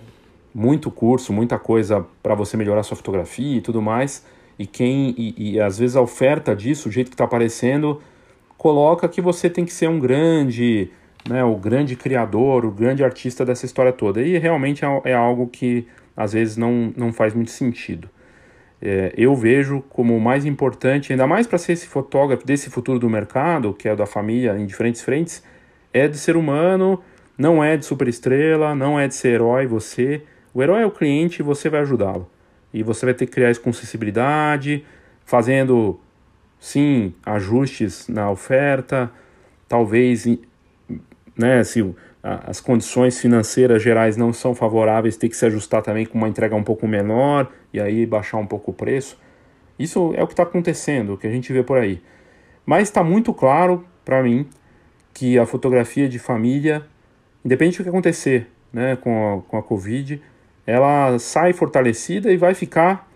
muito 0.55 0.91
curso, 0.91 1.33
muita 1.33 1.59
coisa 1.59 2.07
para 2.23 2.35
você 2.35 2.57
melhorar 2.57 2.83
sua 2.83 2.97
fotografia 2.97 3.59
e 3.59 3.61
tudo 3.61 3.83
mais, 3.83 4.25
e 4.59 4.67
quem 4.67 5.15
e, 5.17 5.53
e 5.55 5.61
às 5.61 5.79
vezes 5.79 5.97
a 5.97 6.01
oferta 6.01 6.55
disso, 6.55 6.89
o 6.89 6.93
jeito 6.93 7.09
que 7.09 7.15
está 7.15 7.25
aparecendo, 7.25 8.01
coloca 8.57 9.09
que 9.09 9.21
você 9.21 9.49
tem 9.49 9.65
que 9.65 9.73
ser 9.73 9.89
um 9.89 10.01
grande, 10.01 10.91
né, 11.29 11.45
o 11.45 11.57
grande 11.57 11.95
criador, 11.95 12.65
o 12.65 12.71
grande 12.71 13.05
artista 13.05 13.45
dessa 13.45 13.65
história 13.65 13.93
toda. 13.93 14.21
E 14.21 14.37
realmente 14.39 14.85
é, 14.85 15.01
é 15.05 15.15
algo 15.15 15.47
que 15.47 15.87
às 16.17 16.33
vezes 16.33 16.57
não, 16.57 16.93
não 16.97 17.13
faz 17.13 17.33
muito 17.33 17.53
sentido. 17.53 18.11
É, 18.81 19.13
eu 19.17 19.35
vejo 19.35 19.83
como 19.89 20.19
mais 20.21 20.45
importante, 20.45 21.13
ainda 21.13 21.27
mais 21.27 21.47
para 21.47 21.59
ser 21.59 21.73
esse 21.73 21.87
fotógrafo 21.87 22.47
desse 22.47 22.71
futuro 22.71 22.99
do 22.99 23.09
mercado, 23.09 23.73
que 23.73 23.89
é 23.89 23.93
o 23.93 23.97
da 23.97 24.07
família 24.07 24.57
em 24.59 24.67
diferentes 24.67 25.03
frentes, 25.03 25.43
é 25.93 26.07
de 26.07 26.19
ser 26.19 26.37
humano, 26.37 27.01
não 27.37 27.63
é 27.63 27.77
de 27.77 27.85
superestrela, 27.87 28.75
não 28.75 28.99
é 28.99 29.07
de 29.07 29.15
ser 29.15 29.35
herói 29.35 29.67
você. 29.67 30.23
O 30.53 30.63
herói 30.63 30.83
é 30.83 30.87
o 30.87 30.91
cliente 30.91 31.41
e 31.41 31.43
você 31.45 31.69
vai 31.69 31.81
ajudá-lo. 31.81 32.29
E 32.73 32.83
você 32.83 33.07
vai 33.07 33.15
ter 33.15 33.27
que 33.27 33.33
criar 33.33 33.51
isso 33.51 33.61
com 33.61 33.73
sensibilidade, 33.73 34.85
fazendo, 35.25 35.99
sim, 36.59 37.15
ajustes 37.25 38.09
na 38.09 38.31
oferta, 38.31 39.11
talvez, 39.69 40.27
né, 41.37 41.65
se 41.65 41.95
as 42.23 42.61
condições 42.61 43.19
financeiras 43.21 43.83
gerais 43.83 44.17
não 44.17 44.33
são 44.33 44.55
favoráveis, 44.55 45.17
ter 45.17 45.29
que 45.29 45.37
se 45.37 45.47
ajustar 45.47 45.83
também 45.83 46.05
com 46.05 46.19
uma 46.19 46.29
entrega 46.29 46.55
um 46.55 46.65
pouco 46.65 46.87
menor 46.87 47.51
e 47.73 47.81
aí 47.81 48.05
baixar 48.05 48.39
um 48.39 48.47
pouco 48.47 48.71
o 48.71 48.75
preço. 48.75 49.19
Isso 49.79 50.13
é 50.17 50.23
o 50.23 50.27
que 50.27 50.33
está 50.33 50.43
acontecendo, 50.43 51.15
o 51.15 51.17
que 51.17 51.27
a 51.27 51.31
gente 51.31 51.53
vê 51.53 51.63
por 51.63 51.79
aí. 51.79 52.03
Mas 52.67 52.89
está 52.89 53.03
muito 53.03 53.33
claro 53.33 53.85
para 54.05 54.23
mim 54.23 54.47
que 55.15 55.39
a 55.39 55.47
fotografia 55.47 56.09
de 56.09 56.19
família, 56.19 56.85
independente 57.45 57.79
do 57.79 57.85
que 57.85 57.89
acontecer 57.89 58.49
né, 58.73 58.97
com, 58.97 59.39
a, 59.39 59.43
com 59.43 59.57
a 59.57 59.63
Covid, 59.63 60.21
ela 60.69 61.19
sai 61.19 61.53
fortalecida 61.53 62.33
e 62.33 62.37
vai 62.37 62.55
ficar 62.55 63.09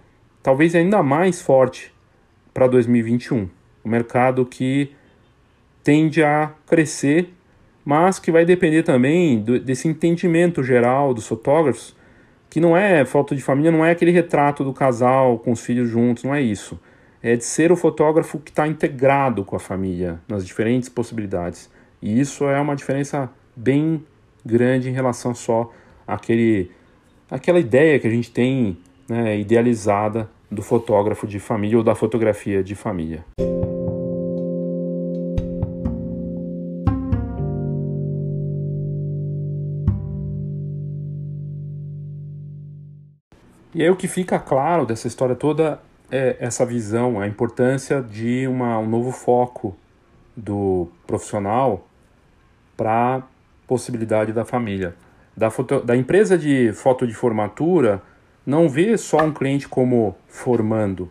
talvez 0.43 0.75
ainda 0.75 1.03
mais 1.03 1.41
forte 1.41 1.93
para 2.55 2.67
2021. 2.67 3.49
Um 3.85 3.89
mercado 3.89 4.47
que 4.47 4.91
tende 5.85 6.23
a 6.23 6.53
crescer 6.67 7.29
mas 7.85 8.19
que 8.19 8.31
vai 8.31 8.45
depender 8.45 8.83
também 8.83 9.41
do, 9.41 9.59
desse 9.59 9.89
entendimento 9.89 10.63
geral 10.63 11.13
dos 11.13 11.27
fotógrafos, 11.27 11.97
que 12.49 12.61
não 12.61 12.77
é 12.77 13.05
foto 13.05 13.35
de 13.35 13.43
família, 13.43 13.73
não 13.73 13.85
é 13.85 13.91
aquele 13.91 14.11
retrato 14.11 14.63
do 14.63 14.73
casal 14.73 15.39
com 15.39 15.53
os 15.53 15.61
filhos 15.65 15.89
juntos, 15.89 16.25
não 16.25 16.35
é 16.35 16.41
isso. 16.41 16.79
É 17.23 17.37
de 17.37 17.45
ser 17.45 17.73
o 17.73 17.77
fotógrafo 17.77 18.39
que 18.39 18.51
está 18.51 18.67
integrado 18.67 19.45
com 19.45 19.57
a 19.57 19.61
família 19.61 20.21
nas 20.29 20.47
diferentes 20.47 20.89
possibilidades. 20.89 21.71
E 22.01 22.21
isso 22.21 22.45
é 22.45 22.61
uma 22.61 22.77
diferença 22.77 23.31
bem 23.57 24.05
grande 24.45 24.89
em 24.89 24.93
relação 24.93 25.35
só 25.35 25.73
àquele, 26.07 26.71
àquela 27.33 27.59
ideia 27.59 27.99
que 27.99 28.07
a 28.07 28.11
gente 28.11 28.31
tem 28.31 28.77
né, 29.09 29.39
idealizada 29.39 30.29
do 30.51 30.61
fotógrafo 30.61 31.27
de 31.27 31.41
família 31.41 31.79
ou 31.79 31.83
da 31.83 31.95
fotografia 31.95 32.63
de 32.63 32.75
família. 32.75 33.25
E 43.75 43.83
aí 43.83 43.89
o 43.89 43.97
que 43.97 44.07
fica 44.07 44.39
claro 44.39 44.85
dessa 44.85 45.09
história 45.09 45.35
toda 45.35 45.81
é 46.11 46.37
essa 46.39 46.67
visão, 46.67 47.19
a 47.19 47.27
importância 47.27 48.03
de 48.03 48.47
uma, 48.47 48.79
um 48.79 48.87
novo 48.87 49.11
foco 49.11 49.75
do 50.37 50.87
profissional 51.07 51.89
para 52.77 53.17
a 53.17 53.23
possibilidade 53.67 54.35
da 54.35 54.45
família. 54.45 54.95
Da, 55.37 55.51
foto, 55.51 55.81
da 55.81 55.97
empresa 55.97 56.37
de 56.37 56.73
foto 56.73 57.07
de 57.07 57.15
formatura 57.15 58.03
não 58.45 58.69
vê 58.69 58.97
só 58.99 59.25
um 59.25 59.33
cliente 59.33 59.69
como 59.69 60.17
formando, 60.27 61.11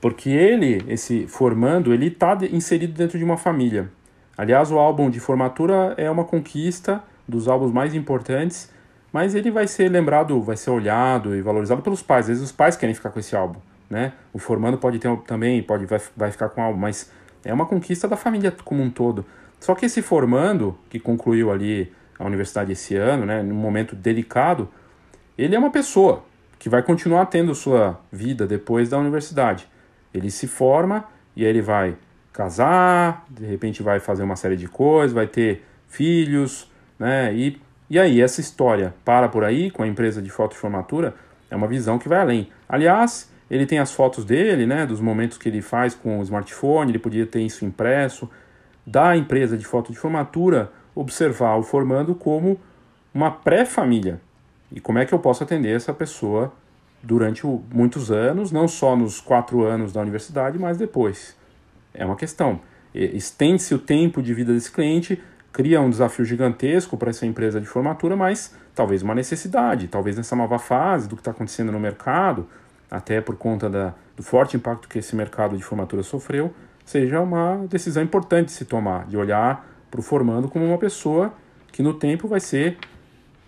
porque 0.00 0.30
ele, 0.30 0.82
esse 0.88 1.26
formando, 1.26 1.92
ele 1.92 2.06
está 2.06 2.38
inserido 2.50 2.92
dentro 2.92 3.18
de 3.18 3.24
uma 3.24 3.36
família. 3.36 3.90
Aliás, 4.36 4.70
o 4.70 4.78
álbum 4.78 5.10
de 5.10 5.20
formatura 5.20 5.94
é 5.96 6.10
uma 6.10 6.24
conquista 6.24 7.02
dos 7.26 7.48
álbuns 7.48 7.72
mais 7.72 7.94
importantes 7.94 8.70
mas 9.12 9.34
ele 9.34 9.50
vai 9.50 9.66
ser 9.66 9.88
lembrado, 9.88 10.40
vai 10.42 10.56
ser 10.56 10.70
olhado 10.70 11.34
e 11.34 11.40
valorizado 11.40 11.82
pelos 11.82 12.02
pais. 12.02 12.24
Às 12.24 12.28
vezes 12.28 12.42
os 12.42 12.52
pais 12.52 12.76
querem 12.76 12.94
ficar 12.94 13.10
com 13.10 13.18
esse 13.18 13.34
álbum, 13.34 13.58
né? 13.88 14.12
O 14.32 14.38
formando 14.38 14.76
pode 14.76 14.98
ter 14.98 15.14
também, 15.22 15.62
pode 15.62 15.86
vai, 15.86 16.00
vai 16.16 16.30
ficar 16.30 16.48
com 16.50 16.60
o 16.60 16.64
álbum, 16.64 16.78
mas 16.78 17.10
é 17.44 17.52
uma 17.52 17.66
conquista 17.66 18.06
da 18.06 18.16
família 18.16 18.54
como 18.64 18.82
um 18.82 18.90
todo. 18.90 19.24
Só 19.58 19.74
que 19.74 19.86
esse 19.86 20.02
formando, 20.02 20.78
que 20.88 21.00
concluiu 21.00 21.50
ali 21.50 21.92
a 22.18 22.24
universidade 22.24 22.72
esse 22.72 22.96
ano, 22.96 23.24
né, 23.24 23.42
num 23.42 23.54
momento 23.54 23.94
delicado, 23.94 24.68
ele 25.36 25.54
é 25.54 25.58
uma 25.58 25.70
pessoa 25.70 26.24
que 26.58 26.68
vai 26.68 26.82
continuar 26.82 27.26
tendo 27.26 27.54
sua 27.54 28.00
vida 28.10 28.46
depois 28.46 28.88
da 28.88 28.98
universidade. 28.98 29.68
Ele 30.12 30.30
se 30.30 30.46
forma 30.48 31.04
e 31.36 31.44
aí 31.44 31.50
ele 31.50 31.62
vai 31.62 31.96
casar, 32.32 33.24
de 33.30 33.46
repente 33.46 33.82
vai 33.82 34.00
fazer 34.00 34.22
uma 34.22 34.36
série 34.36 34.56
de 34.56 34.66
coisas, 34.66 35.12
vai 35.12 35.26
ter 35.26 35.64
filhos, 35.86 36.70
né? 36.98 37.34
E 37.34 37.60
e 37.90 37.98
aí, 37.98 38.20
essa 38.20 38.38
história 38.38 38.94
para 39.02 39.30
por 39.30 39.42
aí 39.42 39.70
com 39.70 39.82
a 39.82 39.86
empresa 39.86 40.20
de 40.20 40.28
foto 40.28 40.52
de 40.52 40.58
formatura 40.58 41.14
é 41.50 41.56
uma 41.56 41.66
visão 41.66 41.98
que 41.98 42.06
vai 42.06 42.20
além. 42.20 42.50
Aliás, 42.68 43.32
ele 43.50 43.64
tem 43.64 43.78
as 43.78 43.90
fotos 43.90 44.26
dele, 44.26 44.66
né, 44.66 44.84
dos 44.84 45.00
momentos 45.00 45.38
que 45.38 45.48
ele 45.48 45.62
faz 45.62 45.94
com 45.94 46.18
o 46.18 46.22
smartphone, 46.22 46.90
ele 46.90 46.98
podia 46.98 47.24
ter 47.24 47.40
isso 47.40 47.64
impresso, 47.64 48.28
da 48.86 49.16
empresa 49.16 49.56
de 49.56 49.64
foto 49.64 49.90
de 49.90 49.98
formatura 49.98 50.70
observar 51.00 51.56
o 51.56 51.62
formando 51.62 52.14
como 52.14 52.58
uma 53.14 53.30
pré-família. 53.30 54.20
E 54.72 54.80
como 54.80 54.98
é 54.98 55.06
que 55.06 55.14
eu 55.14 55.18
posso 55.18 55.44
atender 55.44 55.74
essa 55.74 55.94
pessoa 55.94 56.52
durante 57.00 57.46
muitos 57.72 58.10
anos, 58.10 58.50
não 58.50 58.66
só 58.66 58.96
nos 58.96 59.20
quatro 59.20 59.64
anos 59.64 59.92
da 59.92 60.00
universidade, 60.00 60.58
mas 60.58 60.76
depois. 60.76 61.36
É 61.94 62.04
uma 62.04 62.16
questão. 62.16 62.60
Estende-se 62.92 63.72
o 63.74 63.78
tempo 63.78 64.20
de 64.20 64.34
vida 64.34 64.52
desse 64.52 64.72
cliente 64.72 65.22
cria 65.52 65.80
um 65.80 65.88
desafio 65.88 66.24
gigantesco 66.24 66.96
para 66.96 67.10
essa 67.10 67.24
empresa 67.24 67.60
de 67.60 67.66
formatura, 67.66 68.16
mas 68.16 68.56
talvez 68.74 69.02
uma 69.02 69.14
necessidade, 69.14 69.86
talvez 69.86 70.16
nessa 70.16 70.34
nova 70.34 70.58
fase 70.58 71.08
do 71.08 71.14
que 71.14 71.20
está 71.20 71.30
acontecendo 71.30 71.70
no 71.70 71.78
mercado, 71.78 72.48
até 72.90 73.20
por 73.20 73.36
conta 73.36 73.70
da, 73.70 73.94
do 74.16 74.22
forte 74.22 74.56
impacto 74.56 74.88
que 74.88 74.98
esse 74.98 75.14
mercado 75.14 75.56
de 75.56 75.62
formatura 75.62 76.02
sofreu, 76.02 76.52
seja 76.84 77.20
uma 77.20 77.66
decisão 77.68 78.02
importante 78.02 78.46
de 78.46 78.52
se 78.52 78.64
tomar, 78.64 79.06
de 79.06 79.16
olhar 79.16 79.77
para 79.90 80.00
o 80.00 80.02
formando 80.02 80.48
como 80.48 80.64
uma 80.64 80.78
pessoa 80.78 81.32
que 81.72 81.82
no 81.82 81.94
tempo 81.94 82.26
vai 82.28 82.40
ser 82.40 82.78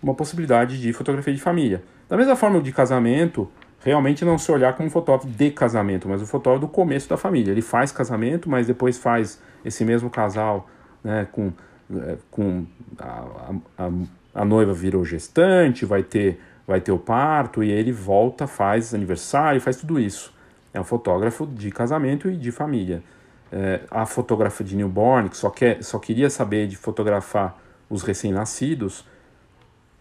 uma 0.01 0.13
possibilidade 0.13 0.79
de 0.79 0.93
fotografia 0.93 1.33
de 1.33 1.41
família. 1.41 1.83
Da 2.09 2.17
mesma 2.17 2.35
forma 2.35 2.59
de 2.61 2.71
casamento, 2.71 3.49
realmente 3.83 4.25
não 4.25 4.37
se 4.37 4.51
olhar 4.51 4.75
como 4.75 4.87
um 4.87 4.91
fotógrafo 4.91 5.27
de 5.27 5.51
casamento, 5.51 6.07
mas 6.07 6.21
o 6.21 6.25
fotógrafo 6.25 6.65
do 6.65 6.71
começo 6.71 7.09
da 7.09 7.17
família. 7.17 7.51
Ele 7.51 7.61
faz 7.61 7.91
casamento, 7.91 8.49
mas 8.49 8.67
depois 8.67 8.97
faz 8.97 9.41
esse 9.63 9.85
mesmo 9.85 10.09
casal 10.09 10.67
né, 11.03 11.27
com 11.31 11.51
é, 11.99 12.17
com 12.29 12.65
a, 12.97 13.53
a, 13.77 13.91
a, 14.33 14.45
noiva 14.45 14.73
virou 14.73 15.03
gestante, 15.03 15.85
vai 15.85 16.03
ter, 16.03 16.39
vai 16.65 16.79
ter 16.79 16.91
o 16.91 16.97
parto, 16.97 17.63
e 17.63 17.69
ele 17.69 17.91
volta, 17.91 18.47
faz 18.47 18.93
aniversário, 18.93 19.59
faz 19.59 19.75
tudo 19.75 19.99
isso. 19.99 20.33
É 20.73 20.79
um 20.79 20.85
fotógrafo 20.85 21.45
de 21.45 21.69
casamento 21.69 22.29
e 22.29 22.37
de 22.37 22.51
família. 22.51 23.03
É, 23.51 23.81
a 23.91 24.05
fotógrafa 24.05 24.63
de 24.63 24.75
newborn, 24.75 25.29
que 25.29 25.35
só, 25.35 25.49
quer, 25.49 25.83
só 25.83 25.99
queria 25.99 26.29
saber 26.29 26.67
de 26.67 26.77
fotografar 26.77 27.57
os 27.89 28.01
recém-nascidos, 28.01 29.05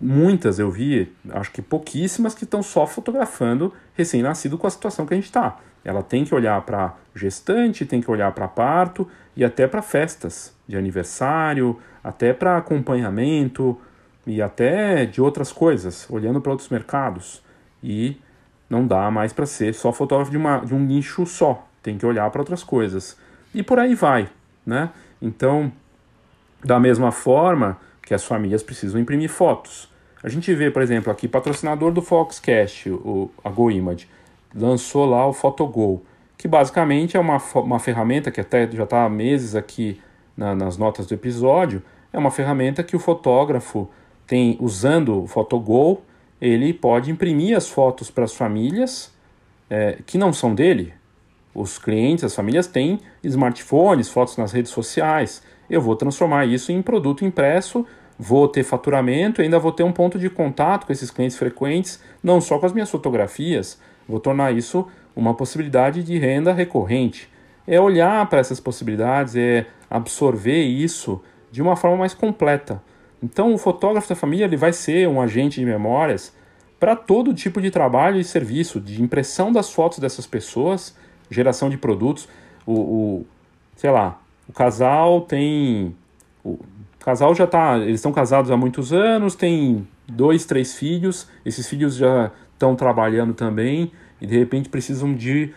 muitas 0.00 0.58
eu 0.58 0.70
vi, 0.70 1.12
acho 1.30 1.50
que 1.50 1.60
pouquíssimas, 1.60 2.34
que 2.34 2.44
estão 2.44 2.62
só 2.62 2.86
fotografando 2.86 3.74
recém-nascido 3.94 4.56
com 4.56 4.66
a 4.66 4.70
situação 4.70 5.04
que 5.04 5.14
a 5.14 5.16
gente 5.16 5.26
está. 5.26 5.58
Ela 5.84 6.02
tem 6.02 6.24
que 6.24 6.34
olhar 6.34 6.60
para 6.62 6.94
gestante, 7.14 7.84
tem 7.84 8.00
que 8.00 8.10
olhar 8.10 8.32
para 8.32 8.46
parto 8.46 9.08
e 9.34 9.44
até 9.44 9.66
para 9.66 9.82
festas 9.82 10.54
de 10.68 10.76
aniversário, 10.76 11.78
até 12.04 12.32
para 12.32 12.56
acompanhamento 12.56 13.78
e 14.26 14.40
até 14.40 15.06
de 15.06 15.20
outras 15.20 15.52
coisas, 15.52 16.06
olhando 16.10 16.40
para 16.40 16.52
outros 16.52 16.68
mercados. 16.68 17.42
E 17.82 18.20
não 18.68 18.86
dá 18.86 19.10
mais 19.10 19.32
para 19.32 19.46
ser 19.46 19.74
só 19.74 19.92
fotógrafo 19.92 20.30
de, 20.30 20.36
uma, 20.36 20.58
de 20.58 20.74
um 20.74 20.78
nicho 20.78 21.26
só, 21.26 21.66
tem 21.82 21.98
que 21.98 22.06
olhar 22.06 22.30
para 22.30 22.40
outras 22.40 22.62
coisas. 22.62 23.18
E 23.54 23.62
por 23.62 23.78
aí 23.78 23.94
vai, 23.94 24.28
né? 24.64 24.90
Então, 25.20 25.72
da 26.64 26.78
mesma 26.78 27.10
forma 27.10 27.78
que 28.02 28.14
as 28.14 28.24
famílias 28.24 28.62
precisam 28.62 29.00
imprimir 29.00 29.30
fotos. 29.30 29.88
A 30.22 30.28
gente 30.28 30.52
vê, 30.54 30.70
por 30.70 30.82
exemplo, 30.82 31.10
aqui, 31.10 31.26
patrocinador 31.26 31.92
do 31.92 32.02
Foxcast, 32.02 32.90
o, 32.90 33.30
a 33.42 33.48
GoImage, 33.48 34.08
lançou 34.54 35.06
lá 35.06 35.26
o 35.26 35.32
PhotoGo, 35.32 36.02
que 36.36 36.48
basicamente 36.48 37.16
é 37.16 37.20
uma, 37.20 37.38
uma 37.54 37.78
ferramenta 37.78 38.30
que 38.30 38.40
até 38.40 38.70
já 38.70 38.84
está 38.84 39.04
há 39.04 39.08
meses 39.08 39.54
aqui 39.54 40.00
na, 40.36 40.54
nas 40.54 40.76
notas 40.76 41.06
do 41.06 41.14
episódio, 41.14 41.82
é 42.12 42.18
uma 42.18 42.30
ferramenta 42.30 42.82
que 42.82 42.96
o 42.96 42.98
fotógrafo 42.98 43.88
tem, 44.26 44.56
usando 44.60 45.22
o 45.22 45.26
PhotoGo, 45.26 46.02
ele 46.40 46.72
pode 46.72 47.10
imprimir 47.10 47.56
as 47.56 47.68
fotos 47.68 48.10
para 48.10 48.24
as 48.24 48.34
famílias 48.34 49.12
é, 49.68 49.98
que 50.04 50.18
não 50.18 50.32
são 50.32 50.54
dele. 50.54 50.92
Os 51.54 51.78
clientes, 51.78 52.24
as 52.24 52.34
famílias 52.34 52.66
têm 52.66 53.00
smartphones, 53.24 54.08
fotos 54.08 54.36
nas 54.36 54.52
redes 54.52 54.70
sociais. 54.70 55.42
Eu 55.68 55.80
vou 55.80 55.96
transformar 55.96 56.46
isso 56.46 56.70
em 56.72 56.82
produto 56.82 57.24
impresso, 57.24 57.84
vou 58.18 58.46
ter 58.46 58.62
faturamento, 58.62 59.42
ainda 59.42 59.58
vou 59.58 59.72
ter 59.72 59.82
um 59.82 59.92
ponto 59.92 60.18
de 60.18 60.30
contato 60.30 60.86
com 60.86 60.92
esses 60.92 61.10
clientes 61.10 61.36
frequentes, 61.36 62.00
não 62.22 62.40
só 62.40 62.58
com 62.58 62.66
as 62.66 62.72
minhas 62.72 62.90
fotografias, 62.90 63.78
Vou 64.10 64.18
tornar 64.18 64.52
isso 64.52 64.88
uma 65.14 65.34
possibilidade 65.34 66.02
de 66.02 66.18
renda 66.18 66.52
recorrente. 66.52 67.28
É 67.64 67.80
olhar 67.80 68.28
para 68.28 68.40
essas 68.40 68.58
possibilidades, 68.58 69.36
é 69.36 69.66
absorver 69.88 70.64
isso 70.64 71.22
de 71.52 71.62
uma 71.62 71.76
forma 71.76 71.98
mais 71.98 72.12
completa. 72.12 72.82
Então, 73.22 73.54
o 73.54 73.58
fotógrafo 73.58 74.08
da 74.08 74.16
família 74.16 74.44
ele 74.46 74.56
vai 74.56 74.72
ser 74.72 75.08
um 75.08 75.20
agente 75.20 75.60
de 75.60 75.66
memórias 75.66 76.34
para 76.80 76.96
todo 76.96 77.32
tipo 77.32 77.60
de 77.60 77.70
trabalho 77.70 78.18
e 78.18 78.24
serviço, 78.24 78.80
de 78.80 79.00
impressão 79.00 79.52
das 79.52 79.70
fotos 79.70 80.00
dessas 80.00 80.26
pessoas, 80.26 80.96
geração 81.30 81.70
de 81.70 81.76
produtos. 81.76 82.28
O, 82.66 82.72
o 82.72 83.26
sei 83.76 83.90
lá, 83.90 84.20
o 84.48 84.52
casal 84.52 85.22
tem. 85.22 85.94
O 86.44 86.58
casal 86.98 87.34
já 87.34 87.44
está. 87.44 87.78
Eles 87.78 87.96
estão 87.96 88.12
casados 88.12 88.50
há 88.50 88.56
muitos 88.56 88.92
anos, 88.92 89.34
tem 89.34 89.86
dois, 90.08 90.44
três 90.44 90.74
filhos, 90.74 91.28
esses 91.44 91.68
filhos 91.68 91.96
já 91.96 92.30
estão 92.52 92.74
trabalhando 92.74 93.32
também 93.32 93.90
e 94.20 94.26
de 94.26 94.38
repente 94.38 94.68
precisam 94.68 95.14
de 95.14 95.54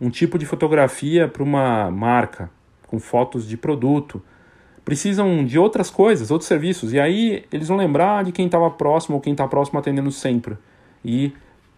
um 0.00 0.08
tipo 0.08 0.38
de 0.38 0.46
fotografia 0.46 1.28
para 1.28 1.42
uma 1.42 1.90
marca, 1.90 2.50
com 2.86 2.98
fotos 2.98 3.46
de 3.46 3.56
produto. 3.56 4.22
Precisam 4.84 5.44
de 5.44 5.58
outras 5.58 5.90
coisas, 5.90 6.30
outros 6.30 6.48
serviços. 6.48 6.94
E 6.94 7.00
aí 7.00 7.44
eles 7.52 7.68
vão 7.68 7.76
lembrar 7.76 8.24
de 8.24 8.32
quem 8.32 8.46
estava 8.46 8.70
próximo 8.70 9.16
ou 9.16 9.20
quem 9.20 9.32
está 9.32 9.46
próximo 9.46 9.78
atendendo 9.78 10.10
sempre 10.10 10.56
e 11.04 11.32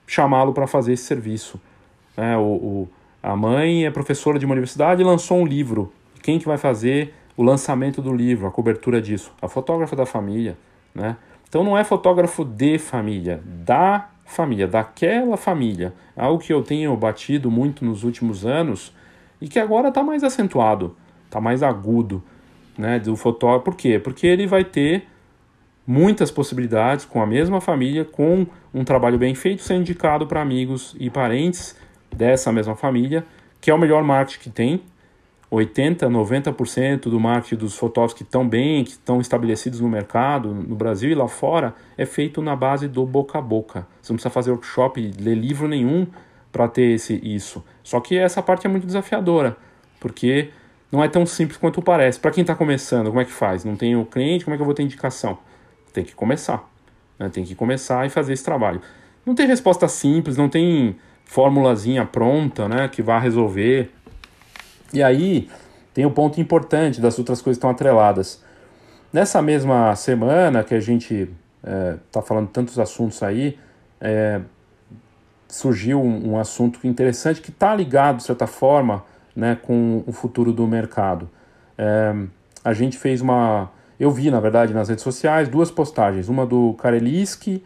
chamá-lo 0.06 0.52
para 0.52 0.66
fazer 0.66 0.92
esse 0.92 1.04
serviço. 1.04 1.60
É, 2.16 2.36
o, 2.36 2.42
o, 2.42 2.88
a 3.22 3.36
mãe 3.36 3.84
é 3.84 3.90
professora 3.90 4.38
de 4.38 4.46
uma 4.46 4.52
universidade 4.52 5.02
e 5.02 5.04
lançou 5.04 5.38
um 5.38 5.46
livro. 5.46 5.92
Quem 6.22 6.38
que 6.38 6.46
vai 6.46 6.56
fazer 6.56 7.14
o 7.36 7.42
lançamento 7.42 8.00
do 8.00 8.14
livro, 8.14 8.46
a 8.46 8.50
cobertura 8.50 9.00
disso? 9.00 9.32
A 9.42 9.48
fotógrafa 9.48 9.94
da 9.94 10.06
família. 10.06 10.56
Né? 10.94 11.16
Então 11.48 11.62
não 11.62 11.76
é 11.76 11.84
fotógrafo 11.84 12.44
de 12.44 12.78
família, 12.78 13.42
da 13.44 14.08
família, 14.24 14.66
daquela 14.66 15.36
família. 15.36 15.92
Algo 16.16 16.42
que 16.42 16.52
eu 16.52 16.62
tenho 16.62 16.96
batido 16.96 17.50
muito 17.50 17.84
nos 17.84 18.04
últimos 18.04 18.46
anos 18.46 18.94
e 19.40 19.48
que 19.48 19.58
agora 19.58 19.88
está 19.88 20.02
mais 20.02 20.24
acentuado, 20.24 20.96
está 21.26 21.40
mais 21.40 21.62
agudo, 21.62 22.22
né, 22.78 22.98
do 22.98 23.16
fotógrafo. 23.16 23.64
Por 23.64 23.76
quê? 23.76 23.98
Porque 23.98 24.26
ele 24.26 24.46
vai 24.46 24.64
ter 24.64 25.06
muitas 25.86 26.30
possibilidades 26.30 27.04
com 27.04 27.20
a 27.20 27.26
mesma 27.26 27.60
família, 27.60 28.04
com 28.04 28.46
um 28.72 28.84
trabalho 28.84 29.18
bem 29.18 29.34
feito, 29.34 29.62
sendo 29.62 29.80
indicado 29.80 30.26
para 30.26 30.40
amigos 30.40 30.94
e 30.98 31.10
parentes 31.10 31.76
dessa 32.14 32.52
mesma 32.52 32.76
família, 32.76 33.24
que 33.60 33.70
é 33.70 33.74
o 33.74 33.78
melhor 33.78 34.02
marketing 34.02 34.40
que 34.40 34.50
tem, 34.50 34.82
80, 35.50 36.08
90% 36.08 37.02
do 37.02 37.18
marketing 37.18 37.56
dos 37.56 37.76
fotógrafos 37.76 38.16
que 38.16 38.22
estão 38.22 38.48
bem, 38.48 38.84
que 38.84 38.92
estão 38.92 39.20
estabelecidos 39.20 39.80
no 39.80 39.88
mercado, 39.88 40.54
no 40.54 40.76
Brasil 40.76 41.10
e 41.10 41.14
lá 41.14 41.26
fora, 41.26 41.74
é 41.98 42.06
feito 42.06 42.40
na 42.40 42.54
base 42.54 42.86
do 42.86 43.04
boca 43.04 43.38
a 43.38 43.42
boca. 43.42 43.86
Você 44.00 44.12
não 44.12 44.16
precisa 44.16 44.30
fazer 44.30 44.52
workshop, 44.52 45.12
ler 45.18 45.34
livro 45.34 45.66
nenhum 45.66 46.06
para 46.52 46.68
ter 46.68 46.94
esse, 46.94 47.20
isso. 47.22 47.64
Só 47.82 48.00
que 48.00 48.16
essa 48.16 48.40
parte 48.40 48.66
é 48.66 48.70
muito 48.70 48.86
desafiadora, 48.86 49.56
porque 49.98 50.50
não 50.90 51.02
é 51.02 51.08
tão 51.08 51.26
simples 51.26 51.58
quanto 51.58 51.82
parece. 51.82 52.20
Para 52.20 52.30
quem 52.30 52.42
está 52.42 52.54
começando, 52.54 53.08
como 53.08 53.20
é 53.20 53.24
que 53.24 53.32
faz? 53.32 53.64
Não 53.64 53.74
tem 53.74 53.96
o 53.96 54.04
cliente, 54.04 54.44
como 54.44 54.54
é 54.54 54.56
que 54.56 54.62
eu 54.62 54.66
vou 54.66 54.74
ter 54.74 54.84
indicação? 54.84 55.36
Tem 55.92 56.04
que 56.04 56.14
começar. 56.14 56.68
Né? 57.18 57.28
Tem 57.28 57.44
que 57.44 57.56
começar 57.56 58.06
e 58.06 58.10
fazer 58.10 58.32
esse 58.32 58.44
trabalho. 58.44 58.80
Não 59.26 59.34
tem 59.34 59.46
resposta 59.46 59.88
simples, 59.88 60.36
não 60.36 60.48
tem 60.48 60.96
formulazinha 61.30 62.04
pronta 62.04 62.68
né, 62.68 62.88
que 62.88 63.00
vá 63.00 63.16
resolver 63.16 63.92
e 64.92 65.00
aí 65.00 65.48
tem 65.94 66.04
o 66.04 66.08
um 66.08 66.12
ponto 66.12 66.40
importante 66.40 67.00
das 67.00 67.20
outras 67.20 67.40
coisas 67.40 67.56
que 67.56 67.60
estão 67.60 67.70
atreladas. 67.70 68.42
Nessa 69.12 69.40
mesma 69.40 69.94
semana 69.94 70.64
que 70.64 70.74
a 70.74 70.80
gente 70.80 71.30
está 71.62 72.18
é, 72.18 72.22
falando 72.22 72.48
tantos 72.48 72.80
assuntos 72.80 73.22
aí, 73.22 73.56
é, 74.00 74.40
surgiu 75.46 76.02
um, 76.02 76.32
um, 76.32 76.38
assunto 76.38 76.84
interessante 76.84 77.40
que 77.40 77.50
está 77.50 77.76
ligado, 77.76 78.16
de 78.16 78.24
certa 78.24 78.48
forma, 78.48 79.04
né, 79.34 79.56
com 79.62 80.02
o 80.08 80.12
futuro 80.12 80.52
do 80.52 80.66
mercado. 80.66 81.30
É, 81.78 82.12
a 82.64 82.72
gente 82.72 82.98
fez 82.98 83.20
uma. 83.20 83.70
Eu 84.00 84.10
vi, 84.10 84.32
na 84.32 84.40
verdade, 84.40 84.74
nas 84.74 84.88
redes 84.88 85.04
sociais, 85.04 85.48
duas 85.48 85.70
postagens. 85.70 86.28
Uma 86.28 86.44
do 86.44 86.74
Kareliski, 86.74 87.62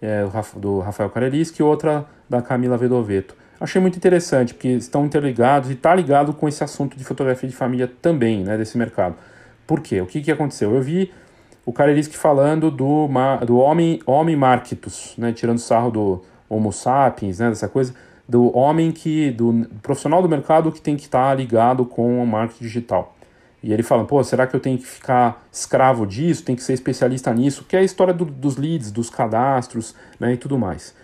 é, 0.00 0.24
do 0.56 0.80
Rafael 0.80 1.10
Kareliski, 1.10 1.60
e 1.60 1.64
outra 1.64 2.06
da 2.28 2.40
Camila 2.42 2.76
Vedoveto. 2.76 3.34
Achei 3.60 3.80
muito 3.80 3.96
interessante, 3.96 4.54
porque 4.54 4.68
estão 4.68 5.04
interligados 5.04 5.68
e 5.70 5.72
está 5.72 5.94
ligado 5.94 6.32
com 6.32 6.48
esse 6.48 6.62
assunto 6.62 6.96
de 6.96 7.04
fotografia 7.04 7.48
de 7.48 7.56
família 7.56 7.90
também, 8.00 8.44
né, 8.44 8.56
desse 8.56 8.78
mercado. 8.78 9.16
Por 9.66 9.80
quê? 9.80 10.00
O 10.00 10.06
que, 10.06 10.20
que 10.20 10.30
aconteceu? 10.30 10.74
Eu 10.74 10.80
vi 10.80 11.10
o 11.66 11.72
Kareliski 11.72 12.16
falando 12.16 12.70
do, 12.70 13.08
do 13.44 13.58
homem, 13.58 14.00
homem 14.06 14.36
marketus, 14.36 15.14
né, 15.18 15.32
tirando 15.32 15.58
sarro 15.58 15.90
do 15.90 16.22
homo 16.48 16.72
sapiens, 16.72 17.40
né, 17.40 17.48
dessa 17.48 17.68
coisa, 17.68 17.94
do 18.28 18.56
homem 18.56 18.92
que, 18.92 19.32
do 19.32 19.66
profissional 19.82 20.22
do 20.22 20.28
mercado 20.28 20.70
que 20.70 20.80
tem 20.80 20.96
que 20.96 21.02
estar 21.02 21.28
tá 21.28 21.34
ligado 21.34 21.84
com 21.84 22.22
o 22.22 22.26
marketing 22.26 22.64
digital. 22.64 23.17
E 23.62 23.72
ele 23.72 23.82
fala, 23.82 24.04
pô, 24.04 24.22
será 24.22 24.46
que 24.46 24.54
eu 24.54 24.60
tenho 24.60 24.78
que 24.78 24.86
ficar 24.86 25.44
escravo 25.52 26.06
disso, 26.06 26.44
tem 26.44 26.54
que 26.54 26.62
ser 26.62 26.74
especialista 26.74 27.32
nisso? 27.34 27.64
Que 27.68 27.76
é 27.76 27.80
a 27.80 27.82
história 27.82 28.14
do, 28.14 28.24
dos 28.24 28.56
leads, 28.56 28.90
dos 28.90 29.10
cadastros, 29.10 29.94
né, 30.18 30.34
e 30.34 30.36
tudo 30.36 30.56
mais. 30.56 30.94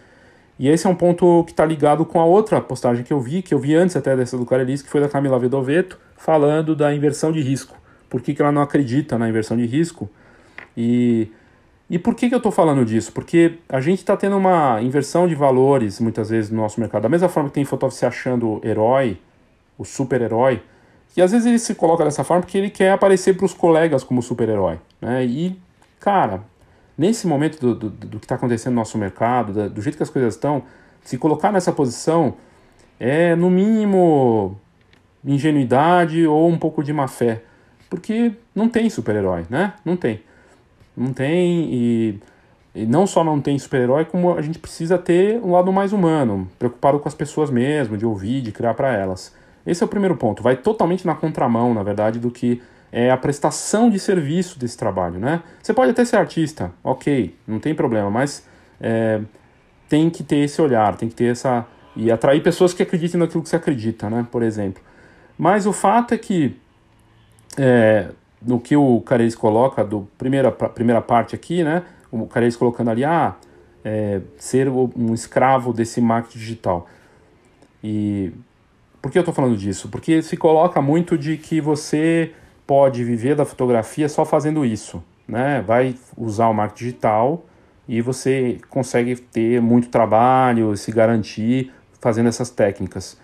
E 0.58 0.68
esse 0.68 0.86
é 0.86 0.90
um 0.90 0.94
ponto 0.94 1.42
que 1.44 1.50
está 1.50 1.64
ligado 1.64 2.04
com 2.04 2.20
a 2.20 2.24
outra 2.24 2.60
postagem 2.60 3.02
que 3.02 3.12
eu 3.12 3.20
vi, 3.20 3.42
que 3.42 3.52
eu 3.52 3.58
vi 3.58 3.74
antes 3.74 3.96
até 3.96 4.16
dessa 4.16 4.38
do 4.38 4.46
Carelis, 4.46 4.82
que 4.82 4.88
foi 4.88 5.00
da 5.00 5.08
Camila 5.08 5.38
Vedoveto, 5.38 5.98
falando 6.16 6.76
da 6.76 6.94
inversão 6.94 7.32
de 7.32 7.40
risco. 7.40 7.76
Por 8.08 8.22
que, 8.22 8.32
que 8.32 8.40
ela 8.40 8.52
não 8.52 8.62
acredita 8.62 9.18
na 9.18 9.28
inversão 9.28 9.56
de 9.56 9.66
risco? 9.66 10.08
E, 10.76 11.28
e 11.90 11.98
por 11.98 12.14
que, 12.14 12.28
que 12.28 12.34
eu 12.34 12.38
estou 12.38 12.52
falando 12.52 12.84
disso? 12.84 13.10
Porque 13.10 13.58
a 13.68 13.80
gente 13.80 13.98
está 13.98 14.16
tendo 14.16 14.36
uma 14.36 14.80
inversão 14.80 15.26
de 15.26 15.34
valores, 15.34 15.98
muitas 15.98 16.30
vezes, 16.30 16.50
no 16.52 16.58
nosso 16.58 16.78
mercado. 16.78 17.02
Da 17.02 17.08
mesma 17.08 17.28
forma 17.28 17.48
que 17.48 17.56
tem 17.56 17.64
fotógrafo 17.64 17.98
se 17.98 18.06
achando 18.06 18.60
herói, 18.62 19.18
o 19.76 19.84
super-herói, 19.84 20.62
e 21.16 21.22
às 21.22 21.30
vezes 21.30 21.46
ele 21.46 21.58
se 21.58 21.74
coloca 21.74 22.04
dessa 22.04 22.24
forma 22.24 22.42
porque 22.42 22.58
ele 22.58 22.70
quer 22.70 22.90
aparecer 22.90 23.36
para 23.36 23.46
os 23.46 23.54
colegas 23.54 24.02
como 24.02 24.20
super-herói. 24.20 24.78
Né? 25.00 25.24
E, 25.24 25.56
cara, 26.00 26.42
nesse 26.98 27.26
momento 27.26 27.60
do, 27.60 27.74
do, 27.74 27.90
do 27.90 28.18
que 28.18 28.24
está 28.24 28.34
acontecendo 28.34 28.74
no 28.74 28.80
nosso 28.80 28.98
mercado, 28.98 29.52
do, 29.52 29.70
do 29.70 29.82
jeito 29.82 29.96
que 29.96 30.02
as 30.02 30.10
coisas 30.10 30.34
estão, 30.34 30.64
se 31.04 31.16
colocar 31.16 31.52
nessa 31.52 31.72
posição 31.72 32.34
é, 32.98 33.36
no 33.36 33.48
mínimo, 33.48 34.58
ingenuidade 35.24 36.26
ou 36.26 36.48
um 36.48 36.58
pouco 36.58 36.82
de 36.82 36.92
má 36.92 37.06
fé. 37.06 37.42
Porque 37.88 38.32
não 38.54 38.68
tem 38.68 38.90
super-herói, 38.90 39.46
né? 39.48 39.74
Não 39.84 39.96
tem. 39.96 40.20
Não 40.96 41.12
tem 41.12 41.68
e, 41.72 42.20
e 42.74 42.86
não 42.86 43.06
só 43.06 43.22
não 43.22 43.40
tem 43.40 43.56
super-herói, 43.56 44.04
como 44.04 44.36
a 44.36 44.42
gente 44.42 44.58
precisa 44.58 44.98
ter 44.98 45.40
um 45.40 45.52
lado 45.52 45.72
mais 45.72 45.92
humano, 45.92 46.48
preocupado 46.58 46.98
com 46.98 47.08
as 47.08 47.14
pessoas 47.14 47.50
mesmo, 47.50 47.96
de 47.96 48.04
ouvir, 48.04 48.40
de 48.40 48.50
criar 48.50 48.74
para 48.74 48.92
elas. 48.92 49.32
Esse 49.66 49.82
é 49.82 49.86
o 49.86 49.88
primeiro 49.88 50.16
ponto. 50.16 50.42
Vai 50.42 50.56
totalmente 50.56 51.06
na 51.06 51.14
contramão, 51.14 51.72
na 51.72 51.82
verdade, 51.82 52.18
do 52.18 52.30
que 52.30 52.62
é 52.92 53.10
a 53.10 53.16
prestação 53.16 53.90
de 53.90 53.98
serviço 53.98 54.58
desse 54.58 54.76
trabalho, 54.76 55.18
né? 55.18 55.42
Você 55.62 55.74
pode 55.74 55.90
até 55.90 56.04
ser 56.04 56.16
artista, 56.16 56.70
ok, 56.82 57.34
não 57.46 57.58
tem 57.58 57.74
problema, 57.74 58.10
mas 58.10 58.46
é, 58.80 59.20
tem 59.88 60.08
que 60.08 60.22
ter 60.22 60.36
esse 60.38 60.62
olhar, 60.62 60.96
tem 60.96 61.08
que 61.08 61.14
ter 61.14 61.32
essa 61.32 61.66
e 61.96 62.10
atrair 62.10 62.42
pessoas 62.42 62.72
que 62.74 62.82
acreditem 62.82 63.18
naquilo 63.20 63.42
que 63.42 63.48
você 63.48 63.56
acredita, 63.56 64.10
né? 64.10 64.26
Por 64.30 64.42
exemplo. 64.42 64.82
Mas 65.36 65.66
o 65.66 65.72
fato 65.72 66.14
é 66.14 66.18
que 66.18 66.56
é, 67.56 68.10
no 68.40 68.60
que 68.60 68.76
o 68.76 69.00
Careis 69.00 69.34
coloca 69.34 69.84
do 69.84 70.08
primeira 70.18 70.50
primeira 70.52 71.00
parte 71.00 71.34
aqui, 71.34 71.64
né? 71.64 71.82
o 72.22 72.26
Carelli 72.26 72.54
colocando 72.54 72.90
ali, 72.90 73.04
ah, 73.04 73.34
é, 73.84 74.20
ser 74.38 74.68
um 74.68 75.12
escravo 75.12 75.72
desse 75.72 76.00
marketing 76.00 76.38
digital. 76.38 76.88
E 77.82 78.32
por 79.04 79.12
que 79.12 79.18
eu 79.18 79.20
estou 79.20 79.34
falando 79.34 79.54
disso? 79.54 79.90
Porque 79.90 80.22
se 80.22 80.34
coloca 80.34 80.80
muito 80.80 81.18
de 81.18 81.36
que 81.36 81.60
você 81.60 82.32
pode 82.66 83.04
viver 83.04 83.36
da 83.36 83.44
fotografia 83.44 84.08
só 84.08 84.24
fazendo 84.24 84.64
isso, 84.64 85.04
né? 85.28 85.62
Vai 85.66 85.94
usar 86.16 86.48
o 86.48 86.54
marketing 86.54 86.84
digital 86.84 87.44
e 87.86 88.00
você 88.00 88.56
consegue 88.70 89.14
ter 89.16 89.60
muito 89.60 89.90
trabalho, 89.90 90.74
se 90.74 90.90
garantir 90.90 91.70
fazendo 92.00 92.30
essas 92.30 92.48
técnicas. 92.48 93.20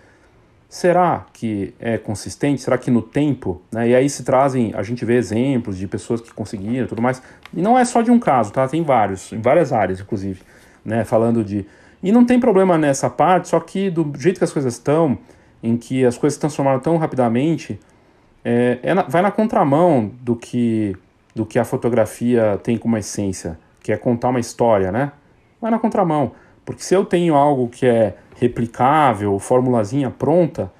Será 0.69 1.25
que 1.33 1.73
é 1.79 1.97
consistente? 1.97 2.61
Será 2.61 2.77
que 2.77 2.91
no 2.91 3.01
tempo? 3.01 3.59
Né? 3.71 3.89
E 3.89 3.95
aí 3.95 4.07
se 4.07 4.23
trazem, 4.23 4.71
a 4.75 4.83
gente 4.83 5.03
vê 5.03 5.15
exemplos 5.15 5.79
de 5.79 5.87
pessoas 5.87 6.21
que 6.21 6.31
conseguiram 6.31 6.85
tudo 6.85 7.01
mais. 7.01 7.23
E 7.51 7.59
não 7.59 7.75
é 7.75 7.83
só 7.85 8.03
de 8.03 8.11
um 8.11 8.19
caso, 8.19 8.53
tá? 8.53 8.67
Tem 8.67 8.83
vários, 8.83 9.33
em 9.33 9.41
várias 9.41 9.73
áreas, 9.73 9.99
inclusive, 9.99 10.41
né? 10.85 11.03
Falando 11.03 11.43
de. 11.43 11.65
E 12.03 12.11
não 12.11 12.23
tem 12.23 12.39
problema 12.39 12.77
nessa 12.77 13.09
parte, 13.09 13.47
só 13.47 13.59
que 13.59 13.89
do 13.89 14.13
jeito 14.15 14.37
que 14.37 14.43
as 14.43 14.53
coisas 14.53 14.75
estão, 14.75 15.17
em 15.63 15.77
que 15.77 16.05
as 16.05 16.17
coisas 16.17 16.35
se 16.35 16.39
transformaram 16.39 16.79
tão 16.79 16.97
rapidamente, 16.97 17.79
é, 18.43 18.79
é 18.81 18.93
na, 18.93 19.03
vai 19.03 19.21
na 19.21 19.31
contramão 19.31 20.11
do 20.21 20.35
que, 20.35 20.95
do 21.35 21.45
que 21.45 21.59
a 21.59 21.65
fotografia 21.65 22.59
tem 22.63 22.77
como 22.77 22.97
essência, 22.97 23.59
que 23.81 23.91
é 23.91 23.97
contar 23.97 24.29
uma 24.29 24.39
história, 24.39 24.91
né? 24.91 25.11
Vai 25.59 25.71
na 25.71 25.79
contramão. 25.79 26.31
Porque 26.65 26.83
se 26.83 26.95
eu 26.95 27.05
tenho 27.05 27.35
algo 27.35 27.67
que 27.67 27.85
é 27.85 28.15
replicável, 28.35 29.37
formulazinha 29.39 30.09
pronta, 30.09 30.71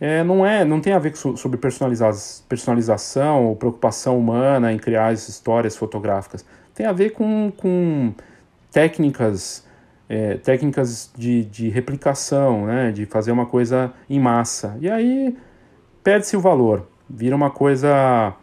é, 0.00 0.24
não 0.24 0.44
é, 0.44 0.64
não 0.64 0.80
tem 0.80 0.92
a 0.92 0.98
ver 0.98 1.12
com, 1.12 1.36
sobre 1.36 1.58
personalização 1.58 3.46
ou 3.46 3.56
preocupação 3.56 4.18
humana 4.18 4.72
em 4.72 4.78
criar 4.78 5.08
as 5.08 5.28
histórias 5.28 5.76
fotográficas. 5.76 6.44
Tem 6.74 6.86
a 6.86 6.92
ver 6.92 7.10
com, 7.10 7.52
com 7.56 8.12
técnicas 8.70 9.64
é, 10.12 10.34
técnicas 10.34 11.10
de, 11.16 11.42
de 11.46 11.70
replicação, 11.70 12.66
né, 12.66 12.92
de 12.92 13.06
fazer 13.06 13.32
uma 13.32 13.46
coisa 13.46 13.94
em 14.10 14.20
massa. 14.20 14.76
E 14.78 14.90
aí 14.90 15.34
perde-se 16.04 16.36
o 16.36 16.40
valor, 16.40 16.86
vira 17.08 17.34
uma 17.34 17.48
coisa 17.48 18.34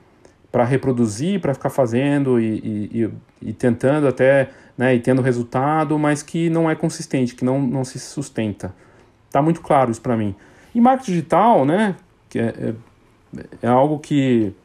para 0.51 0.63
reproduzir, 0.63 1.39
para 1.39 1.53
ficar 1.53 1.69
fazendo 1.69 2.39
e, 2.39 2.89
e, 2.91 3.09
e, 3.39 3.53
tentando 3.53 4.07
até, 4.07 4.49
né, 4.75 4.95
e 4.95 4.99
tendo 4.99 5.21
resultado, 5.21 5.99
mas 5.99 6.23
que 6.23 6.49
não 6.49 6.67
é 6.67 6.73
consistente, 6.73 7.35
que 7.35 7.45
não, 7.45 7.61
não 7.61 7.85
se 7.85 7.99
sustenta. 7.99 8.73
Tá 9.29 9.39
muito 9.39 9.61
claro 9.61 9.91
isso 9.91 10.01
para 10.01 10.17
mim. 10.17 10.33
E 10.73 10.81
marketing 10.81 11.11
digital, 11.11 11.65
né, 11.65 11.95
que 12.29 12.39
é, 12.39 12.47
é, 12.47 13.43
é 13.61 13.67
algo 13.67 13.99
que 13.99 14.55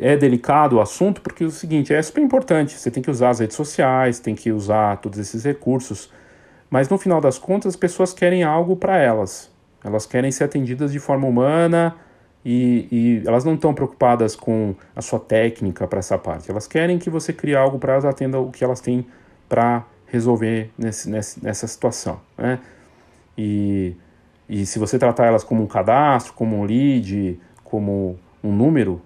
é 0.00 0.16
delicado 0.16 0.76
o 0.76 0.80
assunto 0.80 1.20
porque 1.20 1.44
é 1.44 1.46
o 1.46 1.50
seguinte, 1.50 1.92
é 1.92 2.00
super 2.02 2.22
importante, 2.22 2.78
você 2.78 2.90
tem 2.90 3.02
que 3.02 3.10
usar 3.10 3.30
as 3.30 3.40
redes 3.40 3.56
sociais, 3.56 4.18
tem 4.18 4.34
que 4.34 4.50
usar 4.50 4.96
todos 4.98 5.18
esses 5.18 5.44
recursos, 5.44 6.10
mas 6.70 6.88
no 6.88 6.96
final 6.96 7.20
das 7.20 7.38
contas 7.38 7.74
as 7.74 7.76
pessoas 7.76 8.12
querem 8.12 8.42
algo 8.42 8.76
para 8.76 8.96
elas. 8.96 9.50
Elas 9.84 10.06
querem 10.06 10.30
ser 10.30 10.44
atendidas 10.44 10.92
de 10.92 10.98
forma 10.98 11.26
humana 11.26 11.94
e, 12.44 12.88
e 12.90 13.22
elas 13.26 13.44
não 13.44 13.54
estão 13.54 13.74
preocupadas 13.74 14.34
com 14.34 14.74
a 14.94 15.02
sua 15.02 15.18
técnica 15.18 15.86
para 15.86 15.98
essa 15.98 16.16
parte. 16.16 16.50
Elas 16.50 16.66
querem 16.66 16.98
que 16.98 17.10
você 17.10 17.32
crie 17.32 17.54
algo 17.54 17.78
para 17.78 17.94
elas 17.94 18.04
atenda 18.04 18.38
o 18.38 18.50
que 18.50 18.64
elas 18.64 18.80
têm 18.80 19.06
para 19.48 19.84
resolver 20.06 20.70
nesse, 20.78 21.10
nesse, 21.10 21.44
nessa 21.44 21.66
situação. 21.66 22.20
Né? 22.38 22.58
E, 23.36 23.96
e 24.48 24.64
se 24.64 24.78
você 24.78 24.98
tratar 24.98 25.26
elas 25.26 25.44
como 25.44 25.62
um 25.62 25.66
cadastro, 25.66 26.32
como 26.32 26.56
um 26.56 26.64
lead, 26.64 27.40
como 27.64 28.18
um 28.42 28.54
número, 28.54 29.00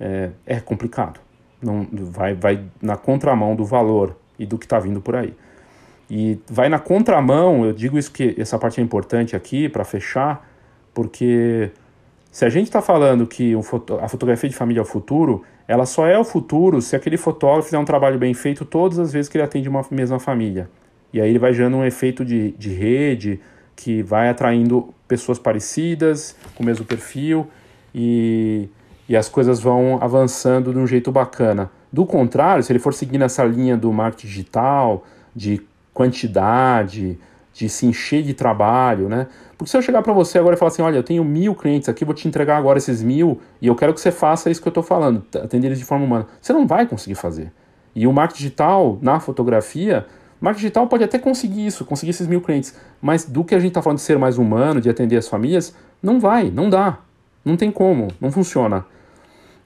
é, 0.00 0.30
é 0.46 0.60
complicado. 0.60 1.20
Não, 1.60 1.86
vai, 1.92 2.34
vai 2.34 2.64
na 2.80 2.96
contramão 2.96 3.56
do 3.56 3.64
valor 3.64 4.16
e 4.38 4.46
do 4.46 4.56
que 4.56 4.66
está 4.66 4.78
vindo 4.78 5.00
por 5.00 5.16
aí. 5.16 5.34
E 6.10 6.38
vai 6.48 6.68
na 6.68 6.78
contramão, 6.78 7.66
eu 7.66 7.72
digo 7.72 7.98
isso 7.98 8.10
que 8.10 8.34
essa 8.38 8.58
parte 8.58 8.80
é 8.80 8.84
importante 8.84 9.36
aqui 9.36 9.68
para 9.68 9.84
fechar, 9.84 10.48
porque 10.94 11.70
se 12.30 12.44
a 12.44 12.48
gente 12.48 12.66
está 12.66 12.80
falando 12.80 13.26
que 13.26 13.60
foto, 13.62 13.98
a 14.00 14.08
fotografia 14.08 14.48
de 14.48 14.56
família 14.56 14.80
é 14.80 14.82
o 14.82 14.86
futuro, 14.86 15.42
ela 15.66 15.84
só 15.84 16.06
é 16.06 16.18
o 16.18 16.24
futuro 16.24 16.80
se 16.80 16.96
aquele 16.96 17.16
fotógrafo 17.16 17.64
fizer 17.66 17.78
um 17.78 17.84
trabalho 17.84 18.18
bem 18.18 18.32
feito 18.32 18.64
todas 18.64 18.98
as 18.98 19.12
vezes 19.12 19.28
que 19.28 19.36
ele 19.36 19.44
atende 19.44 19.68
uma 19.68 19.84
mesma 19.90 20.18
família. 20.18 20.70
E 21.12 21.20
aí 21.20 21.28
ele 21.28 21.38
vai 21.38 21.52
gerando 21.52 21.76
um 21.76 21.84
efeito 21.84 22.24
de, 22.24 22.52
de 22.52 22.70
rede 22.70 23.40
que 23.76 24.02
vai 24.02 24.28
atraindo 24.28 24.94
pessoas 25.06 25.38
parecidas, 25.38 26.36
com 26.54 26.62
o 26.62 26.66
mesmo 26.66 26.84
perfil, 26.84 27.46
e, 27.94 28.68
e 29.08 29.16
as 29.16 29.28
coisas 29.28 29.58
vão 29.58 29.98
avançando 30.00 30.72
de 30.72 30.78
um 30.78 30.86
jeito 30.86 31.10
bacana. 31.10 31.70
Do 31.90 32.04
contrário, 32.04 32.62
se 32.62 32.70
ele 32.70 32.78
for 32.78 32.92
seguir 32.92 33.18
nessa 33.18 33.42
linha 33.44 33.76
do 33.76 33.92
marketing 33.92 34.26
digital, 34.26 35.04
de 35.34 35.62
quantidade, 35.94 37.18
de 37.52 37.68
se 37.68 37.86
encher 37.86 38.22
de 38.22 38.34
trabalho, 38.34 39.08
né? 39.08 39.26
Porque 39.56 39.70
se 39.70 39.76
eu 39.76 39.82
chegar 39.82 40.02
para 40.02 40.12
você 40.12 40.38
agora 40.38 40.54
e 40.54 40.58
falar 40.58 40.68
assim, 40.68 40.82
olha, 40.82 40.96
eu 40.96 41.02
tenho 41.02 41.24
mil 41.24 41.54
clientes 41.54 41.88
aqui, 41.88 42.04
vou 42.04 42.14
te 42.14 42.28
entregar 42.28 42.56
agora 42.56 42.78
esses 42.78 43.02
mil 43.02 43.40
e 43.60 43.66
eu 43.66 43.74
quero 43.74 43.92
que 43.92 44.00
você 44.00 44.12
faça 44.12 44.48
isso 44.50 44.62
que 44.62 44.68
eu 44.68 44.70
estou 44.70 44.84
falando, 44.84 45.24
atender 45.34 45.68
eles 45.68 45.78
de 45.78 45.84
forma 45.84 46.04
humana, 46.04 46.26
você 46.40 46.52
não 46.52 46.66
vai 46.66 46.86
conseguir 46.86 47.16
fazer. 47.16 47.50
E 47.96 48.06
o 48.06 48.12
marketing 48.12 48.42
digital 48.44 48.98
na 49.02 49.18
fotografia, 49.18 50.06
marketing 50.40 50.66
digital 50.66 50.86
pode 50.86 51.02
até 51.02 51.18
conseguir 51.18 51.66
isso, 51.66 51.84
conseguir 51.84 52.10
esses 52.10 52.28
mil 52.28 52.40
clientes, 52.40 52.76
mas 53.02 53.24
do 53.24 53.42
que 53.42 53.54
a 53.54 53.58
gente 53.58 53.70
está 53.70 53.82
falando 53.82 53.98
de 53.98 54.04
ser 54.04 54.18
mais 54.18 54.38
humano, 54.38 54.80
de 54.80 54.88
atender 54.88 55.16
as 55.16 55.26
famílias, 55.26 55.74
não 56.00 56.20
vai, 56.20 56.52
não 56.52 56.70
dá, 56.70 56.98
não 57.44 57.56
tem 57.56 57.72
como, 57.72 58.06
não 58.20 58.30
funciona. 58.30 58.86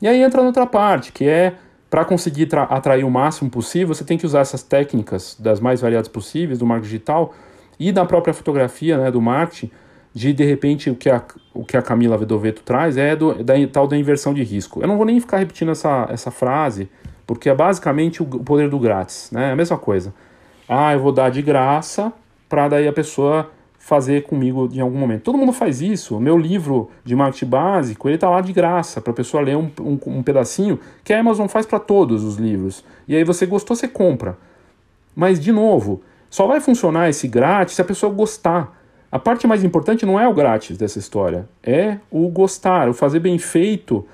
E 0.03 0.09
aí 0.09 0.21
entra 0.21 0.43
outra 0.43 0.67
parte, 0.67 1.13
que 1.13 1.29
é 1.29 1.55
para 1.89 2.05
conseguir 2.05 2.49
atrair 2.69 3.05
o 3.05 3.11
máximo 3.11 3.49
possível, 3.49 3.95
você 3.95 4.03
tem 4.03 4.19
que 4.19 4.27
usar 4.27 4.41
essas 4.41 4.63
técnicas 4.63 5.37
das 5.39 5.61
mais 5.61 5.81
variadas 5.81 6.09
possíveis 6.09 6.59
do 6.59 6.67
marketing 6.67 6.89
digital 6.89 7.35
e 7.79 7.93
da 7.93 8.05
própria 8.05 8.35
fotografia, 8.35 8.99
né, 8.99 9.13
do 9.13 9.21
marketing, 9.21 9.71
de 10.13 10.33
de 10.33 10.45
repente 10.45 10.91
o 10.91 10.97
que 10.97 11.09
a, 11.09 11.23
o 11.55 11.65
que 11.65 11.77
a 11.77 11.83
Camila 11.83 12.19
Vedoveto 12.19 12.63
traz 12.63 12.97
é 12.97 13.15
do, 13.15 13.45
da 13.45 13.55
tal 13.71 13.87
da 13.87 13.97
inversão 13.97 14.35
de 14.35 14.43
risco. 14.43 14.83
Eu 14.83 14.89
não 14.89 14.97
vou 14.97 15.07
nem 15.07 15.21
ficar 15.21 15.37
repetindo 15.37 15.71
essa, 15.71 16.09
essa 16.11 16.31
frase, 16.33 16.91
porque 17.27 17.49
é 17.49 17.55
basicamente 17.55 18.23
o, 18.23 18.27
o 18.27 18.43
poder 18.43 18.69
do 18.69 18.81
grátis, 18.81 19.31
né? 19.31 19.51
É 19.51 19.53
a 19.53 19.57
mesma 19.57 19.79
coisa. 19.79 20.13
Ah, 20.69 20.93
eu 20.93 20.99
vou 20.99 21.13
dar 21.13 21.31
de 21.31 21.43
graça 21.43 22.13
para 22.49 22.69
daí 22.69 22.89
a 22.89 22.93
pessoa 22.93 23.51
fazer 23.83 24.23
comigo 24.23 24.71
em 24.73 24.79
algum 24.79 24.97
momento. 24.97 25.23
Todo 25.23 25.37
mundo 25.37 25.53
faz 25.53 25.83
isso. 25.83 26.17
O 26.17 26.21
meu 26.21 26.39
livro 26.39 26.89
de 27.05 27.17
marketing 27.17 27.47
básico, 27.47 28.09
ele 28.09 28.15
está 28.15 28.31
lá 28.31 28.41
de 28.41 28.53
graça 28.53 29.01
para 29.01 29.11
a 29.11 29.15
pessoa 29.15 29.43
ler 29.43 29.57
um, 29.57 29.69
um, 29.81 29.99
um, 30.07 30.23
pedacinho 30.23 30.79
que 31.03 31.13
a 31.13 31.19
Amazon 31.19 31.49
faz 31.49 31.67
para 31.67 31.81
todos 31.81 32.23
os 32.23 32.37
livros. 32.37 32.85
E 33.09 33.17
aí 33.17 33.25
você 33.25 33.45
gostou, 33.45 33.75
você 33.75 33.89
compra. 33.89 34.39
Mas, 35.17 35.41
de 35.41 35.51
novo, 35.51 36.01
só 36.31 36.47
vai 36.47 36.61
funcionar 36.61 37.11
esse 37.11 37.27
grátis 37.27 37.75
se 37.75 37.83
a 37.83 37.85
pessoa 37.85 38.13
gostar. 38.13 38.73
A 39.11 39.19
parte 39.19 39.49
mais 39.49 39.65
importante 39.65 40.07
não 40.07 40.19
é 40.19 40.29
o 40.29 40.33
grátis 40.33 40.79
dessa 40.79 41.01
história, 41.01 41.49
é 41.61 41.99
o 42.09 42.29
gostar, 42.29 42.89
o 42.89 42.95
fazer 42.95 43.19
bem 43.19 43.37
feito, 43.37 44.07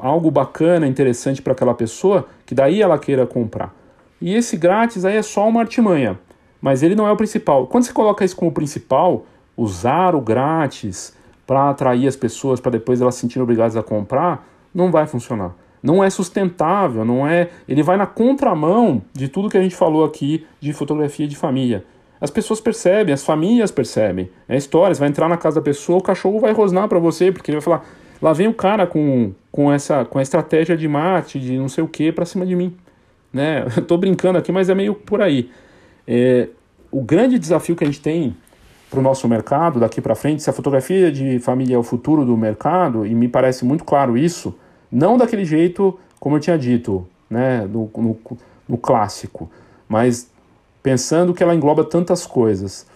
algo 0.00 0.30
bacana, 0.30 0.86
interessante 0.86 1.40
para 1.40 1.54
aquela 1.54 1.74
pessoa, 1.74 2.28
que 2.44 2.54
daí 2.54 2.82
ela 2.82 2.98
queira 2.98 3.26
comprar. 3.26 3.74
E 4.20 4.34
esse 4.34 4.58
grátis 4.58 5.06
aí 5.06 5.16
é 5.16 5.22
só 5.22 5.48
uma 5.48 5.60
artimanha 5.60 6.18
mas 6.60 6.82
ele 6.82 6.94
não 6.94 7.06
é 7.06 7.12
o 7.12 7.16
principal. 7.16 7.66
Quando 7.66 7.84
você 7.84 7.92
coloca 7.92 8.24
isso 8.24 8.36
como 8.36 8.52
principal, 8.52 9.24
usar 9.56 10.14
o 10.14 10.20
grátis 10.20 11.14
para 11.46 11.70
atrair 11.70 12.06
as 12.06 12.16
pessoas, 12.16 12.60
para 12.60 12.72
depois 12.72 13.00
elas 13.00 13.14
se 13.14 13.22
sentirem 13.22 13.42
obrigadas 13.42 13.76
a 13.76 13.82
comprar, 13.82 14.46
não 14.74 14.90
vai 14.90 15.06
funcionar. 15.06 15.54
Não 15.82 16.04
é 16.04 16.10
sustentável, 16.10 17.04
não 17.04 17.26
é. 17.26 17.48
Ele 17.66 17.82
vai 17.82 17.96
na 17.96 18.06
contramão 18.06 19.02
de 19.12 19.28
tudo 19.28 19.48
que 19.48 19.56
a 19.56 19.62
gente 19.62 19.74
falou 19.74 20.04
aqui 20.04 20.46
de 20.60 20.72
fotografia 20.72 21.26
de 21.26 21.36
família. 21.36 21.84
As 22.20 22.30
pessoas 22.30 22.60
percebem, 22.60 23.14
as 23.14 23.24
famílias 23.24 23.70
percebem. 23.70 24.30
É 24.46 24.56
história, 24.56 24.94
você 24.94 25.00
vai 25.00 25.08
entrar 25.08 25.28
na 25.28 25.38
casa 25.38 25.56
da 25.56 25.62
pessoa, 25.62 25.98
o 25.98 26.02
cachorro 26.02 26.38
vai 26.38 26.52
rosnar 26.52 26.86
para 26.86 26.98
você, 26.98 27.32
porque 27.32 27.50
ele 27.50 27.58
vai 27.58 27.64
falar: 27.64 27.84
lá 28.20 28.32
vem 28.32 28.46
o 28.46 28.52
cara 28.52 28.86
com, 28.86 29.32
com 29.50 29.72
essa 29.72 30.04
com 30.04 30.18
a 30.18 30.22
estratégia 30.22 30.76
de 30.76 30.86
mate, 30.86 31.40
de 31.40 31.56
não 31.56 31.68
sei 31.68 31.82
o 31.82 31.88
que, 31.88 32.12
para 32.12 32.26
cima 32.26 32.44
de 32.44 32.54
mim. 32.54 32.76
Né? 33.32 33.64
Eu 33.74 33.82
tô 33.84 33.96
brincando 33.96 34.38
aqui, 34.38 34.52
mas 34.52 34.68
é 34.68 34.74
meio 34.74 34.94
por 34.94 35.22
aí. 35.22 35.50
É, 36.06 36.48
o 36.90 37.02
grande 37.02 37.38
desafio 37.38 37.76
que 37.76 37.84
a 37.84 37.86
gente 37.86 38.00
tem 38.00 38.36
para 38.90 38.98
o 38.98 39.02
nosso 39.02 39.28
mercado 39.28 39.78
daqui 39.78 40.00
para 40.00 40.14
frente, 40.14 40.42
se 40.42 40.50
a 40.50 40.52
fotografia 40.52 41.12
de 41.12 41.38
família 41.38 41.76
é 41.76 41.78
o 41.78 41.82
futuro 41.82 42.24
do 42.24 42.36
mercado, 42.36 43.06
e 43.06 43.14
me 43.14 43.28
parece 43.28 43.64
muito 43.64 43.84
claro 43.84 44.18
isso, 44.18 44.54
não 44.90 45.16
daquele 45.16 45.44
jeito 45.44 45.98
como 46.18 46.36
eu 46.36 46.40
tinha 46.40 46.58
dito, 46.58 47.06
né, 47.28 47.66
no, 47.66 47.90
no, 47.96 48.18
no 48.68 48.76
clássico, 48.76 49.50
mas 49.88 50.30
pensando 50.82 51.32
que 51.32 51.42
ela 51.42 51.54
engloba 51.54 51.84
tantas 51.84 52.26
coisas. 52.26 52.86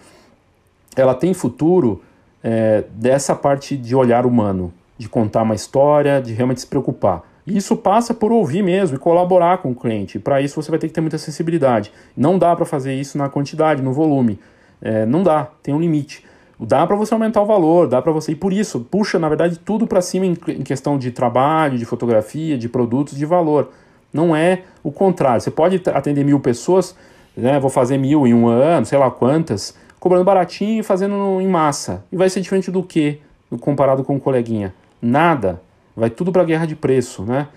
Ela 0.95 1.15
tem 1.15 1.33
futuro 1.33 2.01
é, 2.43 2.83
dessa 2.91 3.35
parte 3.35 3.75
de 3.75 3.95
olhar 3.95 4.25
humano, 4.25 4.73
de 4.97 5.09
contar 5.09 5.43
uma 5.43 5.55
história, 5.55 6.21
de 6.21 6.33
realmente 6.33 6.61
se 6.61 6.67
preocupar. 6.67 7.23
E 7.45 7.57
isso 7.57 7.75
passa 7.75 8.13
por 8.13 8.31
ouvir 8.31 8.63
mesmo 8.63 8.95
e 8.95 8.99
colaborar 8.99 9.59
com 9.59 9.71
o 9.71 9.75
cliente. 9.75 10.17
Para 10.17 10.41
isso 10.41 10.61
você 10.61 10.71
vai 10.71 10.79
ter 10.79 10.87
que 10.87 10.93
ter 10.93 11.01
muita 11.01 11.17
sensibilidade. 11.17 11.91
Não 12.17 12.39
dá 12.39 12.55
para 12.55 12.65
fazer 12.65 12.93
isso 12.95 13.17
na 13.17 13.29
quantidade, 13.29 13.81
no 13.81 13.93
volume. 13.93 14.39
É, 14.81 15.05
não 15.05 15.21
dá, 15.21 15.47
tem 15.61 15.73
um 15.73 15.79
limite. 15.79 16.25
Dá 16.59 16.87
para 16.87 16.95
você 16.95 17.13
aumentar 17.13 17.41
o 17.41 17.45
valor, 17.45 17.87
dá 17.87 18.01
para 18.01 18.11
você. 18.11 18.31
E 18.31 18.35
por 18.35 18.53
isso, 18.53 18.79
puxa, 18.79 19.19
na 19.19 19.27
verdade, 19.27 19.59
tudo 19.59 19.85
para 19.85 20.01
cima 20.01 20.25
em, 20.25 20.35
questão 20.35 20.97
de 20.97 21.11
trabalho, 21.11 21.77
de 21.77 21.85
fotografia, 21.85 22.57
de 22.57 22.69
produtos, 22.69 23.17
de 23.17 23.25
valor. 23.25 23.71
Não 24.11 24.35
é 24.35 24.61
o 24.81 24.91
contrário. 24.91 25.41
Você 25.41 25.51
pode 25.51 25.81
atender 25.93 26.23
mil 26.23 26.39
pessoas, 26.39 26.95
né? 27.35 27.59
Vou 27.59 27.69
fazer 27.69 27.97
mil 27.97 28.25
em 28.25 28.33
um 28.33 28.47
ano, 28.47 28.85
sei 28.85 28.97
lá 28.97 29.11
quantas, 29.11 29.75
cobrando 29.99 30.23
baratinho 30.23 30.79
e 30.79 30.83
fazendo 30.83 31.41
em 31.41 31.47
massa. 31.47 32.05
E 32.11 32.15
vai 32.15 32.29
ser 32.29 32.39
diferente 32.39 32.71
do 32.71 32.81
que 32.81 33.19
comparado 33.59 34.03
com 34.03 34.13
o 34.13 34.15
um 34.15 34.19
coleguinha? 34.19 34.73
Nada. 35.01 35.61
Vai 35.95 36.09
tudo 36.09 36.31
para 36.31 36.43
guerra 36.43 36.65
de 36.65 36.75
preço, 36.75 37.23
né? 37.23 37.47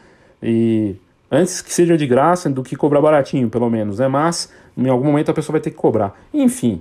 E 0.42 0.96
antes 1.30 1.60
que 1.60 1.72
seja 1.72 1.96
de 1.96 2.06
graça 2.06 2.48
do 2.48 2.62
que 2.62 2.76
cobrar 2.76 3.00
baratinho, 3.00 3.48
pelo 3.50 3.68
menos, 3.68 3.98
né? 3.98 4.08
Mas 4.08 4.52
em 4.76 4.88
algum 4.88 5.06
momento 5.06 5.30
a 5.30 5.34
pessoa 5.34 5.54
vai 5.54 5.60
ter 5.60 5.70
que 5.70 5.76
cobrar. 5.76 6.18
Enfim, 6.32 6.80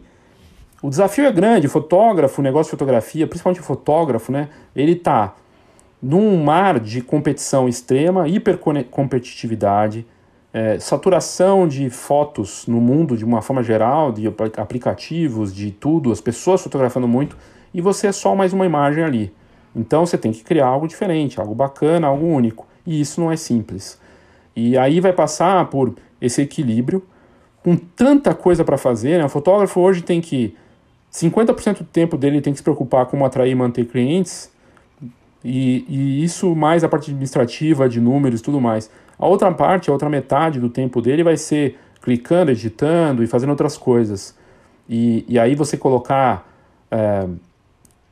o 0.82 0.90
desafio 0.90 1.26
é 1.26 1.32
grande. 1.32 1.68
O 1.68 1.70
fotógrafo, 1.70 2.42
o 2.42 2.44
negócio 2.44 2.70
de 2.70 2.72
fotografia, 2.72 3.26
principalmente 3.26 3.62
o 3.62 3.64
fotógrafo, 3.64 4.32
né? 4.32 4.50
Ele 4.76 4.96
tá 4.96 5.36
num 6.02 6.44
mar 6.44 6.80
de 6.80 7.02
competição 7.02 7.68
extrema, 7.68 8.28
hipercompetitividade, 8.28 10.06
é, 10.54 10.80
saturação 10.80 11.68
de 11.68 11.90
fotos 11.90 12.66
no 12.68 12.80
mundo 12.80 13.18
de 13.18 13.26
uma 13.26 13.42
forma 13.42 13.64
geral, 13.64 14.12
de 14.12 14.28
aplicativos, 14.58 15.54
de 15.54 15.72
tudo, 15.72 16.12
as 16.12 16.22
pessoas 16.22 16.62
fotografando 16.62 17.08
muito, 17.08 17.36
e 17.74 17.82
você 17.82 18.08
é 18.08 18.12
só 18.12 18.36
mais 18.36 18.54
uma 18.54 18.66
imagem 18.66 19.04
ali. 19.04 19.34
Então 19.78 20.06
você 20.06 20.18
tem 20.18 20.32
que 20.32 20.44
criar 20.44 20.66
algo 20.66 20.88
diferente, 20.88 21.40
algo 21.40 21.54
bacana, 21.54 22.08
algo 22.08 22.26
único. 22.26 22.68
E 22.86 23.00
isso 23.00 23.22
não 23.22 23.32
é 23.32 23.38
simples. 23.38 24.00
E 24.56 24.78
aí 24.78 25.00
vai 25.00 25.14
passar 25.14 25.70
por 25.70 25.94
esse 26.20 26.42
equilíbrio, 26.42 27.06
com 27.64 27.78
tanta 27.78 28.34
coisa 28.34 28.64
para 28.64 28.78
fazer. 28.78 29.20
Né? 29.20 29.26
O 29.26 29.30
fotógrafo 29.30 29.80
hoje 29.80 30.02
tem 30.02 30.20
que. 30.20 30.56
50% 31.14 31.80
do 31.80 31.84
tempo 31.86 32.18
dele 32.18 32.42
tem 32.42 32.52
que 32.52 32.58
se 32.58 32.64
preocupar 32.64 33.06
com 33.06 33.12
como 33.12 33.26
atrair 33.26 33.52
e 33.52 33.56
manter 33.56 33.86
clientes, 33.86 34.52
e, 35.44 35.86
e 35.88 36.24
isso 36.24 36.54
mais 36.54 36.84
a 36.84 36.90
parte 36.90 37.12
administrativa, 37.12 37.88
de 37.88 38.02
números 38.02 38.42
tudo 38.42 38.60
mais. 38.60 38.92
A 39.18 39.26
outra 39.26 39.52
parte, 39.52 39.90
a 39.90 39.94
outra 39.94 40.10
metade 40.10 40.60
do 40.60 40.70
tempo 40.70 41.02
dele 41.02 41.24
vai 41.24 41.38
ser 41.38 41.78
clicando, 42.02 42.52
editando 42.52 43.24
e 43.24 43.28
fazendo 43.28 43.52
outras 43.52 43.78
coisas. 43.78 44.38
E, 44.90 45.26
e 45.28 45.40
aí 45.40 45.56
você 45.56 45.78
colocar 45.78 46.48
é, 46.92 47.28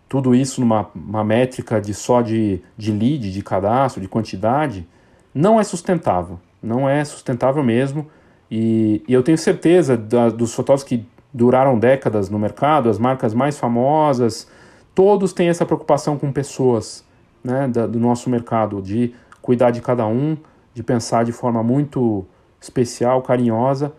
tudo 0.08 0.36
isso 0.36 0.62
numa 0.62 0.90
uma 0.96 1.24
métrica 1.24 1.82
de 1.82 1.94
só 1.94 2.22
de, 2.22 2.62
de 2.78 2.92
lead, 2.92 3.32
de 3.32 3.42
cadastro, 3.42 4.02
de 4.02 4.08
quantidade, 4.08 4.88
não 5.34 5.60
é 5.60 5.64
sustentável. 5.64 6.40
Não 6.62 6.90
é 6.90 7.04
sustentável 7.04 7.64
mesmo. 7.64 8.08
E, 8.50 9.04
e 9.08 9.14
eu 9.14 9.24
tenho 9.24 9.38
certeza 9.38 9.98
da, 9.98 10.30
dos 10.30 10.54
fotógrafos 10.54 10.88
que 10.88 11.06
duraram 11.34 11.78
décadas 11.78 12.30
no 12.30 12.40
mercado, 12.40 12.90
as 12.90 12.98
marcas 12.98 13.34
mais 13.34 13.60
famosas, 13.60 14.48
todos 14.94 15.34
têm 15.34 15.50
essa 15.50 15.66
preocupação 15.66 16.18
com 16.18 16.32
pessoas 16.32 17.04
né, 17.44 17.68
da, 17.68 17.86
do 17.86 18.00
nosso 18.00 18.30
mercado, 18.30 18.82
de 18.82 19.14
cuidar 19.42 19.72
de 19.72 19.82
cada 19.82 20.08
um, 20.08 20.38
de 20.74 20.82
pensar 20.82 21.26
de 21.26 21.32
forma 21.32 21.62
muito 21.62 22.26
especial, 22.60 23.22
carinhosa. 23.22 23.94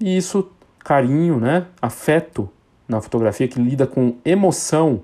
E 0.00 0.16
isso, 0.16 0.48
carinho, 0.78 1.38
né, 1.38 1.66
afeto 1.82 2.48
na 2.88 3.00
fotografia 3.00 3.48
que 3.48 3.60
lida 3.60 3.86
com 3.86 4.14
emoção. 4.24 5.02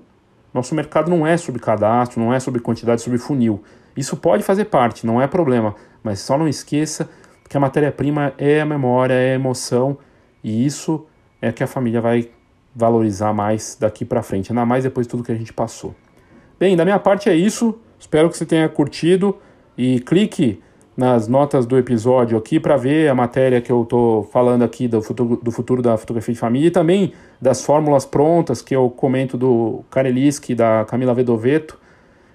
Nosso 0.53 0.75
mercado 0.75 1.09
não 1.09 1.25
é 1.25 1.35
sobre 1.35 1.59
cadastro, 1.59 2.21
não 2.21 2.33
é 2.33 2.39
sobre 2.39 2.61
quantidade, 2.61 3.01
é 3.01 3.03
sobre 3.03 3.17
funil. 3.17 3.63
Isso 3.95 4.15
pode 4.17 4.43
fazer 4.43 4.65
parte, 4.65 5.05
não 5.05 5.21
é 5.21 5.27
problema, 5.27 5.75
mas 6.03 6.19
só 6.19 6.37
não 6.37 6.47
esqueça 6.47 7.09
que 7.49 7.57
a 7.57 7.59
matéria-prima 7.59 8.33
é 8.37 8.61
a 8.61 8.65
memória, 8.65 9.13
é 9.13 9.31
a 9.31 9.35
emoção, 9.35 9.97
e 10.43 10.65
isso 10.65 11.05
é 11.41 11.51
que 11.51 11.63
a 11.63 11.67
família 11.67 12.01
vai 12.01 12.29
valorizar 12.75 13.33
mais 13.33 13.77
daqui 13.79 14.03
para 14.03 14.23
frente, 14.23 14.51
ainda 14.51 14.65
mais 14.65 14.83
depois 14.83 15.05
de 15.05 15.11
tudo 15.11 15.23
que 15.23 15.31
a 15.31 15.35
gente 15.35 15.53
passou. 15.53 15.93
Bem, 16.59 16.75
da 16.75 16.85
minha 16.85 16.99
parte 16.99 17.29
é 17.29 17.35
isso. 17.35 17.77
Espero 17.99 18.29
que 18.29 18.37
você 18.37 18.45
tenha 18.45 18.67
curtido 18.69 19.37
e 19.77 19.99
clique 19.99 20.61
nas 20.95 21.27
notas 21.27 21.65
do 21.65 21.77
episódio 21.77 22.37
aqui 22.37 22.59
para 22.59 22.77
ver 22.77 23.09
a 23.09 23.15
matéria 23.15 23.59
que 23.59 23.71
eu 23.71 23.83
estou 23.83 24.23
falando 24.25 24.63
aqui 24.63 24.87
do 24.87 25.01
futuro, 25.01 25.39
do 25.41 25.51
futuro 25.51 25.81
da 25.81 25.97
fotografia 25.97 26.33
de 26.33 26.39
família 26.39 26.67
e 26.67 26.71
também 26.71 27.13
das 27.41 27.63
fórmulas 27.65 28.05
prontas 28.05 28.61
que 28.61 28.75
eu 28.75 28.89
comento 28.89 29.35
do 29.35 29.83
Kareliski 29.89 30.53
e 30.53 30.55
da 30.55 30.85
Camila 30.85 31.13
Vedoveto, 31.13 31.79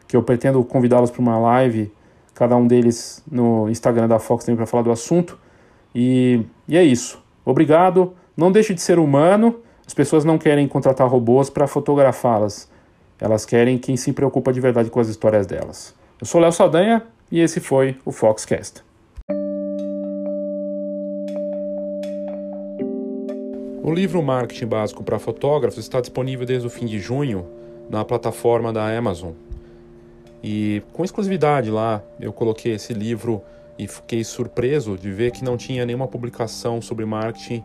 que 0.08 0.16
eu 0.16 0.22
pretendo 0.22 0.62
convidá-los 0.64 1.10
para 1.10 1.20
uma 1.20 1.38
live, 1.38 1.92
cada 2.34 2.56
um 2.56 2.66
deles 2.66 3.22
no 3.30 3.68
Instagram 3.68 4.08
da 4.08 4.18
Fox 4.18 4.44
também 4.44 4.56
para 4.56 4.66
falar 4.66 4.82
do 4.82 4.90
assunto. 4.90 5.38
E, 5.94 6.42
e 6.66 6.76
é 6.76 6.82
isso. 6.82 7.22
Obrigado. 7.44 8.14
Não 8.36 8.52
deixe 8.52 8.74
de 8.74 8.80
ser 8.80 8.98
humano. 8.98 9.56
As 9.86 9.94
pessoas 9.94 10.24
não 10.24 10.36
querem 10.36 10.68
contratar 10.68 11.08
robôs 11.08 11.48
para 11.48 11.66
fotografá-las. 11.66 12.70
Elas 13.20 13.44
querem 13.44 13.78
quem 13.78 13.96
se 13.96 14.12
preocupa 14.12 14.52
de 14.52 14.60
verdade 14.60 14.90
com 14.90 15.00
as 15.00 15.08
histórias 15.08 15.46
delas. 15.46 15.97
Eu 16.20 16.26
sou 16.26 16.40
Léo 16.40 16.50
Saldanha 16.50 17.00
e 17.30 17.38
esse 17.38 17.60
foi 17.60 17.96
o 18.04 18.10
Foxcast. 18.10 18.82
O 23.84 23.92
livro 23.94 24.20
Marketing 24.20 24.66
Básico 24.66 25.04
para 25.04 25.20
Fotógrafos 25.20 25.78
está 25.78 26.00
disponível 26.00 26.44
desde 26.44 26.66
o 26.66 26.70
fim 26.70 26.86
de 26.86 26.98
junho 26.98 27.46
na 27.88 28.04
plataforma 28.04 28.72
da 28.72 28.98
Amazon. 28.98 29.30
E 30.42 30.82
com 30.92 31.04
exclusividade 31.04 31.70
lá, 31.70 32.02
eu 32.18 32.32
coloquei 32.32 32.72
esse 32.74 32.92
livro 32.92 33.40
e 33.78 33.86
fiquei 33.86 34.24
surpreso 34.24 34.98
de 34.98 35.12
ver 35.12 35.30
que 35.30 35.44
não 35.44 35.56
tinha 35.56 35.86
nenhuma 35.86 36.08
publicação 36.08 36.82
sobre 36.82 37.04
marketing 37.04 37.62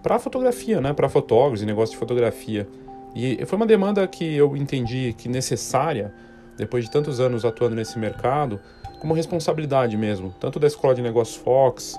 para 0.00 0.20
fotografia, 0.20 0.80
né, 0.80 0.92
para 0.92 1.08
fotógrafos 1.08 1.60
e 1.60 1.66
negócio 1.66 1.94
de 1.94 1.98
fotografia. 1.98 2.68
E 3.16 3.44
foi 3.46 3.56
uma 3.56 3.66
demanda 3.66 4.06
que 4.06 4.36
eu 4.36 4.56
entendi 4.56 5.12
que 5.18 5.28
necessária, 5.28 6.14
depois 6.56 6.84
de 6.84 6.90
tantos 6.90 7.20
anos 7.20 7.44
atuando 7.44 7.74
nesse 7.74 7.98
mercado, 7.98 8.60
como 9.00 9.12
responsabilidade 9.14 9.96
mesmo, 9.96 10.34
tanto 10.40 10.58
da 10.58 10.66
Escola 10.66 10.94
de 10.94 11.02
Negócios 11.02 11.36
Fox, 11.36 11.98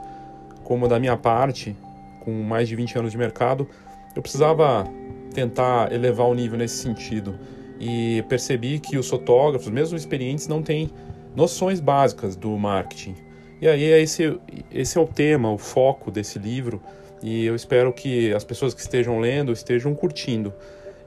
como 0.64 0.88
da 0.88 1.00
minha 1.00 1.16
parte, 1.16 1.76
com 2.22 2.32
mais 2.44 2.68
de 2.68 2.76
20 2.76 2.98
anos 2.98 3.12
de 3.12 3.18
mercado, 3.18 3.68
eu 4.16 4.22
precisava 4.22 4.88
tentar 5.34 5.92
elevar 5.92 6.28
o 6.28 6.34
nível 6.34 6.58
nesse 6.58 6.78
sentido. 6.78 7.38
E 7.80 8.24
percebi 8.30 8.80
que 8.80 8.98
os 8.98 9.10
fotógrafos, 9.10 9.70
mesmo 9.70 9.98
experientes, 9.98 10.48
não 10.48 10.64
têm 10.64 10.90
noções 11.36 11.80
básicas 11.80 12.36
do 12.36 12.50
marketing. 12.58 13.16
E 13.62 13.68
aí 13.68 13.84
esse, 13.84 14.40
esse 14.72 14.98
é 14.98 15.02
o 15.02 15.06
tema, 15.06 15.52
o 15.52 15.58
foco 15.58 16.10
desse 16.10 16.40
livro, 16.40 16.82
e 17.22 17.46
eu 17.46 17.56
espero 17.56 17.92
que 17.94 18.34
as 18.34 18.44
pessoas 18.44 18.74
que 18.74 18.82
estejam 18.82 19.20
lendo 19.20 19.52
estejam 19.52 19.94
curtindo. 19.94 20.54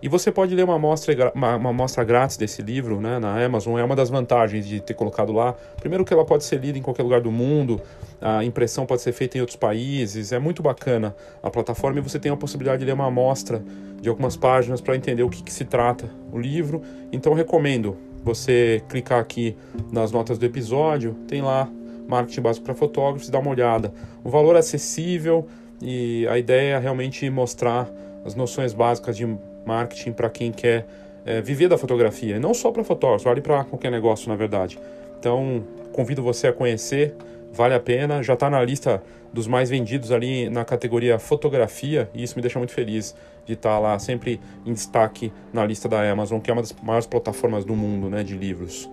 E 0.00 0.08
você 0.08 0.30
pode 0.30 0.54
ler 0.54 0.62
uma 0.62 0.76
amostra, 0.76 1.32
uma, 1.34 1.56
uma 1.56 1.70
amostra 1.70 2.04
grátis 2.04 2.36
desse 2.36 2.62
livro 2.62 3.00
né, 3.00 3.18
na 3.18 3.44
Amazon, 3.44 3.78
é 3.78 3.82
uma 3.82 3.96
das 3.96 4.08
vantagens 4.08 4.64
de 4.64 4.80
ter 4.80 4.94
colocado 4.94 5.32
lá. 5.32 5.56
Primeiro 5.80 6.04
que 6.04 6.14
ela 6.14 6.24
pode 6.24 6.44
ser 6.44 6.60
lida 6.60 6.78
em 6.78 6.82
qualquer 6.82 7.02
lugar 7.02 7.20
do 7.20 7.32
mundo, 7.32 7.80
a 8.20 8.44
impressão 8.44 8.86
pode 8.86 9.02
ser 9.02 9.12
feita 9.12 9.36
em 9.36 9.40
outros 9.40 9.56
países, 9.56 10.30
é 10.30 10.38
muito 10.38 10.62
bacana 10.62 11.16
a 11.42 11.50
plataforma 11.50 11.98
e 11.98 12.02
você 12.02 12.18
tem 12.18 12.30
a 12.30 12.36
possibilidade 12.36 12.78
de 12.78 12.86
ler 12.86 12.92
uma 12.92 13.06
amostra 13.06 13.62
de 14.00 14.08
algumas 14.08 14.36
páginas 14.36 14.80
para 14.80 14.94
entender 14.94 15.24
o 15.24 15.28
que, 15.28 15.42
que 15.42 15.52
se 15.52 15.64
trata 15.64 16.08
o 16.32 16.38
livro. 16.38 16.80
Então 17.10 17.34
recomendo 17.34 17.96
você 18.22 18.82
clicar 18.88 19.18
aqui 19.18 19.56
nas 19.90 20.12
notas 20.12 20.38
do 20.38 20.46
episódio, 20.46 21.14
tem 21.26 21.42
lá 21.42 21.68
marketing 22.06 22.40
básico 22.40 22.64
para 22.64 22.74
fotógrafos, 22.74 23.28
dá 23.28 23.40
uma 23.40 23.50
olhada. 23.50 23.92
O 24.22 24.30
valor 24.30 24.54
é 24.54 24.60
acessível 24.60 25.46
e 25.82 26.24
a 26.28 26.38
ideia 26.38 26.76
é 26.76 26.78
realmente 26.78 27.28
mostrar 27.28 27.90
as 28.24 28.34
noções 28.34 28.72
básicas 28.72 29.16
de 29.16 29.26
marketing 29.68 30.12
para 30.12 30.30
quem 30.30 30.50
quer 30.50 30.86
é, 31.26 31.42
viver 31.42 31.68
da 31.68 31.76
fotografia, 31.76 32.36
e 32.36 32.38
não 32.38 32.54
só 32.54 32.72
para 32.72 32.82
fotógrafos, 32.82 33.24
vale 33.24 33.42
para 33.42 33.62
qualquer 33.64 33.90
negócio, 33.90 34.28
na 34.28 34.34
verdade. 34.34 34.78
Então, 35.20 35.62
convido 35.92 36.22
você 36.22 36.46
a 36.46 36.52
conhecer, 36.52 37.14
vale 37.52 37.74
a 37.74 37.80
pena, 37.80 38.22
já 38.22 38.32
está 38.32 38.48
na 38.48 38.62
lista 38.62 39.02
dos 39.32 39.46
mais 39.46 39.68
vendidos 39.68 40.10
ali 40.10 40.48
na 40.48 40.64
categoria 40.64 41.18
fotografia, 41.18 42.08
e 42.14 42.22
isso 42.22 42.34
me 42.34 42.40
deixa 42.40 42.58
muito 42.58 42.72
feliz 42.72 43.14
de 43.44 43.52
estar 43.52 43.74
tá 43.74 43.78
lá 43.78 43.98
sempre 43.98 44.40
em 44.64 44.72
destaque 44.72 45.30
na 45.52 45.66
lista 45.66 45.88
da 45.88 46.10
Amazon, 46.10 46.40
que 46.40 46.50
é 46.50 46.52
uma 46.52 46.62
das 46.62 46.74
maiores 46.82 47.06
plataformas 47.06 47.64
do 47.64 47.76
mundo 47.76 48.08
né, 48.08 48.24
de 48.24 48.34
livros. 48.34 48.88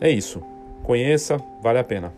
É 0.00 0.10
isso. 0.10 0.42
Conheça, 0.82 1.38
vale 1.62 1.78
a 1.78 1.84
pena. 1.84 2.12